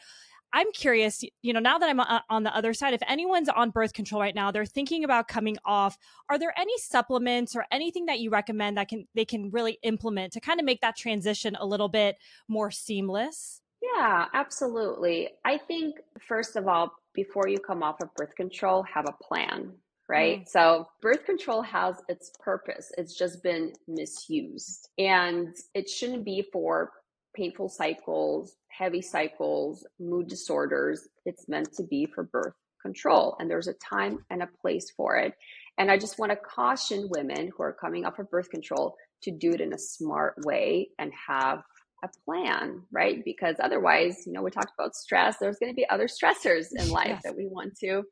I'm 0.55 0.70
curious, 0.72 1.24
you 1.42 1.52
know, 1.52 1.59
now 1.59 1.78
that 1.78 1.90
I'm 1.90 1.98
uh, 1.98 2.20
on 2.30 2.44
the 2.44 2.57
other 2.57 2.72
side, 2.72 2.94
if 2.94 3.02
anyone's 3.09 3.48
on 3.48 3.70
birth 3.70 3.92
control 3.92 4.20
right 4.20 4.34
now, 4.34 4.52
they're 4.52 4.64
thinking 4.64 5.02
about 5.02 5.26
coming 5.26 5.59
off, 5.64 5.98
are 6.30 6.38
there 6.38 6.55
any 6.57 6.78
supplements 6.78 7.57
or 7.57 7.66
anything 7.72 8.07
that 8.07 8.20
you 8.20 8.30
recommend 8.30 8.76
that 8.76 8.88
can 8.88 9.07
they 9.16 9.24
can 9.24 9.50
really 9.50 9.78
implement 9.82 10.32
to 10.34 10.40
kind 10.40 10.61
of 10.61 10.64
make 10.64 10.80
that 10.80 10.96
transition 10.96 11.57
a 11.57 11.66
little 11.66 11.88
bit 11.88 12.16
more 12.46 12.70
seamless? 12.70 13.61
Yeah, 13.82 14.26
absolutely. 14.32 15.30
I 15.44 15.59
think 15.59 15.96
first 16.20 16.55
of 16.55 16.68
all, 16.68 16.92
before 17.14 17.48
you 17.48 17.59
come 17.59 17.82
off 17.82 18.00
of 18.00 18.14
birth 18.14 18.34
control, 18.36 18.84
have 18.84 19.07
a 19.09 19.24
plan, 19.24 19.72
right? 20.09 20.42
Mm. 20.42 20.48
So, 20.48 20.86
birth 21.02 21.24
control 21.24 21.62
has 21.62 21.96
its 22.09 22.30
purpose. 22.38 22.92
It's 22.96 23.18
just 23.18 23.42
been 23.42 23.72
misused. 23.88 24.88
And 24.98 25.55
it 25.74 25.88
shouldn't 25.88 26.24
be 26.24 26.44
for 26.52 26.92
painful 27.35 27.68
cycles, 27.68 28.57
heavy 28.68 29.03
cycles, 29.03 29.87
mood 29.99 30.28
disorders. 30.28 31.09
It's 31.24 31.49
meant 31.49 31.72
to 31.74 31.85
be 31.85 32.07
for 32.07 32.24
birth 32.24 32.55
control, 32.82 33.37
and 33.39 33.51
there's 33.51 33.68
a 33.68 33.74
time 33.74 34.24
and 34.30 34.43
a 34.43 34.49
place 34.61 34.91
for 34.97 35.16
it. 35.16 35.35
And 35.78 35.91
I 35.91 35.99
just 35.99 36.18
want 36.18 36.30
to 36.30 36.37
caution 36.37 37.09
women 37.11 37.51
who 37.57 37.62
are 37.62 37.72
coming 37.72 38.05
off 38.05 38.18
of 38.18 38.30
birth 38.30 38.51
control 38.51 38.97
to 39.22 39.30
do 39.30 39.53
it 39.53 39.61
in 39.61 39.72
a 39.72 39.78
smart 39.78 40.35
way 40.45 40.89
and 40.99 41.11
have 41.28 41.62
a 42.05 42.09
plan, 42.24 42.82
right? 42.93 43.24
Because 43.24 43.57
otherwise, 43.59 44.24
you 44.26 44.32
know, 44.32 44.43
we 44.43 44.51
talked 44.51 44.72
about 44.78 44.95
stress. 44.95 45.37
There's 45.41 45.59
going 45.59 45.72
to 45.72 45.76
be 45.76 45.89
other 45.89 46.07
stressors 46.07 46.66
in 46.76 46.91
life 46.91 47.09
yes. 47.09 47.22
that 47.24 47.37
we 47.37 47.47
want 47.47 47.76
to 47.78 48.03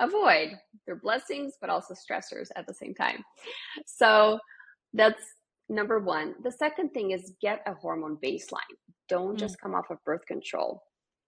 avoid. 0.00 0.52
They're 0.86 0.96
blessings, 0.96 1.54
but 1.60 1.70
also 1.70 1.94
stressors 1.94 2.48
at 2.56 2.66
the 2.66 2.74
same 2.74 2.94
time. 2.94 3.22
So 3.86 4.38
that's 4.94 5.22
number 5.68 5.98
one. 5.98 6.34
The 6.42 6.52
second 6.52 6.90
thing 6.90 7.10
is 7.10 7.34
get 7.40 7.62
a 7.66 7.74
hormone 7.74 8.18
baseline. 8.22 8.76
Don't 9.08 9.36
mm. 9.36 9.38
just 9.38 9.60
come 9.60 9.74
off 9.74 9.90
of 9.90 10.02
birth 10.04 10.26
control. 10.26 10.82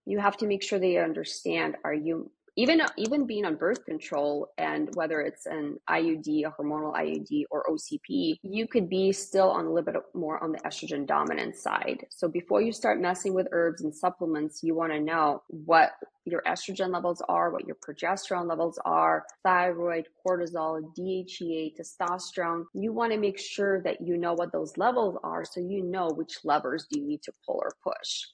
You 0.06 0.18
have 0.18 0.36
to 0.38 0.46
make 0.46 0.62
sure 0.62 0.78
they 0.78 0.98
understand 0.98 1.76
are 1.84 1.94
you 1.94 2.30
even 2.58 2.82
even 2.96 3.24
being 3.24 3.44
on 3.44 3.54
birth 3.54 3.84
control 3.84 4.48
and 4.58 4.88
whether 4.94 5.20
it's 5.20 5.46
an 5.46 5.76
IUD, 5.88 6.44
a 6.44 6.50
hormonal 6.50 6.92
IUD 6.92 7.44
or 7.52 7.64
OCP, 7.70 8.34
you 8.42 8.66
could 8.66 8.88
be 8.90 9.12
still 9.12 9.48
on 9.48 9.64
a 9.66 9.72
little 9.72 9.92
bit 9.92 10.02
more 10.12 10.42
on 10.42 10.50
the 10.50 10.58
estrogen 10.66 11.06
dominant 11.06 11.54
side. 11.54 12.04
So 12.10 12.26
before 12.26 12.60
you 12.60 12.72
start 12.72 13.00
messing 13.00 13.32
with 13.32 13.46
herbs 13.52 13.82
and 13.82 13.94
supplements, 13.94 14.64
you 14.64 14.74
want 14.74 14.92
to 14.92 14.98
know 14.98 15.40
what 15.48 15.92
your 16.24 16.42
estrogen 16.48 16.92
levels 16.92 17.22
are, 17.28 17.52
what 17.52 17.64
your 17.64 17.76
progesterone 17.76 18.48
levels 18.48 18.76
are, 18.84 19.24
thyroid, 19.44 20.06
cortisol, 20.26 20.82
DHEA, 20.98 21.74
testosterone. 21.78 22.64
You 22.74 22.92
want 22.92 23.12
to 23.12 23.18
make 23.18 23.38
sure 23.38 23.80
that 23.82 24.00
you 24.00 24.16
know 24.16 24.34
what 24.34 24.50
those 24.52 24.76
levels 24.76 25.16
are 25.22 25.44
so 25.44 25.60
you 25.60 25.84
know 25.84 26.08
which 26.08 26.38
levers 26.42 26.88
do 26.90 26.98
you 26.98 27.06
need 27.06 27.22
to 27.22 27.32
pull 27.46 27.62
or 27.62 27.70
push. 27.84 28.24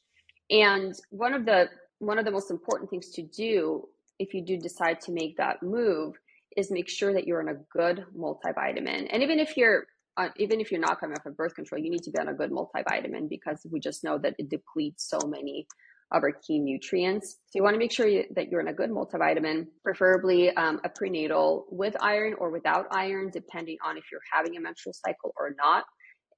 And 0.49 0.95
one 1.11 1.35
of 1.35 1.45
the 1.45 1.69
one 1.99 2.19
of 2.19 2.25
the 2.25 2.31
most 2.31 2.51
important 2.51 2.91
things 2.91 3.11
to 3.11 3.23
do 3.23 3.87
if 4.19 4.35
you 4.35 4.45
do 4.45 4.57
decide 4.57 5.01
to 5.03 5.13
make 5.13 5.37
that 5.37 5.63
move 5.63 6.15
is 6.57 6.71
make 6.71 6.89
sure 6.89 7.13
that 7.13 7.27
you're 7.27 7.41
on 7.41 7.49
a 7.49 7.61
good 7.73 8.05
multivitamin. 8.17 9.09
And 9.11 9.23
even 9.23 9.39
if 9.39 9.57
you're 9.57 9.87
uh, 10.17 10.29
even 10.37 10.61
if 10.61 10.71
you're 10.71 10.81
not 10.81 11.01
coming 11.01 11.17
off 11.19 11.27
of 11.27 11.37
birth 11.37 11.57
control, 11.57 11.83
you 11.83 11.91
need 11.91 12.05
to 12.05 12.11
be 12.11 12.19
on 12.21 12.29
a 12.29 12.35
good 12.35 12.53
multivitamin 12.53 13.29
because 13.29 13.67
we 13.71 13.81
just 13.81 14.05
know 14.05 14.17
that 14.19 14.35
it 14.39 14.49
depletes 14.49 15.09
so 15.09 15.19
many 15.27 15.67
of 16.13 16.23
our 16.23 16.31
key 16.31 16.61
nutrients. 16.61 17.39
So 17.47 17.59
you 17.59 17.65
want 17.65 17.75
to 17.75 17.79
make 17.79 17.91
sure 17.91 18.07
you, 18.07 18.25
that 18.37 18.49
you're 18.49 18.61
in 18.61 18.69
a 18.69 18.73
good 18.73 18.91
multivitamin, 18.91 19.67
preferably 19.83 20.55
um, 20.57 20.81
a 20.85 20.89
prenatal 20.89 21.67
with 21.71 21.97
iron 22.01 22.35
or 22.39 22.51
without 22.51 22.87
iron, 22.93 23.31
depending 23.33 23.77
on 23.85 23.97
if 23.97 24.05
you're 24.13 24.21
having 24.33 24.57
a 24.57 24.61
menstrual 24.61 24.93
cycle 24.93 25.33
or 25.37 25.57
not. 25.59 25.85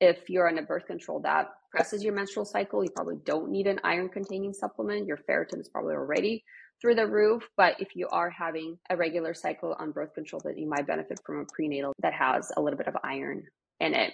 If 0.01 0.31
you're 0.31 0.49
on 0.49 0.57
a 0.57 0.63
birth 0.63 0.87
control 0.87 1.21
that 1.25 1.49
presses 1.71 2.03
your 2.03 2.15
menstrual 2.15 2.47
cycle, 2.47 2.83
you 2.83 2.91
probably 2.95 3.17
don't 3.25 3.51
need 3.51 3.67
an 3.67 3.81
iron 3.85 4.09
containing 4.09 4.55
supplement. 4.55 5.07
Your 5.07 5.19
ferritin 5.29 5.61
is 5.61 5.69
probably 5.69 5.95
already 5.95 6.45
through 6.81 6.95
the 6.95 7.07
roof. 7.07 7.43
But 7.57 7.77
if 7.81 7.89
you 7.95 8.09
are 8.11 8.31
having 8.31 8.79
a 8.91 8.97
regular 8.97 9.35
cycle 9.35 9.77
on 9.79 9.93
birth 9.93 10.15
control, 10.15 10.41
that 10.45 10.59
you 10.59 10.69
might 10.69 10.87
benefit 10.87 11.19
from 11.25 11.41
a 11.41 11.45
prenatal 11.55 11.93
that 12.01 12.13
has 12.13 12.51
a 12.57 12.61
little 12.61 12.77
bit 12.77 12.89
of 12.89 12.97
iron 13.03 13.45
in 13.81 13.95
it. 13.95 14.13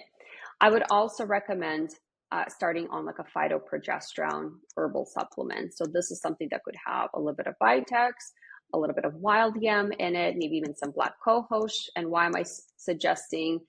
I 0.61 0.69
would 0.69 0.83
also 0.89 1.25
recommend 1.25 1.91
uh, 2.31 2.45
starting 2.47 2.87
on 2.89 3.05
like 3.05 3.19
a 3.19 3.37
phytoprogesterone 3.37 4.51
herbal 4.75 5.05
supplement. 5.05 5.75
So 5.75 5.85
this 5.85 6.09
is 6.09 6.19
something 6.21 6.47
that 6.51 6.63
could 6.63 6.75
have 6.85 7.09
a 7.13 7.19
little 7.19 7.35
bit 7.35 7.47
of 7.47 7.55
Vitex, 7.61 8.11
a 8.73 8.79
little 8.79 8.95
bit 8.95 9.05
of 9.05 9.13
wild 9.15 9.55
yam 9.61 9.91
in 9.99 10.15
it, 10.15 10.35
maybe 10.37 10.55
even 10.55 10.75
some 10.75 10.91
black 10.91 11.13
cohosh. 11.25 11.89
And 11.95 12.09
why 12.09 12.25
am 12.25 12.35
I 12.35 12.43
suggesting 12.77 13.59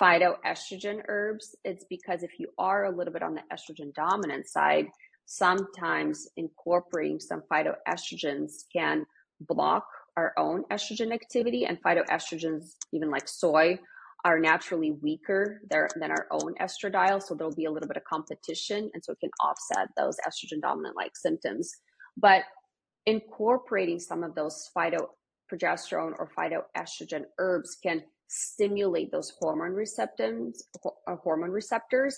phytoestrogen 0.00 1.02
herbs, 1.08 1.54
it's 1.64 1.84
because 1.88 2.22
if 2.22 2.38
you 2.38 2.48
are 2.58 2.84
a 2.84 2.96
little 2.96 3.12
bit 3.12 3.22
on 3.22 3.34
the 3.34 3.42
estrogen 3.52 3.92
dominant 3.94 4.46
side, 4.48 4.86
sometimes 5.26 6.28
incorporating 6.36 7.20
some 7.20 7.42
phytoestrogens 7.50 8.64
can 8.72 9.04
block 9.40 9.86
our 10.16 10.32
own 10.38 10.64
estrogen 10.70 11.12
activity. 11.12 11.64
And 11.64 11.82
phytoestrogens, 11.82 12.74
even 12.92 13.10
like 13.10 13.28
soy, 13.28 13.78
are 14.24 14.38
naturally 14.38 14.92
weaker 14.92 15.60
than 15.70 16.10
our 16.10 16.26
own 16.30 16.54
estradiol. 16.60 17.22
So 17.22 17.34
there'll 17.34 17.54
be 17.54 17.64
a 17.64 17.70
little 17.70 17.88
bit 17.88 17.96
of 17.96 18.04
competition. 18.04 18.90
And 18.94 19.04
so 19.04 19.12
it 19.12 19.20
can 19.20 19.30
offset 19.40 19.88
those 19.96 20.16
estrogen 20.28 20.60
dominant 20.60 20.96
like 20.96 21.16
symptoms. 21.16 21.72
But 22.16 22.42
incorporating 23.06 23.98
some 23.98 24.22
of 24.22 24.34
those 24.34 24.70
phytoprogesterone 24.76 26.12
or 26.18 26.30
phytoestrogen 26.38 27.24
herbs 27.38 27.76
can 27.82 28.02
stimulate 28.28 29.10
those 29.10 29.32
hormone 29.40 29.72
receptors, 29.72 30.62
hormone 31.06 31.50
receptors 31.50 32.16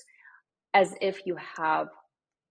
as 0.75 0.95
if 1.01 1.25
you 1.25 1.37
have 1.37 1.89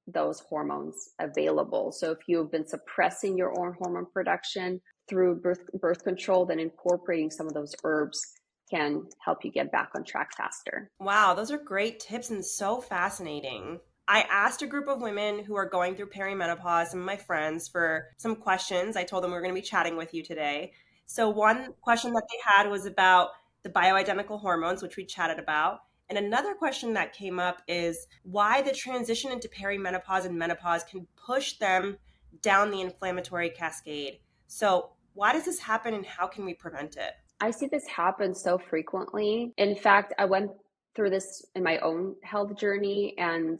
those 0.07 0.41
hormones 0.41 1.09
available. 1.19 1.91
So 1.91 2.11
if 2.11 2.19
you've 2.27 2.51
been 2.51 2.67
suppressing 2.67 3.37
your 3.37 3.57
own 3.59 3.75
hormone 3.79 4.07
production 4.13 4.81
through 5.07 5.41
birth 5.41 5.65
birth 5.79 6.03
control, 6.03 6.45
then 6.45 6.59
incorporating 6.59 7.31
some 7.31 7.47
of 7.47 7.53
those 7.53 7.75
herbs 7.83 8.21
can 8.69 9.03
help 9.23 9.43
you 9.43 9.51
get 9.51 9.71
back 9.71 9.89
on 9.95 10.03
track 10.03 10.35
faster. 10.35 10.89
Wow, 10.99 11.33
those 11.33 11.51
are 11.51 11.57
great 11.57 11.99
tips 11.99 12.29
and 12.29 12.45
so 12.45 12.81
fascinating. 12.81 13.79
I 14.07 14.25
asked 14.29 14.61
a 14.61 14.67
group 14.67 14.87
of 14.89 15.01
women 15.01 15.43
who 15.43 15.55
are 15.55 15.69
going 15.69 15.95
through 15.95 16.09
perimenopause, 16.09 16.87
some 16.87 16.99
of 16.99 17.05
my 17.05 17.15
friends, 17.15 17.69
for 17.69 18.07
some 18.17 18.35
questions. 18.35 18.97
I 18.97 19.03
told 19.03 19.23
them 19.23 19.31
we 19.31 19.37
are 19.37 19.41
going 19.41 19.53
to 19.53 19.61
be 19.61 19.65
chatting 19.65 19.95
with 19.95 20.13
you 20.13 20.23
today. 20.23 20.73
So, 21.05 21.29
one 21.29 21.69
question 21.81 22.11
that 22.13 22.23
they 22.29 22.37
had 22.43 22.69
was 22.69 22.85
about 22.85 23.29
the 23.63 23.69
bioidentical 23.69 24.39
hormones, 24.41 24.81
which 24.81 24.97
we 24.97 25.05
chatted 25.05 25.39
about. 25.39 25.79
And 26.15 26.27
another 26.27 26.53
question 26.53 26.93
that 26.93 27.11
came 27.11 27.39
up 27.39 27.63
is 27.67 28.05
why 28.21 28.61
the 28.61 28.71
transition 28.71 29.31
into 29.31 29.47
perimenopause 29.47 30.25
and 30.25 30.37
menopause 30.37 30.83
can 30.83 31.07
push 31.15 31.53
them 31.53 31.97
down 32.43 32.69
the 32.69 32.81
inflammatory 32.81 33.49
cascade. 33.49 34.19
So, 34.45 34.91
why 35.15 35.33
does 35.33 35.45
this 35.45 35.57
happen 35.57 35.95
and 35.95 36.05
how 36.05 36.27
can 36.27 36.45
we 36.45 36.53
prevent 36.53 36.97
it? 36.97 37.13
I 37.41 37.49
see 37.49 37.65
this 37.65 37.87
happen 37.87 38.35
so 38.35 38.59
frequently. 38.59 39.53
In 39.57 39.75
fact, 39.75 40.13
I 40.19 40.25
went 40.25 40.51
through 40.95 41.09
this 41.09 41.47
in 41.55 41.63
my 41.63 41.79
own 41.79 42.15
health 42.21 42.59
journey 42.59 43.15
and 43.17 43.59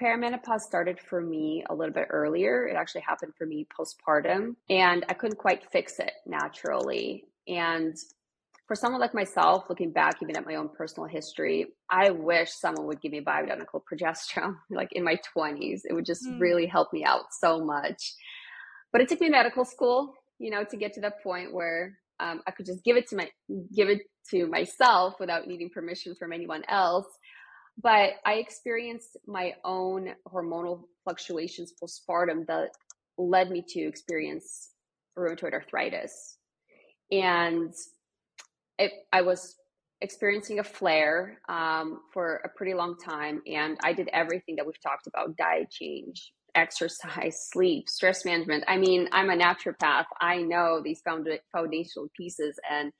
perimenopause 0.00 0.60
started 0.60 1.00
for 1.00 1.20
me 1.20 1.64
a 1.68 1.74
little 1.74 1.92
bit 1.92 2.06
earlier. 2.10 2.68
It 2.68 2.76
actually 2.76 3.00
happened 3.00 3.34
for 3.36 3.44
me 3.44 3.66
postpartum 3.76 4.54
and 4.70 5.04
I 5.08 5.14
couldn't 5.14 5.38
quite 5.38 5.68
fix 5.72 5.98
it 5.98 6.12
naturally. 6.26 7.24
And 7.48 7.96
for 8.72 8.76
someone 8.76 9.02
like 9.02 9.12
myself, 9.12 9.64
looking 9.68 9.92
back 9.92 10.14
even 10.22 10.34
at 10.34 10.46
my 10.46 10.54
own 10.54 10.70
personal 10.70 11.06
history, 11.06 11.66
I 11.90 12.08
wish 12.08 12.52
someone 12.52 12.86
would 12.86 13.02
give 13.02 13.12
me 13.12 13.20
bioidentical 13.20 13.82
progesterone 13.92 14.56
like 14.70 14.88
in 14.92 15.04
my 15.04 15.18
20s. 15.36 15.82
It 15.84 15.92
would 15.92 16.06
just 16.06 16.26
mm. 16.26 16.40
really 16.40 16.64
help 16.64 16.90
me 16.90 17.04
out 17.04 17.24
so 17.38 17.62
much. 17.62 18.14
But 18.90 19.02
it 19.02 19.08
took 19.08 19.20
me 19.20 19.28
medical 19.28 19.66
school, 19.66 20.14
you 20.38 20.50
know, 20.50 20.64
to 20.64 20.76
get 20.78 20.94
to 20.94 21.02
that 21.02 21.22
point 21.22 21.52
where 21.52 21.98
um, 22.18 22.40
I 22.46 22.50
could 22.50 22.64
just 22.64 22.82
give 22.82 22.96
it 22.96 23.06
to 23.08 23.16
my 23.16 23.28
give 23.76 23.90
it 23.90 24.00
to 24.30 24.46
myself 24.46 25.16
without 25.20 25.46
needing 25.46 25.68
permission 25.68 26.14
from 26.18 26.32
anyone 26.32 26.62
else. 26.66 27.08
But 27.76 28.12
I 28.24 28.36
experienced 28.36 29.18
my 29.26 29.52
own 29.66 30.14
hormonal 30.26 30.84
fluctuations 31.04 31.74
postpartum 31.74 32.46
that 32.46 32.70
led 33.18 33.50
me 33.50 33.62
to 33.68 33.80
experience 33.80 34.70
rheumatoid 35.18 35.52
arthritis. 35.52 36.38
And 37.10 37.74
it, 38.78 38.92
I 39.12 39.22
was 39.22 39.56
experiencing 40.02 40.58
a 40.58 40.64
flare 40.64 41.38
um, 41.48 42.00
for 42.12 42.40
a 42.44 42.48
pretty 42.48 42.74
long 42.74 42.96
time. 42.98 43.40
And 43.46 43.78
I 43.82 43.92
did 43.92 44.08
everything 44.12 44.56
that 44.56 44.66
we've 44.66 44.80
talked 44.82 45.06
about 45.06 45.36
diet 45.36 45.70
change, 45.70 46.32
exercise, 46.54 47.48
sleep, 47.52 47.88
stress 47.88 48.24
management. 48.24 48.64
I 48.66 48.76
mean, 48.76 49.08
I'm 49.12 49.30
a 49.30 49.36
naturopath. 49.36 50.06
I 50.20 50.38
know 50.38 50.82
these 50.84 51.02
foundational 51.02 52.08
pieces 52.16 52.58
and 52.70 52.92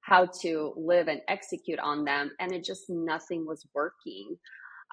how 0.00 0.26
to 0.42 0.74
live 0.76 1.08
and 1.08 1.20
execute 1.28 1.78
on 1.78 2.04
them. 2.04 2.32
And 2.40 2.52
it 2.52 2.64
just 2.64 2.84
nothing 2.88 3.46
was 3.46 3.66
working. 3.74 4.36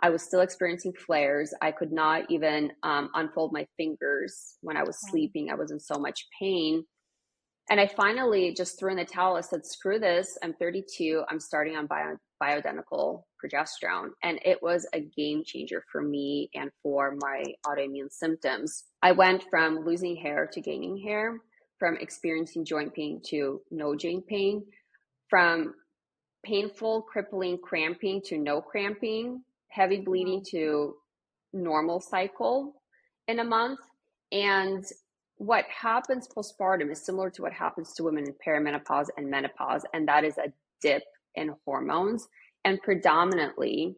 I 0.03 0.09
was 0.09 0.23
still 0.23 0.41
experiencing 0.41 0.93
flares. 0.93 1.53
I 1.61 1.71
could 1.71 1.91
not 1.91 2.23
even 2.29 2.71
um, 2.83 3.09
unfold 3.13 3.53
my 3.53 3.65
fingers 3.77 4.57
when 4.61 4.77
I 4.77 4.83
was 4.83 4.99
sleeping. 5.09 5.49
I 5.49 5.55
was 5.55 5.71
in 5.71 5.79
so 5.79 5.95
much 5.97 6.27
pain. 6.39 6.83
And 7.69 7.79
I 7.79 7.87
finally 7.87 8.53
just 8.53 8.77
threw 8.77 8.91
in 8.91 8.97
the 8.97 9.05
towel. 9.05 9.35
I 9.35 9.41
said, 9.41 9.65
screw 9.65 9.99
this. 9.99 10.37
I'm 10.43 10.53
32. 10.53 11.23
I'm 11.29 11.39
starting 11.39 11.75
on 11.75 11.87
bio, 11.87 12.15
bioidentical 12.41 13.23
progesterone. 13.43 14.09
And 14.23 14.39
it 14.45 14.61
was 14.61 14.87
a 14.93 14.99
game 14.99 15.43
changer 15.43 15.83
for 15.91 16.03
me 16.03 16.49
and 16.53 16.69
for 16.83 17.15
my 17.19 17.43
autoimmune 17.65 18.11
symptoms. 18.11 18.83
I 19.01 19.13
went 19.13 19.45
from 19.49 19.83
losing 19.83 20.15
hair 20.15 20.47
to 20.53 20.61
gaining 20.61 20.97
hair, 20.97 21.39
from 21.79 21.97
experiencing 21.97 22.65
joint 22.65 22.93
pain 22.93 23.19
to 23.29 23.61
no 23.71 23.95
joint 23.95 24.27
pain, 24.27 24.63
from 25.29 25.73
painful, 26.45 27.01
crippling 27.01 27.57
cramping 27.57 28.21
to 28.25 28.37
no 28.37 28.61
cramping, 28.61 29.43
heavy 29.69 30.01
bleeding 30.01 30.41
mm-hmm. 30.41 30.57
to 30.57 30.93
normal 31.51 31.99
cycle 31.99 32.75
in 33.27 33.39
a 33.39 33.43
month. 33.43 33.79
And 34.31 34.85
what 35.37 35.65
happens 35.65 36.27
postpartum 36.27 36.91
is 36.91 37.05
similar 37.05 37.29
to 37.31 37.41
what 37.41 37.53
happens 37.53 37.93
to 37.93 38.03
women 38.03 38.25
in 38.25 38.35
perimenopause 38.45 39.07
and 39.17 39.29
menopause, 39.29 39.83
and 39.93 40.07
that 40.07 40.23
is 40.23 40.37
a 40.37 40.53
dip 40.81 41.03
in 41.35 41.53
hormones. 41.65 42.27
And 42.63 42.81
predominantly, 42.81 43.95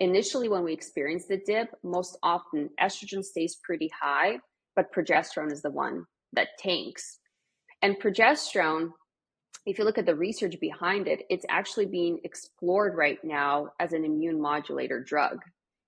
initially, 0.00 0.48
when 0.48 0.64
we 0.64 0.72
experience 0.72 1.26
the 1.26 1.40
dip, 1.44 1.68
most 1.82 2.16
often 2.22 2.70
estrogen 2.80 3.24
stays 3.24 3.58
pretty 3.62 3.90
high, 4.00 4.38
but 4.76 4.92
progesterone 4.92 5.52
is 5.52 5.62
the 5.62 5.70
one 5.70 6.04
that 6.32 6.48
tanks. 6.58 7.18
And 7.82 8.00
progesterone, 8.00 8.90
if 9.66 9.78
you 9.78 9.84
look 9.84 9.98
at 9.98 10.06
the 10.06 10.14
research 10.14 10.56
behind 10.60 11.08
it, 11.08 11.24
it's 11.28 11.46
actually 11.48 11.86
being 11.86 12.20
explored 12.24 12.96
right 12.96 13.18
now 13.24 13.70
as 13.80 13.92
an 13.92 14.04
immune 14.04 14.40
modulator 14.40 15.02
drug 15.02 15.38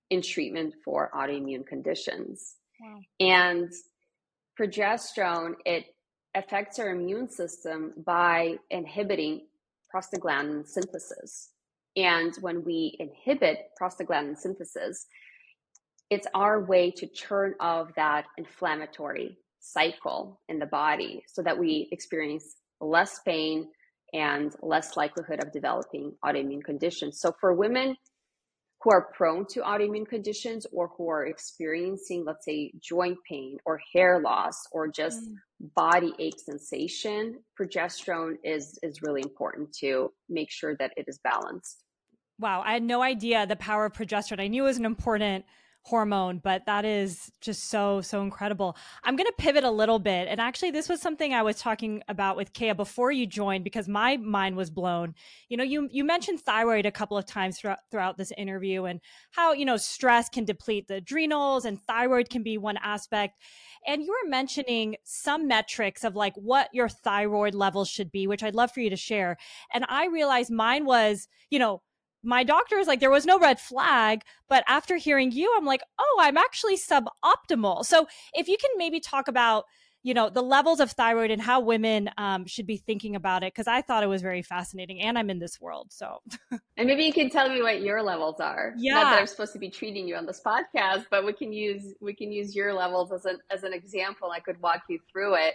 in 0.09 0.21
treatment 0.21 0.73
for 0.83 1.09
autoimmune 1.15 1.65
conditions. 1.65 2.55
Wow. 2.81 2.99
And 3.19 3.71
progesterone, 4.61 5.53
it 5.65 5.85
affects 6.35 6.79
our 6.79 6.89
immune 6.89 7.29
system 7.29 7.93
by 8.05 8.55
inhibiting 8.69 9.47
prostaglandin 9.93 10.67
synthesis. 10.67 11.49
And 11.95 12.33
when 12.41 12.63
we 12.63 12.95
inhibit 12.99 13.69
prostaglandin 13.81 14.37
synthesis, 14.37 15.07
it's 16.09 16.27
our 16.33 16.63
way 16.63 16.91
to 16.91 17.07
turn 17.07 17.55
off 17.59 17.89
that 17.95 18.25
inflammatory 18.37 19.37
cycle 19.59 20.39
in 20.47 20.59
the 20.59 20.65
body 20.65 21.23
so 21.27 21.41
that 21.41 21.57
we 21.57 21.87
experience 21.91 22.55
less 22.79 23.19
pain 23.25 23.67
and 24.13 24.53
less 24.61 24.97
likelihood 24.97 25.43
of 25.43 25.51
developing 25.51 26.13
autoimmune 26.23 26.63
conditions. 26.63 27.19
So 27.19 27.33
for 27.39 27.53
women 27.53 27.95
who 28.83 28.91
are 28.91 29.09
prone 29.13 29.45
to 29.45 29.61
autoimmune 29.61 30.07
conditions 30.07 30.65
or 30.71 30.89
who 30.97 31.09
are 31.09 31.25
experiencing, 31.25 32.23
let's 32.25 32.45
say, 32.45 32.71
joint 32.81 33.17
pain 33.29 33.57
or 33.65 33.79
hair 33.93 34.19
loss 34.19 34.55
or 34.71 34.87
just 34.87 35.19
mm. 35.21 35.35
body 35.75 36.13
ache 36.19 36.39
sensation, 36.39 37.39
progesterone 37.59 38.35
is 38.43 38.79
is 38.81 39.01
really 39.01 39.21
important 39.21 39.71
to 39.73 40.11
make 40.29 40.51
sure 40.51 40.75
that 40.77 40.91
it 40.97 41.05
is 41.07 41.19
balanced. 41.23 41.83
Wow, 42.39 42.63
I 42.65 42.73
had 42.73 42.83
no 42.83 43.03
idea 43.03 43.45
the 43.45 43.55
power 43.55 43.85
of 43.85 43.93
progesterone. 43.93 44.41
I 44.41 44.47
knew 44.47 44.63
it 44.63 44.67
was 44.67 44.77
an 44.77 44.85
important 44.85 45.45
hormone, 45.83 46.37
but 46.37 46.65
that 46.67 46.85
is 46.85 47.31
just 47.41 47.69
so, 47.69 48.01
so 48.01 48.21
incredible. 48.21 48.77
I'm 49.03 49.15
going 49.15 49.27
to 49.27 49.33
pivot 49.37 49.63
a 49.63 49.71
little 49.71 49.97
bit. 49.97 50.27
And 50.27 50.39
actually, 50.39 50.71
this 50.71 50.87
was 50.87 51.01
something 51.01 51.33
I 51.33 51.41
was 51.41 51.59
talking 51.59 52.03
about 52.07 52.37
with 52.37 52.53
Kaya 52.53 52.75
before 52.75 53.11
you 53.11 53.25
joined 53.25 53.63
because 53.63 53.87
my 53.87 54.17
mind 54.17 54.55
was 54.55 54.69
blown. 54.69 55.15
You 55.49 55.57
know, 55.57 55.63
you, 55.63 55.89
you 55.91 56.03
mentioned 56.03 56.39
thyroid 56.39 56.85
a 56.85 56.91
couple 56.91 57.17
of 57.17 57.25
times 57.25 57.57
throughout, 57.57 57.79
throughout 57.89 58.17
this 58.17 58.31
interview 58.37 58.85
and 58.85 59.01
how, 59.31 59.53
you 59.53 59.65
know, 59.65 59.77
stress 59.77 60.29
can 60.29 60.45
deplete 60.45 60.87
the 60.87 60.95
adrenals 60.95 61.65
and 61.65 61.81
thyroid 61.81 62.29
can 62.29 62.43
be 62.43 62.57
one 62.57 62.77
aspect. 62.77 63.39
And 63.87 64.03
you 64.03 64.11
were 64.11 64.29
mentioning 64.29 64.97
some 65.03 65.47
metrics 65.47 66.03
of 66.03 66.15
like 66.15 66.35
what 66.35 66.69
your 66.73 66.89
thyroid 66.89 67.55
levels 67.55 67.89
should 67.89 68.11
be, 68.11 68.27
which 68.27 68.43
I'd 68.43 68.55
love 68.55 68.71
for 68.71 68.81
you 68.81 68.91
to 68.91 68.95
share. 68.95 69.37
And 69.73 69.83
I 69.89 70.05
realized 70.05 70.51
mine 70.51 70.85
was, 70.85 71.27
you 71.49 71.57
know, 71.57 71.81
my 72.23 72.43
doctor 72.43 72.77
is 72.77 72.87
like, 72.87 72.99
there 72.99 73.09
was 73.09 73.25
no 73.25 73.39
red 73.39 73.59
flag. 73.59 74.23
But 74.47 74.63
after 74.67 74.97
hearing 74.97 75.31
you, 75.31 75.53
I'm 75.57 75.65
like, 75.65 75.81
oh, 75.99 76.17
I'm 76.19 76.37
actually 76.37 76.77
suboptimal. 76.77 77.85
So 77.85 78.07
if 78.33 78.47
you 78.47 78.57
can 78.57 78.71
maybe 78.77 78.99
talk 78.99 79.27
about, 79.27 79.65
you 80.03 80.13
know, 80.15 80.29
the 80.29 80.41
levels 80.41 80.79
of 80.79 80.91
thyroid 80.91 81.29
and 81.29 81.41
how 81.41 81.59
women 81.59 82.09
um, 82.17 82.45
should 82.45 82.65
be 82.65 82.77
thinking 82.77 83.15
about 83.15 83.43
it, 83.43 83.53
because 83.53 83.67
I 83.67 83.81
thought 83.81 84.03
it 84.03 84.07
was 84.07 84.21
very 84.21 84.41
fascinating 84.41 84.99
and 84.99 85.17
I'm 85.17 85.29
in 85.29 85.37
this 85.37 85.61
world. 85.61 85.87
So, 85.91 86.21
and 86.77 86.87
maybe 86.87 87.03
you 87.03 87.13
can 87.13 87.29
tell 87.29 87.49
me 87.49 87.61
what 87.61 87.81
your 87.81 88.01
levels 88.01 88.39
are. 88.39 88.73
Yeah. 88.77 88.95
Not 88.95 89.03
that 89.11 89.19
I'm 89.19 89.27
supposed 89.27 89.53
to 89.53 89.59
be 89.59 89.69
treating 89.69 90.07
you 90.07 90.15
on 90.15 90.25
this 90.25 90.41
podcast, 90.43 91.05
but 91.11 91.25
we 91.25 91.33
can 91.33 91.53
use, 91.53 91.93
we 92.01 92.15
can 92.15 92.31
use 92.31 92.55
your 92.55 92.73
levels 92.73 93.11
as 93.11 93.25
an, 93.25 93.39
as 93.51 93.63
an 93.63 93.73
example. 93.73 94.31
I 94.31 94.39
could 94.39 94.59
walk 94.59 94.81
you 94.89 94.99
through 95.11 95.35
it. 95.35 95.53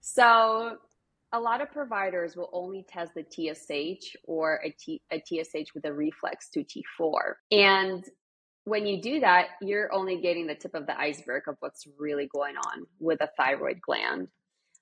So 0.00 0.78
a 1.34 1.40
lot 1.40 1.60
of 1.60 1.70
providers 1.72 2.36
will 2.36 2.48
only 2.52 2.86
test 2.88 3.12
the 3.14 3.24
TSH 3.24 4.14
or 4.24 4.60
a, 4.64 4.70
T, 4.70 5.02
a 5.12 5.18
TSH 5.18 5.74
with 5.74 5.84
a 5.84 5.92
reflex 5.92 6.48
to 6.50 6.60
T4. 6.60 7.34
And 7.50 8.04
when 8.64 8.86
you 8.86 9.02
do 9.02 9.18
that, 9.18 9.48
you're 9.60 9.92
only 9.92 10.20
getting 10.20 10.46
the 10.46 10.54
tip 10.54 10.74
of 10.74 10.86
the 10.86 10.98
iceberg 10.98 11.42
of 11.48 11.56
what's 11.58 11.86
really 11.98 12.28
going 12.32 12.54
on 12.56 12.86
with 13.00 13.20
a 13.20 13.28
thyroid 13.36 13.80
gland. 13.84 14.28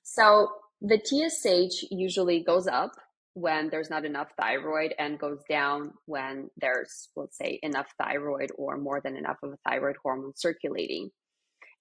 So 0.02 0.48
the 0.82 1.00
TSH 1.02 1.86
usually 1.90 2.44
goes 2.44 2.66
up 2.66 2.92
when 3.32 3.70
there's 3.70 3.88
not 3.88 4.04
enough 4.04 4.28
thyroid 4.38 4.94
and 4.98 5.18
goes 5.18 5.40
down 5.48 5.92
when 6.04 6.50
there's, 6.58 7.08
let's 7.16 7.38
say, 7.38 7.60
enough 7.62 7.86
thyroid 7.96 8.50
or 8.58 8.76
more 8.76 9.00
than 9.02 9.16
enough 9.16 9.38
of 9.42 9.52
a 9.52 9.58
thyroid 9.66 9.96
hormone 10.02 10.34
circulating. 10.36 11.10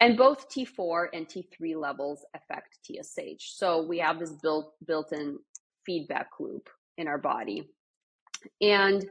And 0.02 0.18
both 0.18 0.49
T4 0.49 1.10
and 1.14 1.28
T3 1.28 1.76
levels 1.80 2.26
affect 2.34 2.80
TSH. 2.84 3.54
So 3.56 3.84
we 3.84 3.99
have 3.99 4.20
this 4.20 4.32
built 4.32 4.74
built-in 4.86 5.38
feedback 5.86 6.28
loop 6.39 6.70
in 6.97 7.08
our 7.08 7.20
body. 7.20 7.70
And 8.62 9.08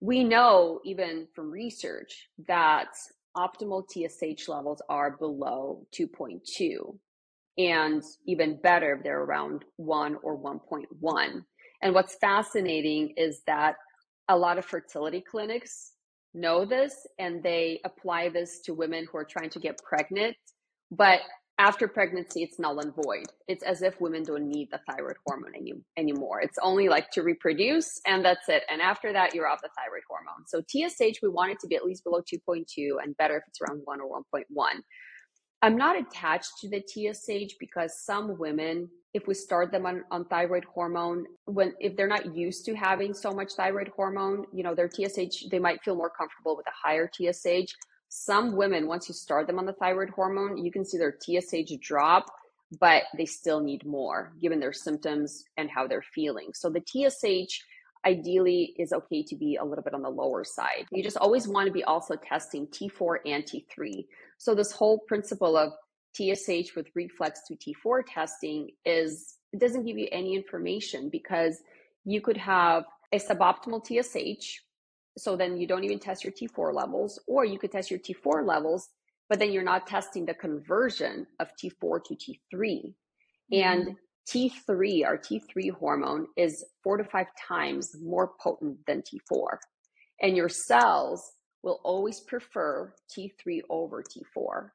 we 0.00 0.22
know 0.22 0.80
even 0.84 1.26
from 1.34 1.50
research 1.50 2.28
that 2.46 2.94
optimal 3.34 3.84
TSH 3.88 4.46
levels 4.48 4.82
are 4.90 5.12
below 5.12 5.86
2.2 5.98 6.98
and 7.56 8.02
even 8.26 8.60
better 8.62 8.96
if 8.96 9.02
they're 9.02 9.22
around 9.22 9.64
1 9.76 10.16
or 10.22 10.38
1.1. 10.38 11.44
And 11.82 11.94
what's 11.94 12.16
fascinating 12.16 13.14
is 13.16 13.40
that 13.46 13.76
a 14.28 14.36
lot 14.36 14.58
of 14.58 14.66
fertility 14.66 15.22
clinics 15.22 15.92
know 16.34 16.64
this 16.64 16.94
and 17.18 17.42
they 17.42 17.80
apply 17.84 18.28
this 18.28 18.60
to 18.64 18.74
women 18.74 19.06
who 19.10 19.18
are 19.18 19.24
trying 19.24 19.50
to 19.50 19.60
get 19.60 19.80
pregnant. 19.82 20.36
But 20.90 21.20
after 21.58 21.86
pregnancy, 21.88 22.42
it's 22.42 22.58
null 22.58 22.78
and 22.78 22.94
void. 22.94 23.26
It's 23.46 23.62
as 23.62 23.82
if 23.82 24.00
women 24.00 24.22
don't 24.22 24.48
need 24.48 24.68
the 24.70 24.80
thyroid 24.88 25.16
hormone 25.26 25.52
any, 25.54 25.74
anymore. 25.98 26.40
It's 26.40 26.56
only 26.62 26.88
like 26.88 27.10
to 27.10 27.22
reproduce 27.22 28.00
and 28.06 28.24
that's 28.24 28.48
it. 28.48 28.62
And 28.70 28.80
after 28.80 29.12
that, 29.12 29.34
you're 29.34 29.46
off 29.46 29.60
the 29.62 29.68
thyroid 29.76 30.02
hormone. 30.08 30.46
So 30.46 30.62
TSH, 30.62 31.18
we 31.22 31.28
want 31.28 31.52
it 31.52 31.58
to 31.60 31.66
be 31.66 31.76
at 31.76 31.84
least 31.84 32.02
below 32.04 32.20
2.2 32.22 32.64
and 33.02 33.14
better 33.18 33.36
if 33.36 33.42
it's 33.46 33.60
around 33.60 33.82
1 33.84 34.00
or 34.00 34.22
1.1. 34.32 34.44
I'm 35.62 35.76
not 35.76 36.00
attached 36.00 36.52
to 36.62 36.70
the 36.70 36.80
TSH 36.80 37.56
because 37.60 38.04
some 38.06 38.38
women, 38.38 38.88
if 39.12 39.26
we 39.26 39.34
start 39.34 39.72
them 39.72 39.86
on, 39.86 40.04
on 40.10 40.24
thyroid 40.26 40.64
hormone, 40.64 41.24
when 41.46 41.74
if 41.80 41.96
they're 41.96 42.06
not 42.06 42.34
used 42.34 42.64
to 42.66 42.74
having 42.74 43.12
so 43.12 43.32
much 43.32 43.52
thyroid 43.54 43.90
hormone, 43.94 44.44
you 44.52 44.62
know, 44.62 44.74
their 44.74 44.88
TSH, 44.88 45.48
they 45.50 45.58
might 45.58 45.82
feel 45.82 45.96
more 45.96 46.10
comfortable 46.10 46.56
with 46.56 46.66
a 46.66 46.88
higher 46.88 47.10
TSH. 47.12 47.74
Some 48.08 48.56
women, 48.56 48.86
once 48.86 49.08
you 49.08 49.14
start 49.14 49.46
them 49.46 49.58
on 49.58 49.66
the 49.66 49.72
thyroid 49.74 50.10
hormone, 50.10 50.56
you 50.64 50.70
can 50.70 50.84
see 50.84 50.98
their 50.98 51.16
TSH 51.20 51.72
drop, 51.80 52.26
but 52.78 53.04
they 53.16 53.26
still 53.26 53.60
need 53.60 53.84
more 53.84 54.32
given 54.40 54.60
their 54.60 54.72
symptoms 54.72 55.44
and 55.56 55.68
how 55.68 55.86
they're 55.86 56.04
feeling. 56.14 56.50
So 56.54 56.70
the 56.70 56.82
TSH 56.84 57.60
ideally 58.06 58.74
is 58.78 58.92
okay 58.92 59.22
to 59.24 59.36
be 59.36 59.56
a 59.56 59.64
little 59.64 59.84
bit 59.84 59.94
on 59.94 60.02
the 60.02 60.08
lower 60.08 60.44
side. 60.44 60.86
You 60.90 61.02
just 61.02 61.16
always 61.16 61.46
want 61.46 61.66
to 61.66 61.72
be 61.72 61.84
also 61.84 62.16
testing 62.16 62.66
T4 62.68 63.18
and 63.26 63.44
T3. 63.44 64.06
So 64.38 64.54
this 64.54 64.72
whole 64.72 65.00
principle 65.00 65.56
of 65.56 65.72
TSH 66.14 66.74
with 66.74 66.88
reflex 66.94 67.40
to 67.48 67.56
T4 67.56 68.02
testing 68.06 68.70
is 68.84 69.36
it 69.52 69.60
doesn't 69.60 69.84
give 69.84 69.98
you 69.98 70.08
any 70.12 70.34
information 70.34 71.08
because 71.08 71.62
you 72.04 72.20
could 72.20 72.36
have 72.36 72.84
a 73.12 73.18
suboptimal 73.18 73.84
TSH. 73.84 74.60
So 75.18 75.36
then 75.36 75.56
you 75.56 75.66
don't 75.66 75.84
even 75.84 75.98
test 75.98 76.24
your 76.24 76.32
T4 76.32 76.72
levels, 76.72 77.20
or 77.26 77.44
you 77.44 77.58
could 77.58 77.72
test 77.72 77.90
your 77.90 78.00
T4 78.00 78.46
levels, 78.46 78.88
but 79.28 79.38
then 79.38 79.52
you're 79.52 79.62
not 79.62 79.86
testing 79.86 80.24
the 80.24 80.34
conversion 80.34 81.26
of 81.40 81.48
T4 81.56 82.04
to 82.04 82.14
T3. 82.14 82.94
Mm-hmm. 83.52 83.54
And 83.54 83.96
T3, 84.28 85.04
our 85.04 85.18
T3 85.18 85.72
hormone, 85.72 86.26
is 86.36 86.64
four 86.84 86.96
to 86.96 87.04
five 87.04 87.26
times 87.48 87.96
more 88.00 88.32
potent 88.40 88.78
than 88.86 89.02
T4. 89.02 89.58
And 90.22 90.36
your 90.36 90.48
cells 90.48 91.32
will 91.62 91.80
always 91.84 92.20
prefer 92.20 92.94
T3 93.16 93.62
over 93.68 94.02
T4. 94.02 94.70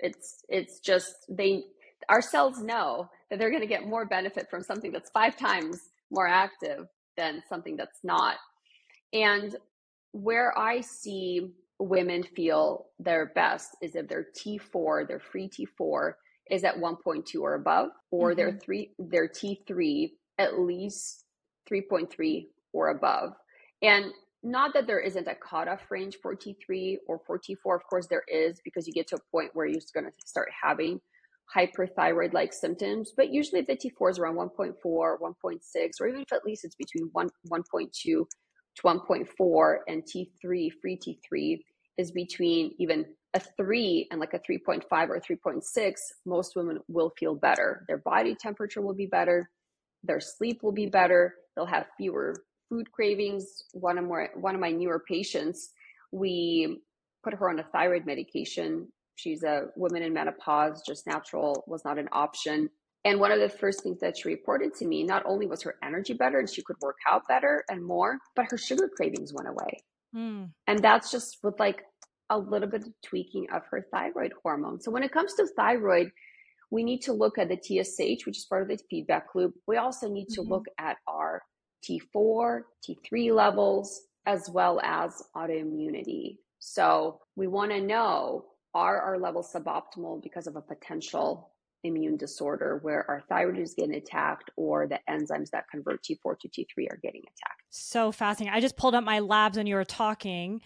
It's 0.00 0.44
it's 0.48 0.80
just 0.80 1.12
they 1.28 1.64
our 2.08 2.22
cells 2.22 2.60
know 2.60 3.08
that 3.30 3.38
they're 3.38 3.50
going 3.50 3.62
to 3.62 3.68
get 3.68 3.86
more 3.86 4.06
benefit 4.06 4.48
from 4.50 4.62
something 4.62 4.92
that's 4.92 5.10
five 5.10 5.36
times 5.36 5.78
more 6.10 6.26
active 6.26 6.86
than 7.16 7.42
something 7.48 7.76
that's 7.76 8.00
not. 8.02 8.36
And 9.12 9.56
where 10.12 10.56
I 10.58 10.80
see 10.80 11.52
women 11.78 12.22
feel 12.22 12.86
their 12.98 13.32
best 13.34 13.76
is 13.82 13.94
if 13.94 14.08
their 14.08 14.26
T4, 14.36 15.06
their 15.06 15.20
free 15.20 15.48
T4 15.48 16.12
is 16.50 16.64
at 16.64 16.76
1.2 16.76 17.40
or 17.40 17.54
above, 17.54 17.90
or 18.10 18.30
mm-hmm. 18.30 18.36
their 18.36 18.52
three 18.52 18.90
their 18.98 19.28
T3 19.28 20.10
at 20.38 20.58
least 20.58 21.24
3.3 21.70 22.46
or 22.72 22.88
above. 22.88 23.32
And 23.82 24.06
not 24.42 24.72
that 24.74 24.86
there 24.86 25.00
isn't 25.00 25.26
a 25.26 25.34
cutoff 25.34 25.80
range 25.90 26.18
for 26.22 26.36
T3 26.36 26.98
or 27.06 27.20
for 27.26 27.38
T4. 27.38 27.76
Of 27.76 27.84
course, 27.88 28.06
there 28.06 28.24
is 28.28 28.60
because 28.64 28.86
you 28.86 28.92
get 28.92 29.08
to 29.08 29.16
a 29.16 29.30
point 29.30 29.50
where 29.54 29.66
you're 29.66 29.80
going 29.92 30.06
to 30.06 30.12
start 30.24 30.48
having 30.62 31.00
hyperthyroid 31.54 32.32
like 32.32 32.52
symptoms. 32.52 33.12
But 33.16 33.32
usually, 33.32 33.62
the 33.62 33.76
T4 33.76 34.10
is 34.10 34.18
around 34.18 34.36
1.4, 34.36 34.74
1.6, 34.84 35.60
or 36.00 36.08
even 36.08 36.20
if 36.20 36.32
at 36.32 36.44
least 36.44 36.64
it's 36.64 36.76
between 36.76 37.08
1, 37.12 37.28
1.2 37.50 37.90
to 38.02 38.26
1.4, 38.84 39.76
and 39.88 40.02
T3, 40.04 40.70
free 40.80 40.96
T3, 40.96 41.60
is 41.96 42.12
between 42.12 42.74
even 42.78 43.04
a 43.34 43.40
3 43.40 44.08
and 44.10 44.20
like 44.20 44.34
a 44.34 44.38
3.5 44.38 44.84
or 45.08 45.20
3.6, 45.20 45.94
most 46.24 46.54
women 46.56 46.78
will 46.88 47.12
feel 47.18 47.34
better. 47.34 47.84
Their 47.88 47.98
body 47.98 48.34
temperature 48.34 48.80
will 48.80 48.94
be 48.94 49.06
better, 49.06 49.50
their 50.04 50.20
sleep 50.20 50.62
will 50.62 50.72
be 50.72 50.86
better, 50.86 51.34
they'll 51.56 51.66
have 51.66 51.86
fewer 51.96 52.34
food 52.68 52.90
cravings. 52.92 53.64
One 53.72 53.98
of 53.98 54.04
more 54.04 54.28
one 54.34 54.54
of 54.54 54.60
my 54.60 54.70
newer 54.70 55.02
patients, 55.06 55.70
we 56.12 56.80
put 57.24 57.34
her 57.34 57.50
on 57.50 57.58
a 57.58 57.64
thyroid 57.64 58.06
medication. 58.06 58.88
She's 59.16 59.42
a 59.42 59.66
woman 59.76 60.02
in 60.02 60.12
menopause, 60.12 60.82
just 60.86 61.06
natural 61.06 61.64
was 61.66 61.84
not 61.84 61.98
an 61.98 62.08
option. 62.12 62.70
And 63.04 63.20
one 63.20 63.32
of 63.32 63.40
the 63.40 63.48
first 63.48 63.82
things 63.82 64.00
that 64.00 64.18
she 64.18 64.28
reported 64.28 64.74
to 64.74 64.86
me, 64.86 65.02
not 65.02 65.24
only 65.26 65.46
was 65.46 65.62
her 65.62 65.76
energy 65.82 66.12
better 66.12 66.38
and 66.38 66.48
she 66.48 66.62
could 66.62 66.76
work 66.80 66.96
out 67.08 67.22
better 67.28 67.64
and 67.68 67.84
more, 67.84 68.18
but 68.36 68.46
her 68.50 68.58
sugar 68.58 68.88
cravings 68.94 69.32
went 69.32 69.48
away. 69.48 69.78
Mm. 70.14 70.50
And 70.66 70.78
that's 70.80 71.10
just 71.10 71.38
with 71.42 71.58
like 71.58 71.82
a 72.30 72.38
little 72.38 72.68
bit 72.68 72.82
of 72.82 72.92
tweaking 73.04 73.46
of 73.52 73.62
her 73.70 73.86
thyroid 73.92 74.32
hormone. 74.42 74.80
So 74.80 74.90
when 74.90 75.02
it 75.02 75.12
comes 75.12 75.34
to 75.34 75.46
thyroid, 75.56 76.10
we 76.70 76.82
need 76.82 77.00
to 77.02 77.12
look 77.12 77.38
at 77.38 77.48
the 77.48 77.56
TSH, 77.56 78.26
which 78.26 78.38
is 78.38 78.46
part 78.48 78.62
of 78.62 78.68
the 78.68 78.78
feedback 78.90 79.26
loop. 79.34 79.54
We 79.66 79.76
also 79.76 80.08
need 80.08 80.28
to 80.30 80.42
mm-hmm. 80.42 80.52
look 80.52 80.66
at 80.78 80.96
our 81.06 81.42
T4, 81.84 82.62
T3 82.86 83.34
levels, 83.34 84.02
as 84.26 84.48
well 84.50 84.80
as 84.82 85.22
autoimmunity. 85.36 86.38
So 86.58 87.20
we 87.36 87.46
want 87.46 87.70
to 87.72 87.80
know 87.80 88.46
are 88.74 89.00
our 89.00 89.18
levels 89.18 89.52
suboptimal 89.52 90.22
because 90.22 90.46
of 90.46 90.56
a 90.56 90.60
potential 90.60 91.50
immune 91.84 92.16
disorder 92.16 92.78
where 92.82 93.08
our 93.08 93.22
thyroid 93.28 93.58
is 93.58 93.74
getting 93.74 93.94
attacked 93.94 94.50
or 94.56 94.86
the 94.86 94.98
enzymes 95.08 95.50
that 95.50 95.64
convert 95.70 96.02
T4 96.02 96.38
to 96.40 96.48
T3 96.48 96.90
are 96.90 96.98
getting 97.02 97.22
attacked. 97.22 97.62
So 97.70 98.12
fascinating. 98.12 98.56
I 98.56 98.60
just 98.60 98.76
pulled 98.76 98.94
up 98.94 99.04
my 99.04 99.20
labs 99.20 99.56
when 99.56 99.66
you 99.66 99.76
were 99.76 99.84
talking. 99.84 100.60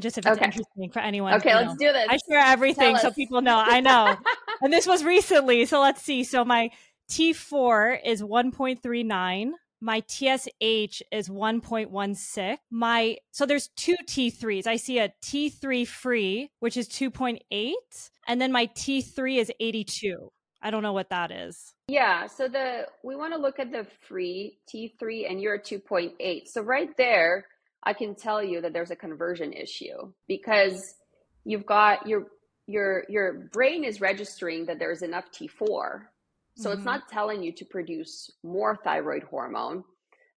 Just 0.00 0.18
if 0.18 0.26
it's 0.26 0.36
okay. 0.36 0.44
interesting 0.44 0.90
for 0.90 1.00
anyone. 1.00 1.34
Okay, 1.34 1.54
let's 1.54 1.68
know. 1.68 1.88
do 1.88 1.92
this. 1.92 2.06
I 2.08 2.18
share 2.30 2.40
everything 2.40 2.96
so 2.96 3.10
people 3.10 3.42
know. 3.42 3.56
I 3.56 3.80
know. 3.80 4.16
and 4.62 4.72
this 4.72 4.86
was 4.86 5.04
recently. 5.04 5.66
So 5.66 5.80
let's 5.80 6.02
see. 6.02 6.24
So 6.24 6.44
my 6.44 6.70
T4 7.10 7.98
is 8.04 8.22
1.39 8.22 9.50
my 9.80 10.02
TSH 10.06 11.02
is 11.10 11.28
1.16. 11.28 12.58
My 12.70 13.16
so 13.30 13.46
there's 13.46 13.68
two 13.76 13.96
T3s. 14.06 14.66
I 14.66 14.76
see 14.76 14.98
a 14.98 15.12
T3 15.22 15.86
free, 15.86 16.50
which 16.60 16.76
is 16.76 16.88
2.8, 16.88 17.72
and 18.26 18.40
then 18.40 18.52
my 18.52 18.66
T3 18.66 19.38
is 19.38 19.52
82. 19.58 20.30
I 20.62 20.70
don't 20.70 20.82
know 20.82 20.92
what 20.92 21.08
that 21.10 21.30
is. 21.30 21.74
Yeah, 21.88 22.26
so 22.26 22.46
the 22.46 22.86
we 23.02 23.16
want 23.16 23.32
to 23.32 23.40
look 23.40 23.58
at 23.58 23.72
the 23.72 23.86
free 24.06 24.58
T3 24.72 25.30
and 25.30 25.40
you're 25.40 25.58
2.8. 25.58 26.48
So 26.48 26.60
right 26.60 26.94
there, 26.96 27.46
I 27.82 27.94
can 27.94 28.14
tell 28.14 28.42
you 28.42 28.60
that 28.60 28.72
there's 28.72 28.90
a 28.90 28.96
conversion 28.96 29.52
issue 29.52 30.12
because 30.28 30.94
you've 31.44 31.66
got 31.66 32.06
your 32.06 32.26
your 32.66 33.04
your 33.08 33.48
brain 33.52 33.84
is 33.84 34.00
registering 34.00 34.66
that 34.66 34.78
there's 34.78 35.02
enough 35.02 35.24
T4 35.32 36.02
so 36.56 36.70
mm-hmm. 36.70 36.78
it's 36.78 36.84
not 36.84 37.08
telling 37.08 37.42
you 37.42 37.52
to 37.52 37.64
produce 37.64 38.30
more 38.42 38.78
thyroid 38.82 39.22
hormone, 39.24 39.84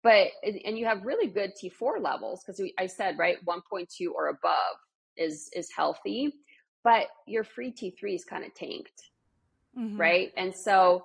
but 0.02 0.28
and 0.42 0.78
you 0.78 0.86
have 0.86 1.04
really 1.04 1.28
good 1.28 1.52
T4 1.60 2.02
levels 2.02 2.42
because 2.44 2.60
I 2.78 2.86
said 2.86 3.18
right 3.18 3.36
1.2 3.44 3.86
or 4.14 4.28
above 4.28 4.76
is 5.16 5.50
is 5.54 5.70
healthy, 5.74 6.34
but 6.84 7.06
your 7.26 7.44
free 7.44 7.72
T3 7.72 8.14
is 8.14 8.24
kind 8.24 8.44
of 8.44 8.54
tanked, 8.54 9.02
mm-hmm. 9.78 10.00
right? 10.00 10.32
And 10.36 10.54
so 10.54 11.04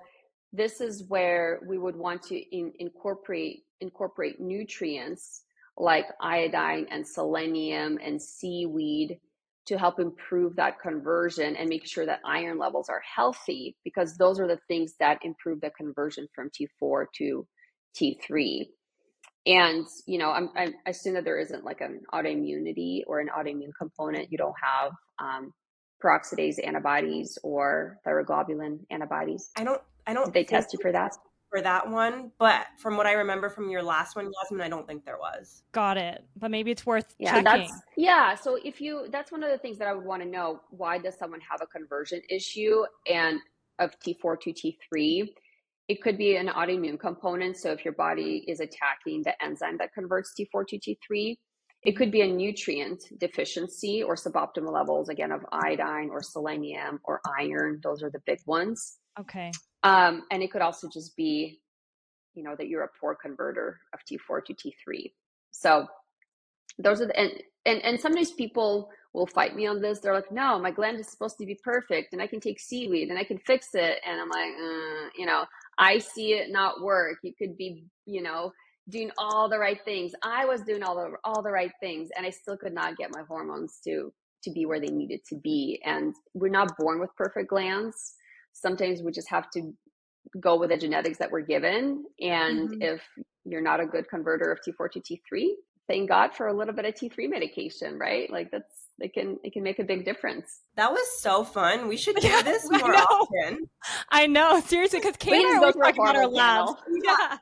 this 0.54 0.80
is 0.80 1.04
where 1.08 1.60
we 1.68 1.78
would 1.78 1.96
want 1.96 2.24
to 2.24 2.38
in, 2.38 2.72
incorporate 2.80 3.64
incorporate 3.82 4.40
nutrients 4.40 5.42
like 5.78 6.06
iodine 6.22 6.88
and 6.90 7.06
selenium 7.06 8.00
and 8.02 8.22
seaweed 8.22 9.20
to 9.68 9.78
help 9.78 10.00
improve 10.00 10.56
that 10.56 10.80
conversion 10.80 11.56
and 11.56 11.70
make 11.70 11.86
sure 11.86 12.06
that 12.06 12.20
iron 12.26 12.58
levels 12.58 12.90
are 12.90 13.02
healthy 13.16 13.76
because 13.84 14.16
those 14.18 14.40
are 14.40 14.48
the 14.48 14.60
things 14.68 14.94
that 15.00 15.20
improve 15.24 15.62
the 15.62 15.72
conversion 15.72 16.28
from 16.36 16.50
T4 16.50 17.06
to 17.18 17.48
T3. 18.00 18.68
And, 19.48 19.86
you 20.08 20.18
know, 20.18 20.32
I'm, 20.32 20.50
I 20.56 20.74
assume 20.88 21.14
that 21.16 21.24
there 21.24 21.40
isn't 21.40 21.64
like 21.64 21.82
an 21.82 22.02
autoimmunity 22.14 23.02
or 23.08 23.20
an 23.20 23.30
autoimmune 23.36 23.72
component. 23.78 24.32
You 24.32 24.38
don't 24.38 24.56
have 24.62 24.92
um, 25.20 25.54
peroxidase 26.04 26.56
antibodies 26.66 27.38
or 27.44 27.98
thyroglobulin 28.06 28.80
antibodies. 28.90 29.52
I 29.56 29.64
don't, 29.64 29.82
I 30.08 30.14
don't. 30.14 30.26
Did 30.26 30.34
they 30.34 30.44
test 30.44 30.74
you 30.74 30.80
for 30.82 30.92
that? 30.92 31.14
For 31.56 31.62
that 31.62 31.90
one, 31.90 32.32
but 32.38 32.66
from 32.78 32.98
what 32.98 33.06
I 33.06 33.14
remember 33.14 33.50
from 33.50 33.70
your 33.70 33.82
last 33.82 34.16
one, 34.16 34.30
Yasmin, 34.30 34.62
I 34.62 34.68
don't 34.68 34.86
think 34.86 35.06
there 35.06 35.18
was. 35.18 35.64
Got 35.72 35.98
it. 35.98 36.26
But 36.36 36.52
maybe 36.52 36.70
it's 36.72 36.86
worth 36.86 37.16
yeah, 37.18 37.42
checking. 37.42 37.44
That's, 37.46 37.82
yeah. 37.96 38.36
So 38.36 38.58
if 38.64 38.82
you, 38.82 39.08
that's 39.10 39.32
one 39.32 39.42
of 39.42 39.50
the 39.50 39.58
things 39.58 39.78
that 39.78 39.88
I 39.88 39.94
would 39.94 40.04
want 40.04 40.22
to 40.22 40.28
know. 40.28 40.60
Why 40.70 40.98
does 40.98 41.18
someone 41.18 41.40
have 41.50 41.62
a 41.62 41.68
conversion 41.68 42.22
issue 42.30 42.84
and 43.10 43.40
of 43.80 43.98
T4 44.00 44.40
to 44.42 44.54
T3? 44.54 45.30
It 45.88 46.02
could 46.02 46.18
be 46.18 46.36
an 46.36 46.48
autoimmune 46.48 47.00
component. 47.00 47.56
So 47.56 47.72
if 47.72 47.86
your 47.86 47.94
body 47.94 48.44
is 48.48 48.60
attacking 48.60 49.24
the 49.24 49.42
enzyme 49.42 49.78
that 49.78 49.94
converts 49.94 50.34
T4 50.38 50.68
to 50.68 50.78
T3, 50.78 51.38
it 51.86 51.96
could 51.96 52.12
be 52.12 52.22
a 52.22 52.28
nutrient 52.28 53.04
deficiency 53.20 54.04
or 54.04 54.16
suboptimal 54.16 54.74
levels, 54.74 55.08
again, 55.08 55.32
of 55.32 55.46
iodine 55.52 56.10
or 56.10 56.22
selenium 56.22 57.00
or 57.04 57.22
iron. 57.40 57.80
Those 57.82 58.04
are 58.04 58.10
the 58.10 58.22
big 58.26 58.40
ones. 58.46 58.98
Okay. 59.18 59.52
Um, 59.86 60.24
and 60.32 60.42
it 60.42 60.52
could 60.52 60.64
also 60.64 60.90
just 60.90 61.16
be, 61.16 61.62
you 62.34 62.44
know, 62.44 62.56
that 62.58 62.68
you're 62.68 62.84
a 62.84 62.90
poor 63.00 63.16
converter 63.16 63.80
of 63.94 64.00
T4 64.10 64.44
to 64.46 64.54
T3. 64.54 65.14
So 65.52 65.86
those 66.80 67.02
are 67.02 67.06
the, 67.06 67.18
and, 67.18 67.32
and, 67.68 67.82
and 67.84 68.00
sometimes 68.00 68.32
people 68.32 68.90
will 69.14 69.28
fight 69.28 69.56
me 69.56 69.68
on 69.68 69.82
this. 69.82 70.00
They're 70.00 70.16
like, 70.16 70.32
no, 70.32 70.58
my 70.58 70.72
gland 70.72 71.00
is 71.00 71.08
supposed 71.08 71.38
to 71.38 71.46
be 71.46 71.58
perfect 71.64 72.14
and 72.14 72.22
I 72.22 72.26
can 72.26 72.40
take 72.40 72.60
seaweed 72.60 73.10
and 73.10 73.20
I 73.20 73.24
can 73.24 73.38
fix 73.38 73.68
it. 73.76 74.00
And 74.06 74.20
I'm 74.20 74.30
like, 74.30 74.54
uh, 74.60 75.10
you 75.16 75.28
know, 75.28 75.46
I 75.78 76.00
see 76.00 76.34
it 76.34 76.52
not 76.52 76.82
work. 76.82 77.20
You 77.22 77.34
could 77.38 77.56
be, 77.56 77.86
you 78.08 78.24
know, 78.24 78.52
doing 78.90 79.12
all 79.20 79.48
the 79.48 79.60
right 79.60 79.80
things. 79.86 80.14
I 80.24 80.46
was 80.46 80.62
doing 80.62 80.82
all 80.82 80.96
the, 80.96 81.12
all 81.24 81.44
the 81.44 81.52
right 81.52 81.72
things 81.80 82.10
and 82.18 82.26
I 82.26 82.32
still 82.32 82.58
could 82.58 82.74
not 82.74 82.98
get 82.98 83.12
my 83.14 83.22
hormones 83.28 83.80
to, 83.84 84.12
to 84.46 84.52
be 84.52 84.66
where 84.66 84.80
they 84.80 84.88
needed 84.88 85.22
to 85.30 85.36
be. 85.36 85.80
And 85.86 86.16
we're 86.34 86.50
not 86.50 86.76
born 86.80 87.00
with 87.00 87.16
perfect 87.16 87.52
glands 87.52 88.16
sometimes 88.56 89.02
we 89.02 89.12
just 89.12 89.30
have 89.30 89.50
to 89.52 89.74
go 90.40 90.58
with 90.58 90.72
the 90.72 90.78
genetics 90.78 91.20
that 91.20 91.32
we're 91.32 91.42
given. 91.42 92.06
And 92.20 92.70
mm-hmm. 92.70 92.82
if 92.82 93.02
you're 93.46 93.62
not 93.62 93.80
a 93.80 93.86
good 93.86 94.10
converter 94.10 94.52
of 94.52 94.60
T4 94.62 94.92
to 94.92 95.00
T3, 95.00 95.50
thank 95.88 96.10
God 96.10 96.34
for 96.34 96.48
a 96.48 96.54
little 96.54 96.74
bit 96.74 96.86
of 96.86 96.96
T3 96.96 97.30
medication, 97.30 98.00
right? 98.00 98.32
Like 98.32 98.50
that's 98.52 98.88
it 99.00 99.14
can 99.14 99.38
it 99.44 99.54
can 99.54 99.62
make 99.62 99.80
a 99.80 99.84
big 99.84 100.06
difference. 100.06 100.62
That 100.78 100.92
was 100.92 101.06
so 101.20 101.44
fun. 101.44 101.88
We 101.88 101.98
should 101.98 102.16
do 102.22 102.44
this 102.44 102.70
more 102.70 102.96
often. 102.96 103.70
I 104.10 104.28
know, 104.28 104.62
seriously, 104.62 105.00
because 105.00 105.18
Kate 105.18 105.46
and 105.46 105.64
I 105.64 105.72
talking 105.72 106.02
about 106.02 106.16
our 106.16 106.28
labs. 106.28 106.72
Yeah. 107.04 107.38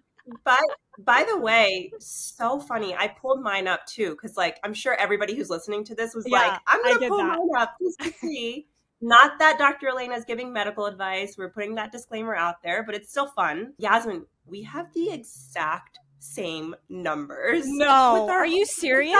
By 0.45 0.59
by 0.99 1.25
the 1.29 1.37
way, 1.37 1.91
so 1.99 2.57
funny. 2.57 2.95
I 2.95 3.09
pulled 3.09 3.41
mine 3.41 3.67
up 3.67 3.85
too, 3.85 4.11
because 4.11 4.37
like 4.37 4.57
I'm 4.63 4.73
sure 4.73 4.93
everybody 4.93 5.35
who's 5.35 5.49
listening 5.49 5.83
to 5.85 5.95
this 5.95 6.15
was 6.15 6.25
yeah, 6.25 6.37
like, 6.37 6.61
I'm 6.65 6.81
gonna 6.81 7.07
pull 7.09 7.17
that. 7.17 7.37
mine 7.39 7.61
up 7.61 7.75
just 7.81 7.99
to 7.99 8.11
see. 8.21 8.67
Not 9.05 9.37
that 9.39 9.57
Dr. 9.59 9.89
Elena 9.89 10.13
is 10.13 10.23
giving 10.23 10.53
medical 10.53 10.85
advice. 10.85 11.35
We're 11.37 11.49
putting 11.49 11.75
that 11.75 11.91
disclaimer 11.91 12.33
out 12.33 12.63
there, 12.63 12.83
but 12.83 12.95
it's 12.95 13.09
still 13.09 13.27
fun. 13.27 13.73
Yasmin, 13.77 14.27
we 14.45 14.63
have 14.63 14.93
the 14.93 15.11
exact 15.11 15.99
same 16.19 16.73
numbers. 16.87 17.65
No. 17.67 18.29
Are 18.29 18.45
you 18.45 18.65
serious? 18.65 19.17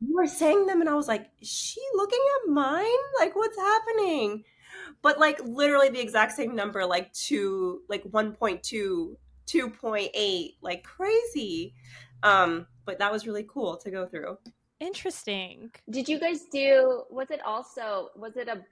You 0.00 0.16
were 0.16 0.26
saying 0.26 0.66
them, 0.66 0.80
and 0.80 0.90
I 0.90 0.94
was 0.94 1.06
like, 1.06 1.30
is 1.40 1.48
she 1.48 1.80
looking 1.94 2.18
at 2.18 2.50
mine? 2.50 2.84
Like, 3.20 3.36
what's 3.36 3.56
happening? 3.56 4.42
But 5.02 5.20
like 5.20 5.38
literally 5.44 5.90
the 5.90 6.00
exact 6.00 6.32
same 6.32 6.56
number, 6.56 6.84
like 6.84 7.12
two, 7.12 7.82
like 7.88 8.02
1.2, 8.02 9.16
2.8, 9.46 10.54
like 10.62 10.82
crazy. 10.82 11.74
Um, 12.24 12.66
but 12.84 12.98
that 12.98 13.12
was 13.12 13.24
really 13.24 13.46
cool 13.48 13.76
to 13.76 13.90
go 13.92 14.06
through. 14.06 14.38
Interesting. 14.80 15.70
Did 15.90 16.08
you 16.08 16.20
guys 16.20 16.42
do? 16.52 17.02
Was 17.10 17.30
it 17.30 17.40
also? 17.44 18.10
Was 18.16 18.36
it 18.36 18.48
a 18.48 18.62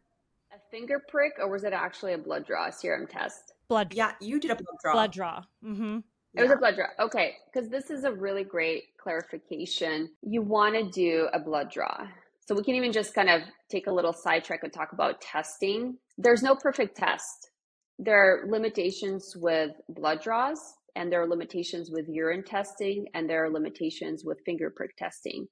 a 0.53 0.59
finger 0.71 1.03
prick 1.09 1.33
or 1.39 1.49
was 1.49 1.65
it 1.65 1.73
actually 1.73 2.13
a 2.13 2.19
blood 2.19 2.47
draw 2.47 2.71
serum 2.71 3.07
test? 3.07 3.55
Blood. 3.69 3.95
Yeah, 3.95 4.13
you 4.21 4.39
did 4.39 4.53
a 4.53 4.55
blood 4.55 4.79
draw. 4.83 4.93
Blood 4.93 5.13
draw. 5.13 5.43
Mm-hmm. 5.65 5.99
It 6.35 6.43
was 6.43 6.51
a 6.51 6.57
blood 6.57 6.77
draw. 6.77 6.87
Okay, 7.01 7.35
because 7.47 7.71
this 7.71 7.91
is 7.91 8.05
a 8.05 8.13
really 8.13 8.45
great 8.45 8.85
clarification. 8.99 10.11
You 10.23 10.43
want 10.43 10.75
to 10.75 10.91
do 10.91 11.29
a 11.33 11.41
blood 11.41 11.71
draw. 11.71 12.07
So 12.47 12.55
we 12.55 12.63
can 12.63 12.75
even 12.75 12.93
just 12.93 13.15
kind 13.15 13.31
of 13.31 13.43
take 13.71 13.87
a 13.87 13.93
little 13.93 14.13
sidetrack 14.13 14.63
and 14.63 14.73
talk 14.73 14.93
about 14.93 15.21
testing. 15.21 15.97
There's 16.19 16.43
no 16.43 16.55
perfect 16.55 16.97
test. 16.97 17.51
There 17.99 18.17
are 18.17 18.47
limitations 18.49 19.35
with 19.35 19.73
blood 19.89 20.21
draws, 20.21 20.75
and 20.95 21.11
there 21.11 21.23
are 21.23 21.27
limitations 21.27 21.91
with 21.91 22.07
urine 22.07 22.45
testing, 22.45 23.07
and 23.15 23.29
there 23.29 23.45
are 23.45 23.51
limitations 23.51 24.23
with 24.25 24.45
finger 24.45 24.71
prick 24.71 24.95
testing. 24.97 25.49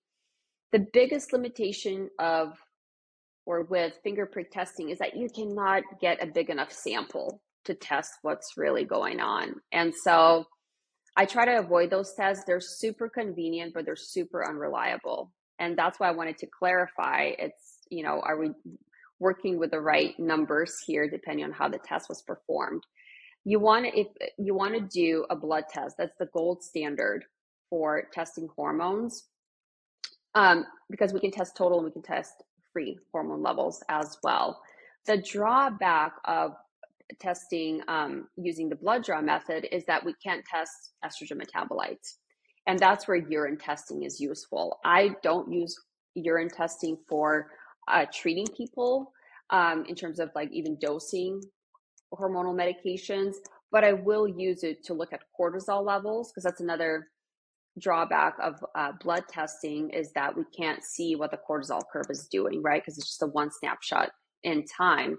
The 0.74 0.88
biggest 0.92 1.32
limitation 1.32 2.10
of 2.18 2.58
or 3.46 3.62
with 3.62 4.00
finger 4.02 4.26
prick 4.26 4.50
testing 4.50 4.90
is 4.90 4.98
that 4.98 5.16
you 5.16 5.28
cannot 5.28 5.84
get 6.00 6.20
a 6.20 6.26
big 6.26 6.50
enough 6.50 6.72
sample 6.72 7.40
to 7.66 7.74
test 7.74 8.10
what's 8.22 8.54
really 8.56 8.84
going 8.84 9.20
on. 9.20 9.54
And 9.70 9.94
so 9.94 10.46
I 11.16 11.26
try 11.26 11.44
to 11.44 11.60
avoid 11.60 11.90
those 11.90 12.12
tests. 12.14 12.42
They're 12.44 12.58
super 12.58 13.08
convenient, 13.08 13.72
but 13.72 13.84
they're 13.84 13.94
super 13.94 14.44
unreliable. 14.44 15.30
And 15.60 15.78
that's 15.78 16.00
why 16.00 16.08
I 16.08 16.16
wanted 16.16 16.38
to 16.38 16.48
clarify 16.58 17.30
it's, 17.38 17.78
you 17.88 18.02
know, 18.02 18.20
are 18.24 18.36
we 18.36 18.50
working 19.20 19.60
with 19.60 19.70
the 19.70 19.80
right 19.80 20.18
numbers 20.18 20.74
here 20.84 21.08
depending 21.08 21.44
on 21.44 21.52
how 21.52 21.68
the 21.68 21.78
test 21.86 22.08
was 22.08 22.22
performed? 22.22 22.82
You 23.44 23.60
want 23.60 23.84
to 23.84 23.96
if 23.96 24.08
you 24.38 24.56
want 24.56 24.74
to 24.74 24.80
do 24.80 25.24
a 25.30 25.36
blood 25.36 25.66
test, 25.72 25.94
that's 25.98 26.18
the 26.18 26.30
gold 26.34 26.64
standard 26.64 27.26
for 27.70 28.08
testing 28.12 28.48
hormones 28.56 29.28
um, 30.34 30.64
because 30.90 31.12
we 31.12 31.20
can 31.20 31.30
test 31.30 31.56
total 31.56 31.78
and 31.78 31.86
we 31.86 31.92
can 31.92 32.02
test 32.02 32.42
free 32.72 32.98
hormone 33.12 33.42
levels 33.42 33.82
as 33.88 34.18
well. 34.22 34.60
The 35.06 35.18
drawback 35.18 36.12
of 36.24 36.52
testing 37.20 37.82
um, 37.88 38.28
using 38.36 38.68
the 38.68 38.76
blood 38.76 39.04
draw 39.04 39.20
method 39.20 39.66
is 39.70 39.84
that 39.86 40.04
we 40.04 40.14
can't 40.22 40.44
test 40.44 40.94
estrogen 41.04 41.40
metabolites. 41.40 42.16
And 42.66 42.78
that's 42.78 43.06
where 43.06 43.16
urine 43.16 43.58
testing 43.58 44.04
is 44.04 44.20
useful. 44.20 44.78
I 44.84 45.10
don't 45.22 45.52
use 45.52 45.76
urine 46.14 46.48
testing 46.48 46.96
for 47.08 47.50
uh, 47.88 48.06
treating 48.12 48.46
people 48.56 49.12
um, 49.50 49.84
in 49.86 49.94
terms 49.94 50.18
of 50.18 50.30
like 50.34 50.50
even 50.52 50.78
dosing 50.80 51.42
hormonal 52.12 52.54
medications, 52.54 53.34
but 53.70 53.84
I 53.84 53.92
will 53.92 54.26
use 54.26 54.62
it 54.62 54.84
to 54.84 54.94
look 54.94 55.12
at 55.12 55.20
cortisol 55.38 55.84
levels 55.84 56.30
because 56.30 56.44
that's 56.44 56.60
another 56.60 57.08
drawback 57.78 58.36
of 58.40 58.64
uh, 58.74 58.92
blood 59.02 59.24
testing 59.28 59.90
is 59.90 60.12
that 60.12 60.36
we 60.36 60.44
can't 60.56 60.82
see 60.82 61.16
what 61.16 61.30
the 61.30 61.38
cortisol 61.48 61.82
curve 61.92 62.06
is 62.08 62.28
doing, 62.30 62.62
right? 62.62 62.82
Because 62.82 62.98
it's 62.98 63.08
just 63.08 63.22
a 63.22 63.26
one 63.26 63.50
snapshot 63.50 64.10
in 64.42 64.64
time. 64.64 65.18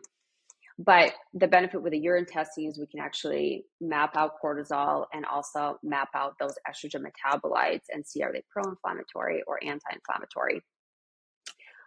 But 0.77 1.13
the 1.33 1.47
benefit 1.47 1.81
with 1.81 1.93
the 1.93 1.99
urine 1.99 2.25
testing 2.25 2.65
is 2.65 2.77
we 2.77 2.87
can 2.87 2.99
actually 2.99 3.65
map 3.79 4.17
out 4.17 4.33
cortisol 4.43 5.05
and 5.13 5.25
also 5.25 5.79
map 5.83 6.09
out 6.13 6.35
those 6.39 6.55
estrogen 6.69 7.01
metabolites 7.01 7.85
and 7.93 8.05
see 8.05 8.21
are 8.23 8.33
they 8.33 8.43
pro 8.49 8.63
inflammatory 8.69 9.41
or 9.47 9.63
anti 9.63 9.93
inflammatory. 9.93 10.61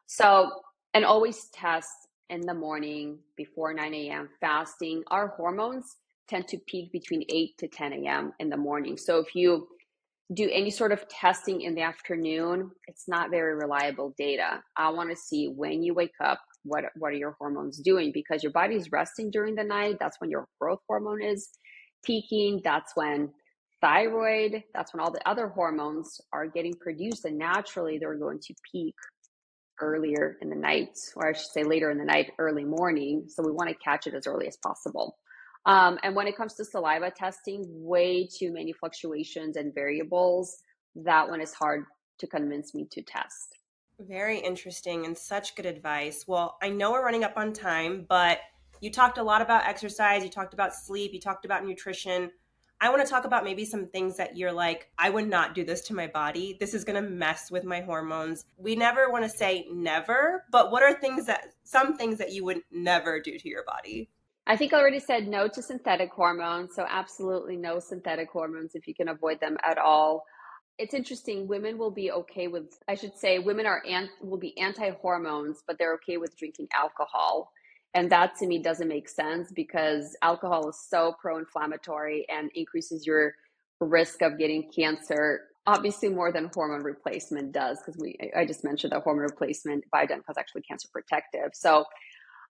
So, 0.07 0.51
and 0.95 1.05
always 1.05 1.49
test 1.53 1.91
in 2.31 2.41
the 2.41 2.55
morning 2.55 3.19
before 3.37 3.75
9 3.75 3.93
a.m. 3.93 4.31
fasting. 4.41 5.03
Our 5.09 5.29
hormones 5.29 5.97
tend 6.27 6.49
to 6.49 6.59
peak 6.67 6.91
between 6.91 7.25
8 7.29 7.59
to 7.59 7.69
10 7.69 7.93
a.m. 7.93 8.33
in 8.39 8.49
the 8.49 8.57
morning. 8.57 8.97
So, 8.97 9.19
if 9.19 9.35
you 9.35 9.69
do 10.35 10.49
any 10.53 10.71
sort 10.71 10.93
of 10.93 11.09
testing 11.09 11.63
in 11.63 11.75
the 11.75 11.83
afternoon, 11.83 12.71
it's 12.87 13.09
not 13.09 13.31
very 13.31 13.55
reliable 13.55 14.15
data. 14.19 14.63
I 14.77 14.91
want 14.91 15.11
to 15.11 15.17
see 15.17 15.47
when 15.47 15.83
you 15.83 15.95
wake 15.95 16.15
up, 16.23 16.41
what 16.65 16.85
what 16.97 17.13
are 17.13 17.17
your 17.17 17.37
hormones 17.39 17.79
doing? 17.79 18.11
Because 18.13 18.43
your 18.43 18.53
body's 18.53 18.93
resting 18.93 19.31
during 19.31 19.55
the 19.55 19.65
night. 19.65 19.97
That's 19.99 20.21
when 20.21 20.31
your 20.31 20.47
growth 20.61 20.81
hormone 20.87 21.23
is 21.23 21.49
peaking. 22.05 22.61
That's 22.63 22.93
when 22.95 23.31
thyroid, 23.81 24.63
that's 24.75 24.93
when 24.93 25.01
all 25.01 25.13
the 25.13 25.27
other 25.27 25.49
hormones 25.49 26.21
are 26.33 26.47
getting 26.47 26.75
produced, 26.75 27.25
and 27.25 27.39
naturally 27.39 27.99
they're 27.99 28.19
going 28.19 28.41
to 28.41 28.55
peak 28.71 28.95
earlier 29.81 30.37
in 30.43 30.51
the 30.51 30.57
night, 30.57 30.91
or 31.15 31.29
I 31.29 31.33
should 31.33 31.51
say 31.53 31.63
later 31.63 31.91
in 31.91 31.99
the 31.99 32.05
night, 32.05 32.33
early 32.39 32.65
morning. 32.65 33.27
So 33.29 33.43
we 33.45 33.53
want 33.53 33.71
to 33.71 33.77
catch 33.77 34.07
it 34.07 34.15
as 34.15 34.27
early 34.27 34.49
as 34.49 34.59
possible. 34.65 35.17
Um, 35.69 35.99
and 36.03 36.17
when 36.17 36.27
it 36.27 36.35
comes 36.35 36.55
to 36.55 36.65
saliva 36.65 37.11
testing, 37.11 37.63
way 37.69 38.27
too 38.27 38.51
many 38.53 38.73
fluctuations 38.73 39.57
and 39.57 39.75
variables. 39.75 40.63
That 40.97 41.29
one 41.29 41.43
is 41.43 41.53
hard 41.53 41.85
to 42.21 42.27
convince 42.27 42.75
me 42.75 42.89
to 42.91 43.03
test. 43.03 43.59
Very 44.01 44.39
interesting 44.39 45.05
and 45.05 45.17
such 45.17 45.55
good 45.57 45.67
advice. 45.67 46.25
Well, 46.27 46.57
I 46.63 46.71
know 46.71 46.93
we're 46.93 47.05
running 47.05 47.23
up 47.23 47.35
on 47.37 47.53
time, 47.53 48.07
but 48.09 48.39
you 48.81 48.91
talked 48.91 49.19
a 49.19 49.23
lot 49.23 49.43
about 49.43 49.67
exercise, 49.67 50.25
you 50.25 50.31
talked 50.31 50.55
about 50.55 50.75
sleep, 50.75 51.13
you 51.13 51.21
talked 51.21 51.45
about 51.45 51.67
nutrition. 51.67 52.31
I 52.81 52.89
want 52.89 53.05
to 53.05 53.11
talk 53.11 53.27
about 53.27 53.45
maybe 53.45 53.67
some 53.67 53.89
things 53.89 54.17
that 54.17 54.39
you're 54.39 54.53
like, 54.53 54.89
I 54.97 55.11
would 55.11 55.29
not 55.29 55.55
do 55.55 55.65
this 55.65 55.83
to 55.83 55.95
my 55.95 56.07
body. 56.07 56.57
This 56.59 56.73
is 56.73 56.85
going 56.85 57.03
to 57.03 57.11
mess 57.11 57.51
with 57.51 57.65
my 57.65 57.83
hormones. 57.83 58.47
We 58.57 58.75
never 58.75 59.11
want 59.11 59.25
to 59.25 59.31
say 59.31 59.67
never, 59.71 60.45
but 60.51 60.71
what 60.71 60.83
are 60.83 60.95
things 60.95 61.27
that, 61.27 61.49
some 61.65 61.97
things 61.97 62.19
that 62.19 62.33
you 62.33 62.45
would 62.45 62.63
never 62.71 63.21
do 63.21 63.37
to 63.37 63.49
your 63.49 63.65
body? 63.65 64.09
I 64.49 64.57
think 64.57 64.73
I 64.73 64.79
already 64.79 64.99
said 64.99 65.29
no 65.29 65.47
to 65.47 65.63
synthetic 65.63 66.11
hormones. 66.11 66.75
So, 66.75 66.87
absolutely 66.89 67.57
no 67.57 67.79
synthetic 67.79 68.31
hormones 68.31 68.75
if 68.75 68.89
you 68.89 68.95
can 68.95 69.09
avoid 69.09 69.41
them 69.41 69.59
at 69.63 69.79
all. 69.79 70.25
It's 70.79 70.95
interesting. 70.95 71.47
Women 71.47 71.77
will 71.77 71.91
be 71.91 72.11
okay 72.11 72.49
with, 72.49 72.79
I 72.89 72.95
should 72.95 73.17
say, 73.17 73.39
women 73.39 73.67
are 73.67 73.83
will 74.23 74.39
be 74.39 74.57
anti 74.59 74.91
hormones, 74.91 75.63
but 75.67 75.77
they're 75.79 75.95
okay 75.95 76.17
with 76.17 76.37
drinking 76.37 76.69
alcohol. 76.73 77.53
And 77.95 78.11
that 78.11 78.37
to 78.37 78.47
me 78.47 78.59
doesn't 78.59 78.89
make 78.89 79.09
sense 79.09 79.51
because 79.53 80.17
alcohol 80.23 80.69
is 80.71 80.79
so 80.89 81.15
pro 81.21 81.39
inflammatory 81.39 82.27
and 82.29 82.51
increases 82.55 83.07
your 83.07 83.35
risk 83.81 84.23
of 84.23 84.39
getting 84.39 84.71
cancer 84.75 85.43
obviously 85.67 86.09
more 86.09 86.33
than 86.33 86.51
hormone 86.55 86.83
replacement 86.83 87.53
does 87.53 87.79
because 87.79 87.97
we 88.01 88.19
i 88.37 88.45
just 88.45 88.65
mentioned 88.65 88.91
that 88.91 89.03
hormone 89.03 89.23
replacement 89.23 89.85
by 89.93 90.05
bioidentical 90.05 90.31
is 90.31 90.39
actually 90.39 90.63
cancer 90.63 90.89
protective 90.93 91.51
so 91.53 91.85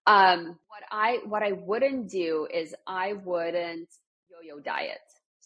um, 0.09 0.59
what 0.69 0.83
i 0.91 1.19
what 1.27 1.43
i 1.43 1.53
wouldn't 1.53 2.11
do 2.11 2.49
is 2.53 2.75
i 2.87 3.13
wouldn't 3.13 3.89
yo-yo 4.31 4.61
diet 4.61 4.99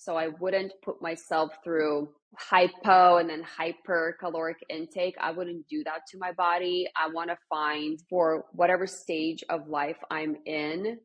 so 0.03 0.17
I 0.17 0.29
wouldn't 0.41 0.73
put 0.85 1.01
myself 1.01 1.53
through 1.63 2.09
hypo 2.37 3.19
and 3.19 3.31
then 3.31 3.43
hyper 3.45 4.17
caloric 4.19 4.57
intake. 4.69 5.15
I 5.21 5.31
wouldn't 5.31 5.69
do 5.69 5.85
that 5.85 6.09
to 6.11 6.19
my 6.19 6.33
body. 6.33 6.89
I 7.01 7.09
want 7.13 7.31
to 7.31 7.39
find 7.49 8.01
for 8.11 8.47
whatever 8.51 8.89
stage 8.89 9.45
of 9.49 9.69
life 9.69 9.99
I'm 10.11 10.37
in, 10.45 10.99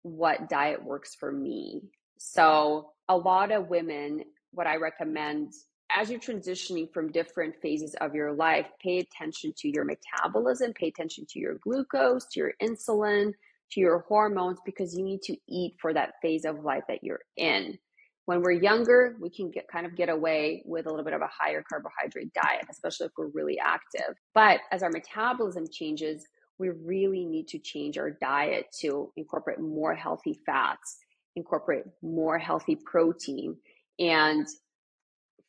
what 0.00 0.48
diet 0.48 0.82
works 0.82 1.14
for 1.14 1.30
me. 1.30 1.82
So 2.18 2.92
a 3.06 3.16
lot 3.18 3.52
of 3.52 3.68
women, 3.68 4.24
what 4.52 4.66
I 4.66 4.76
recommend 4.76 5.52
as 5.90 6.10
you're 6.10 6.20
transitioning 6.20 6.92
from 6.92 7.10
different 7.10 7.54
phases 7.60 7.94
of 8.00 8.14
your 8.14 8.32
life, 8.32 8.66
pay 8.82 8.98
attention 8.98 9.52
to 9.58 9.68
your 9.68 9.84
metabolism, 9.84 10.72
pay 10.72 10.88
attention 10.88 11.26
to 11.30 11.38
your 11.38 11.54
glucose, 11.62 12.26
to 12.26 12.40
your 12.40 12.52
insulin, 12.62 13.32
to 13.72 13.80
your 13.80 14.00
hormones, 14.08 14.58
because 14.64 14.96
you 14.96 15.04
need 15.04 15.22
to 15.22 15.36
eat 15.48 15.74
for 15.80 15.92
that 15.92 16.14
phase 16.22 16.44
of 16.44 16.64
life 16.64 16.84
that 16.88 17.02
you're 17.02 17.20
in 17.36 17.78
when 18.28 18.42
we're 18.42 18.52
younger, 18.52 19.16
we 19.18 19.30
can 19.30 19.50
get 19.50 19.66
kind 19.68 19.86
of 19.86 19.96
get 19.96 20.10
away 20.10 20.62
with 20.66 20.84
a 20.84 20.90
little 20.90 21.02
bit 21.02 21.14
of 21.14 21.22
a 21.22 21.30
higher 21.32 21.64
carbohydrate 21.66 22.30
diet, 22.34 22.66
especially 22.70 23.06
if 23.06 23.12
we're 23.16 23.28
really 23.28 23.58
active. 23.58 24.16
But 24.34 24.60
as 24.70 24.82
our 24.82 24.90
metabolism 24.90 25.64
changes, 25.72 26.26
we 26.58 26.68
really 26.68 27.24
need 27.24 27.48
to 27.48 27.58
change 27.58 27.96
our 27.96 28.10
diet 28.10 28.66
to 28.80 29.10
incorporate 29.16 29.60
more 29.60 29.94
healthy 29.94 30.38
fats, 30.44 30.98
incorporate 31.36 31.84
more 32.02 32.36
healthy 32.36 32.76
protein, 32.76 33.56
and 33.98 34.46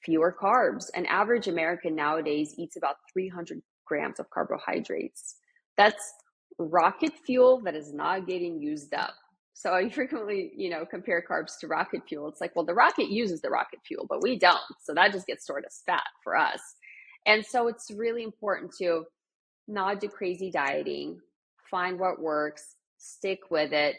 fewer 0.03 0.35
carbs. 0.39 0.85
An 0.95 1.05
average 1.05 1.47
American 1.47 1.95
nowadays 1.95 2.53
eats 2.57 2.77
about 2.77 2.95
300 3.11 3.61
grams 3.85 4.19
of 4.19 4.29
carbohydrates. 4.29 5.35
That's 5.77 6.13
rocket 6.57 7.13
fuel 7.25 7.61
that 7.63 7.75
is 7.75 7.93
not 7.93 8.27
getting 8.27 8.61
used 8.61 8.93
up. 8.93 9.13
So 9.53 9.73
I 9.73 9.89
frequently, 9.89 10.51
you 10.55 10.69
know, 10.69 10.85
compare 10.85 11.23
carbs 11.29 11.59
to 11.61 11.67
rocket 11.67 12.01
fuel. 12.07 12.27
It's 12.27 12.41
like, 12.41 12.55
well, 12.55 12.65
the 12.65 12.73
rocket 12.73 13.09
uses 13.09 13.41
the 13.41 13.49
rocket 13.49 13.79
fuel, 13.85 14.05
but 14.07 14.21
we 14.21 14.37
don't. 14.37 14.59
So 14.81 14.93
that 14.93 15.11
just 15.11 15.27
gets 15.27 15.43
stored 15.43 15.65
as 15.65 15.81
fat 15.85 16.03
for 16.23 16.35
us. 16.35 16.61
And 17.25 17.45
so 17.45 17.67
it's 17.67 17.91
really 17.91 18.23
important 18.23 18.73
to 18.79 19.03
not 19.67 19.99
do 19.99 20.07
crazy 20.07 20.49
dieting, 20.49 21.19
find 21.69 21.99
what 21.99 22.21
works, 22.21 22.75
stick 22.97 23.39
with 23.51 23.71
it, 23.73 23.97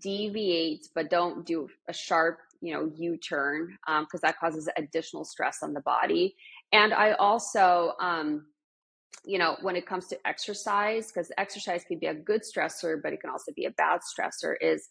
deviate, 0.00 0.86
but 0.94 1.10
don't 1.10 1.46
do 1.46 1.68
a 1.88 1.92
sharp, 1.92 2.38
you 2.60 2.74
know, 2.74 2.90
U 2.96 3.16
turn 3.16 3.76
because 3.86 4.20
um, 4.20 4.20
that 4.22 4.38
causes 4.38 4.68
additional 4.76 5.24
stress 5.24 5.58
on 5.62 5.72
the 5.72 5.80
body. 5.80 6.34
And 6.72 6.92
I 6.92 7.12
also, 7.12 7.92
um, 8.00 8.46
you 9.24 9.38
know, 9.38 9.56
when 9.62 9.76
it 9.76 9.86
comes 9.86 10.06
to 10.08 10.18
exercise, 10.26 11.08
because 11.08 11.30
exercise 11.38 11.84
can 11.84 11.98
be 11.98 12.06
a 12.06 12.14
good 12.14 12.42
stressor, 12.42 12.96
but 13.02 13.12
it 13.12 13.20
can 13.20 13.30
also 13.30 13.52
be 13.54 13.66
a 13.66 13.70
bad 13.72 14.00
stressor, 14.00 14.54
is 14.60 14.88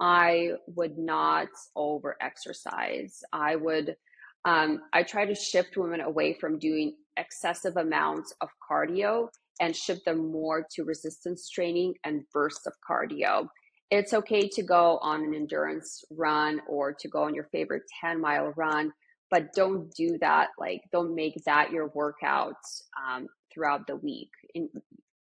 I 0.00 0.52
would 0.66 0.96
not 0.96 1.48
over 1.76 2.16
exercise. 2.20 3.20
I 3.32 3.56
would, 3.56 3.96
um, 4.44 4.80
I 4.92 5.02
try 5.02 5.26
to 5.26 5.34
shift 5.34 5.76
women 5.76 6.00
away 6.00 6.36
from 6.40 6.58
doing 6.58 6.96
excessive 7.16 7.76
amounts 7.76 8.32
of 8.40 8.48
cardio 8.70 9.28
and 9.60 9.76
shift 9.76 10.06
them 10.06 10.32
more 10.32 10.66
to 10.74 10.84
resistance 10.84 11.50
training 11.50 11.94
and 12.04 12.22
bursts 12.32 12.66
of 12.66 12.72
cardio. 12.88 13.46
It's 13.90 14.14
okay 14.14 14.48
to 14.48 14.62
go 14.62 14.98
on 15.02 15.24
an 15.24 15.34
endurance 15.34 16.04
run 16.10 16.60
or 16.68 16.92
to 16.92 17.08
go 17.08 17.24
on 17.24 17.34
your 17.34 17.48
favorite 17.50 17.82
10 18.00 18.20
mile 18.20 18.52
run, 18.56 18.92
but 19.30 19.52
don't 19.52 19.92
do 19.94 20.16
that. 20.20 20.48
Like, 20.58 20.82
don't 20.92 21.14
make 21.14 21.34
that 21.44 21.72
your 21.72 21.88
workout 21.88 22.54
um, 22.96 23.26
throughout 23.52 23.86
the 23.86 23.96
week. 23.96 24.30
And 24.54 24.68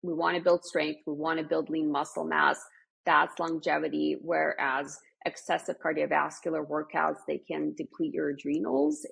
we 0.03 0.13
want 0.13 0.37
to 0.37 0.43
build 0.43 0.63
strength, 0.63 1.01
we 1.07 1.13
want 1.13 1.39
to 1.39 1.45
build 1.45 1.69
lean 1.69 1.91
muscle 1.91 2.25
mass. 2.25 2.59
That's 3.05 3.39
longevity. 3.39 4.17
Whereas 4.21 4.99
excessive 5.25 5.77
cardiovascular 5.83 6.65
workouts, 6.65 7.17
they 7.27 7.39
can 7.39 7.73
deplete 7.75 8.13
your 8.13 8.29
adrenals, 8.29 9.05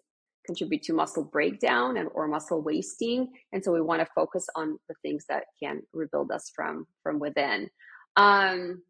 contribute 0.45 0.83
to 0.83 0.93
muscle 0.93 1.25
breakdown 1.25 1.97
and 1.97 2.09
or 2.13 2.27
muscle 2.27 2.61
wasting. 2.61 3.27
And 3.53 3.63
so 3.63 3.73
we 3.73 3.81
want 3.81 4.01
to 4.01 4.07
focus 4.15 4.45
on 4.55 4.77
the 4.87 4.95
things 5.01 5.25
that 5.29 5.45
can 5.61 5.81
rebuild 5.93 6.31
us 6.31 6.51
from 6.55 6.85
from 7.03 7.19
within. 7.19 7.69
Um, 8.15 8.81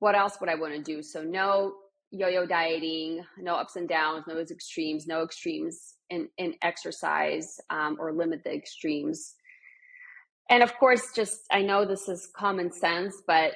what 0.00 0.16
else 0.16 0.38
would 0.40 0.50
I 0.50 0.56
want 0.56 0.74
to 0.74 0.82
do? 0.82 1.02
So 1.02 1.22
no 1.22 1.74
yo-yo 2.10 2.44
dieting, 2.44 3.24
no 3.38 3.54
ups 3.54 3.76
and 3.76 3.88
downs, 3.88 4.24
no 4.26 4.38
extremes, 4.38 5.06
no 5.06 5.22
extremes 5.22 5.94
in 6.10 6.28
in 6.38 6.54
exercise 6.62 7.60
um, 7.70 7.96
or 8.00 8.12
limit 8.12 8.42
the 8.42 8.52
extremes. 8.52 9.34
And 10.48 10.62
of 10.62 10.76
course, 10.76 11.12
just 11.14 11.42
I 11.52 11.62
know 11.62 11.84
this 11.84 12.08
is 12.08 12.28
common 12.36 12.72
sense, 12.72 13.22
but 13.26 13.52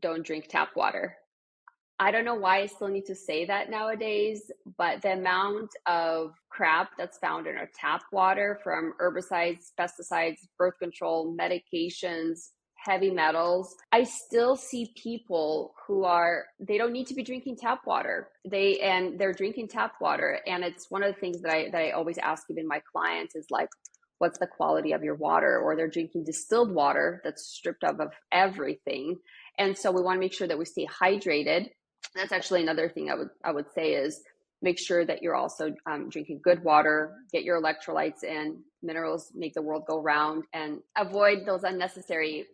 don't 0.00 0.26
drink 0.26 0.48
tap 0.48 0.70
water. 0.74 1.16
I 1.98 2.10
don't 2.10 2.26
know 2.26 2.34
why 2.34 2.60
I 2.60 2.66
still 2.66 2.88
need 2.88 3.06
to 3.06 3.14
say 3.14 3.46
that 3.46 3.70
nowadays, 3.70 4.50
but 4.76 5.00
the 5.00 5.14
amount 5.14 5.70
of 5.86 6.34
crap 6.50 6.90
that's 6.98 7.16
found 7.18 7.46
in 7.46 7.56
our 7.56 7.70
tap 7.74 8.02
water 8.12 8.58
from 8.62 8.92
herbicides, 9.00 9.70
pesticides, 9.80 10.40
birth 10.58 10.78
control, 10.78 11.34
medications, 11.34 12.50
heavy 12.86 13.10
metals, 13.10 13.74
I 13.92 14.04
still 14.04 14.56
see 14.56 14.92
people 15.02 15.74
who 15.86 16.04
are 16.04 16.46
they 16.60 16.78
don't 16.78 16.92
need 16.92 17.08
to 17.08 17.14
be 17.14 17.22
drinking 17.22 17.56
tap 17.56 17.80
water. 17.86 18.28
They 18.48 18.78
and 18.78 19.18
they're 19.18 19.32
drinking 19.32 19.68
tap 19.68 19.94
water. 20.00 20.40
And 20.46 20.64
it's 20.64 20.90
one 20.90 21.02
of 21.02 21.14
the 21.14 21.20
things 21.20 21.42
that 21.42 21.52
I 21.52 21.70
that 21.70 21.80
I 21.80 21.90
always 21.90 22.18
ask 22.18 22.44
even 22.50 22.66
my 22.66 22.80
clients 22.92 23.34
is 23.34 23.46
like 23.50 23.68
what's 24.18 24.38
the 24.38 24.46
quality 24.46 24.92
of 24.92 25.04
your 25.04 25.16
water? 25.16 25.58
Or 25.58 25.76
they're 25.76 25.88
drinking 25.88 26.24
distilled 26.24 26.72
water 26.72 27.20
that's 27.22 27.46
stripped 27.46 27.84
of, 27.84 28.00
of 28.00 28.12
everything. 28.32 29.18
And 29.58 29.76
so 29.76 29.90
we 29.90 30.00
want 30.00 30.16
to 30.16 30.20
make 30.20 30.32
sure 30.32 30.48
that 30.48 30.58
we 30.58 30.64
stay 30.64 30.86
hydrated. 30.86 31.68
That's 32.14 32.32
actually 32.32 32.62
another 32.62 32.88
thing 32.88 33.10
i 33.10 33.14
would 33.14 33.28
i 33.44 33.50
would 33.50 33.66
say 33.74 33.92
is 33.94 34.22
make 34.62 34.78
sure 34.78 35.04
that 35.04 35.22
you're 35.22 35.34
also 35.34 35.74
um, 35.86 36.08
drinking 36.08 36.40
good 36.42 36.62
water 36.64 37.12
get 37.32 37.44
your 37.44 37.60
electrolytes 37.60 38.22
in 38.22 38.62
minerals 38.82 39.32
make 39.34 39.54
the 39.54 39.62
world 39.62 39.84
go 39.86 40.00
round 40.00 40.44
and 40.54 40.80
avoid 40.96 41.44
those 41.44 41.62
unnecessary 41.64 42.46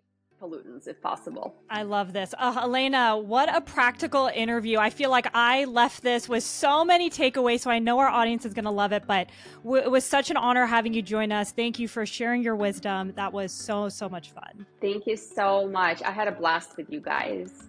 pollutants 0.43 0.89
if 0.89 1.01
possible. 1.01 1.55
I 1.71 1.83
love 1.83 2.13
this. 2.13 2.35
Uh, 2.37 2.61
Elena, 2.65 3.17
what 3.17 3.55
a 3.55 3.61
practical 3.61 4.31
interview. 4.35 4.79
I 4.79 4.91
feel 4.91 5.11
like 5.11 5.29
I 5.35 5.65
left 5.67 6.03
this 6.03 6.29
with 6.29 6.43
so 6.43 6.85
many 6.85 7.11
takeaways, 7.11 7.61
so 7.61 7.71
I 7.71 7.79
know 7.79 7.99
our 8.01 8.09
audience 8.09 8.45
is 8.45 8.53
going 8.53 8.65
to 8.65 8.71
love 8.71 8.93
it. 8.93 9.05
But 9.07 9.29
w- 9.63 9.83
it 9.83 9.91
was 9.91 10.05
such 10.05 10.31
an 10.31 10.37
honor 10.37 10.67
having 10.67 10.95
you 10.95 11.03
join 11.03 11.31
us. 11.31 11.53
Thank 11.53 11.79
you 11.79 11.87
for 11.87 12.05
sharing 12.05 12.43
your 12.43 12.57
wisdom. 12.57 13.13
That 13.17 13.33
was 13.33 13.53
so, 13.53 13.89
so 13.89 14.09
much 14.09 14.33
fun. 14.33 14.67
Thank 14.81 15.07
you 15.07 15.17
so 15.17 15.69
much. 15.69 16.03
I 16.03 16.11
had 16.11 16.27
a 16.27 16.33
blast 16.33 16.77
with 16.77 16.91
you 16.91 17.01
guys. 17.01 17.69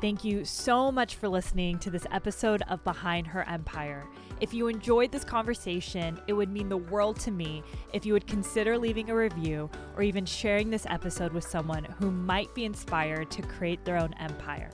Thank 0.00 0.24
you 0.24 0.44
so 0.44 0.92
much 0.92 1.16
for 1.16 1.28
listening 1.28 1.78
to 1.80 1.90
this 1.90 2.06
episode 2.12 2.62
of 2.68 2.84
Behind 2.84 3.26
Her 3.26 3.42
Empire. 3.44 4.06
If 4.38 4.52
you 4.52 4.68
enjoyed 4.68 5.12
this 5.12 5.24
conversation, 5.24 6.20
it 6.26 6.34
would 6.34 6.50
mean 6.50 6.68
the 6.68 6.76
world 6.76 7.18
to 7.20 7.30
me 7.30 7.62
if 7.94 8.04
you 8.04 8.12
would 8.12 8.26
consider 8.26 8.76
leaving 8.76 9.08
a 9.08 9.14
review 9.14 9.70
or 9.96 10.02
even 10.02 10.26
sharing 10.26 10.68
this 10.68 10.84
episode 10.90 11.32
with 11.32 11.44
someone 11.44 11.84
who 11.98 12.10
might 12.10 12.54
be 12.54 12.66
inspired 12.66 13.30
to 13.30 13.42
create 13.42 13.82
their 13.86 13.96
own 13.96 14.12
empire. 14.20 14.70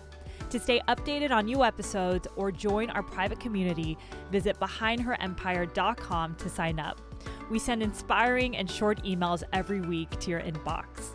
To 0.50 0.58
stay 0.58 0.80
updated 0.88 1.30
on 1.30 1.46
new 1.46 1.62
episodes 1.64 2.26
or 2.34 2.50
join 2.50 2.90
our 2.90 3.04
private 3.04 3.38
community, 3.38 3.96
visit 4.32 4.58
behindherempire.com 4.58 6.34
to 6.34 6.48
sign 6.48 6.80
up. 6.80 7.00
We 7.48 7.60
send 7.60 7.82
inspiring 7.82 8.56
and 8.56 8.68
short 8.68 9.02
emails 9.04 9.44
every 9.52 9.80
week 9.80 10.10
to 10.20 10.30
your 10.30 10.40
inbox. 10.40 11.14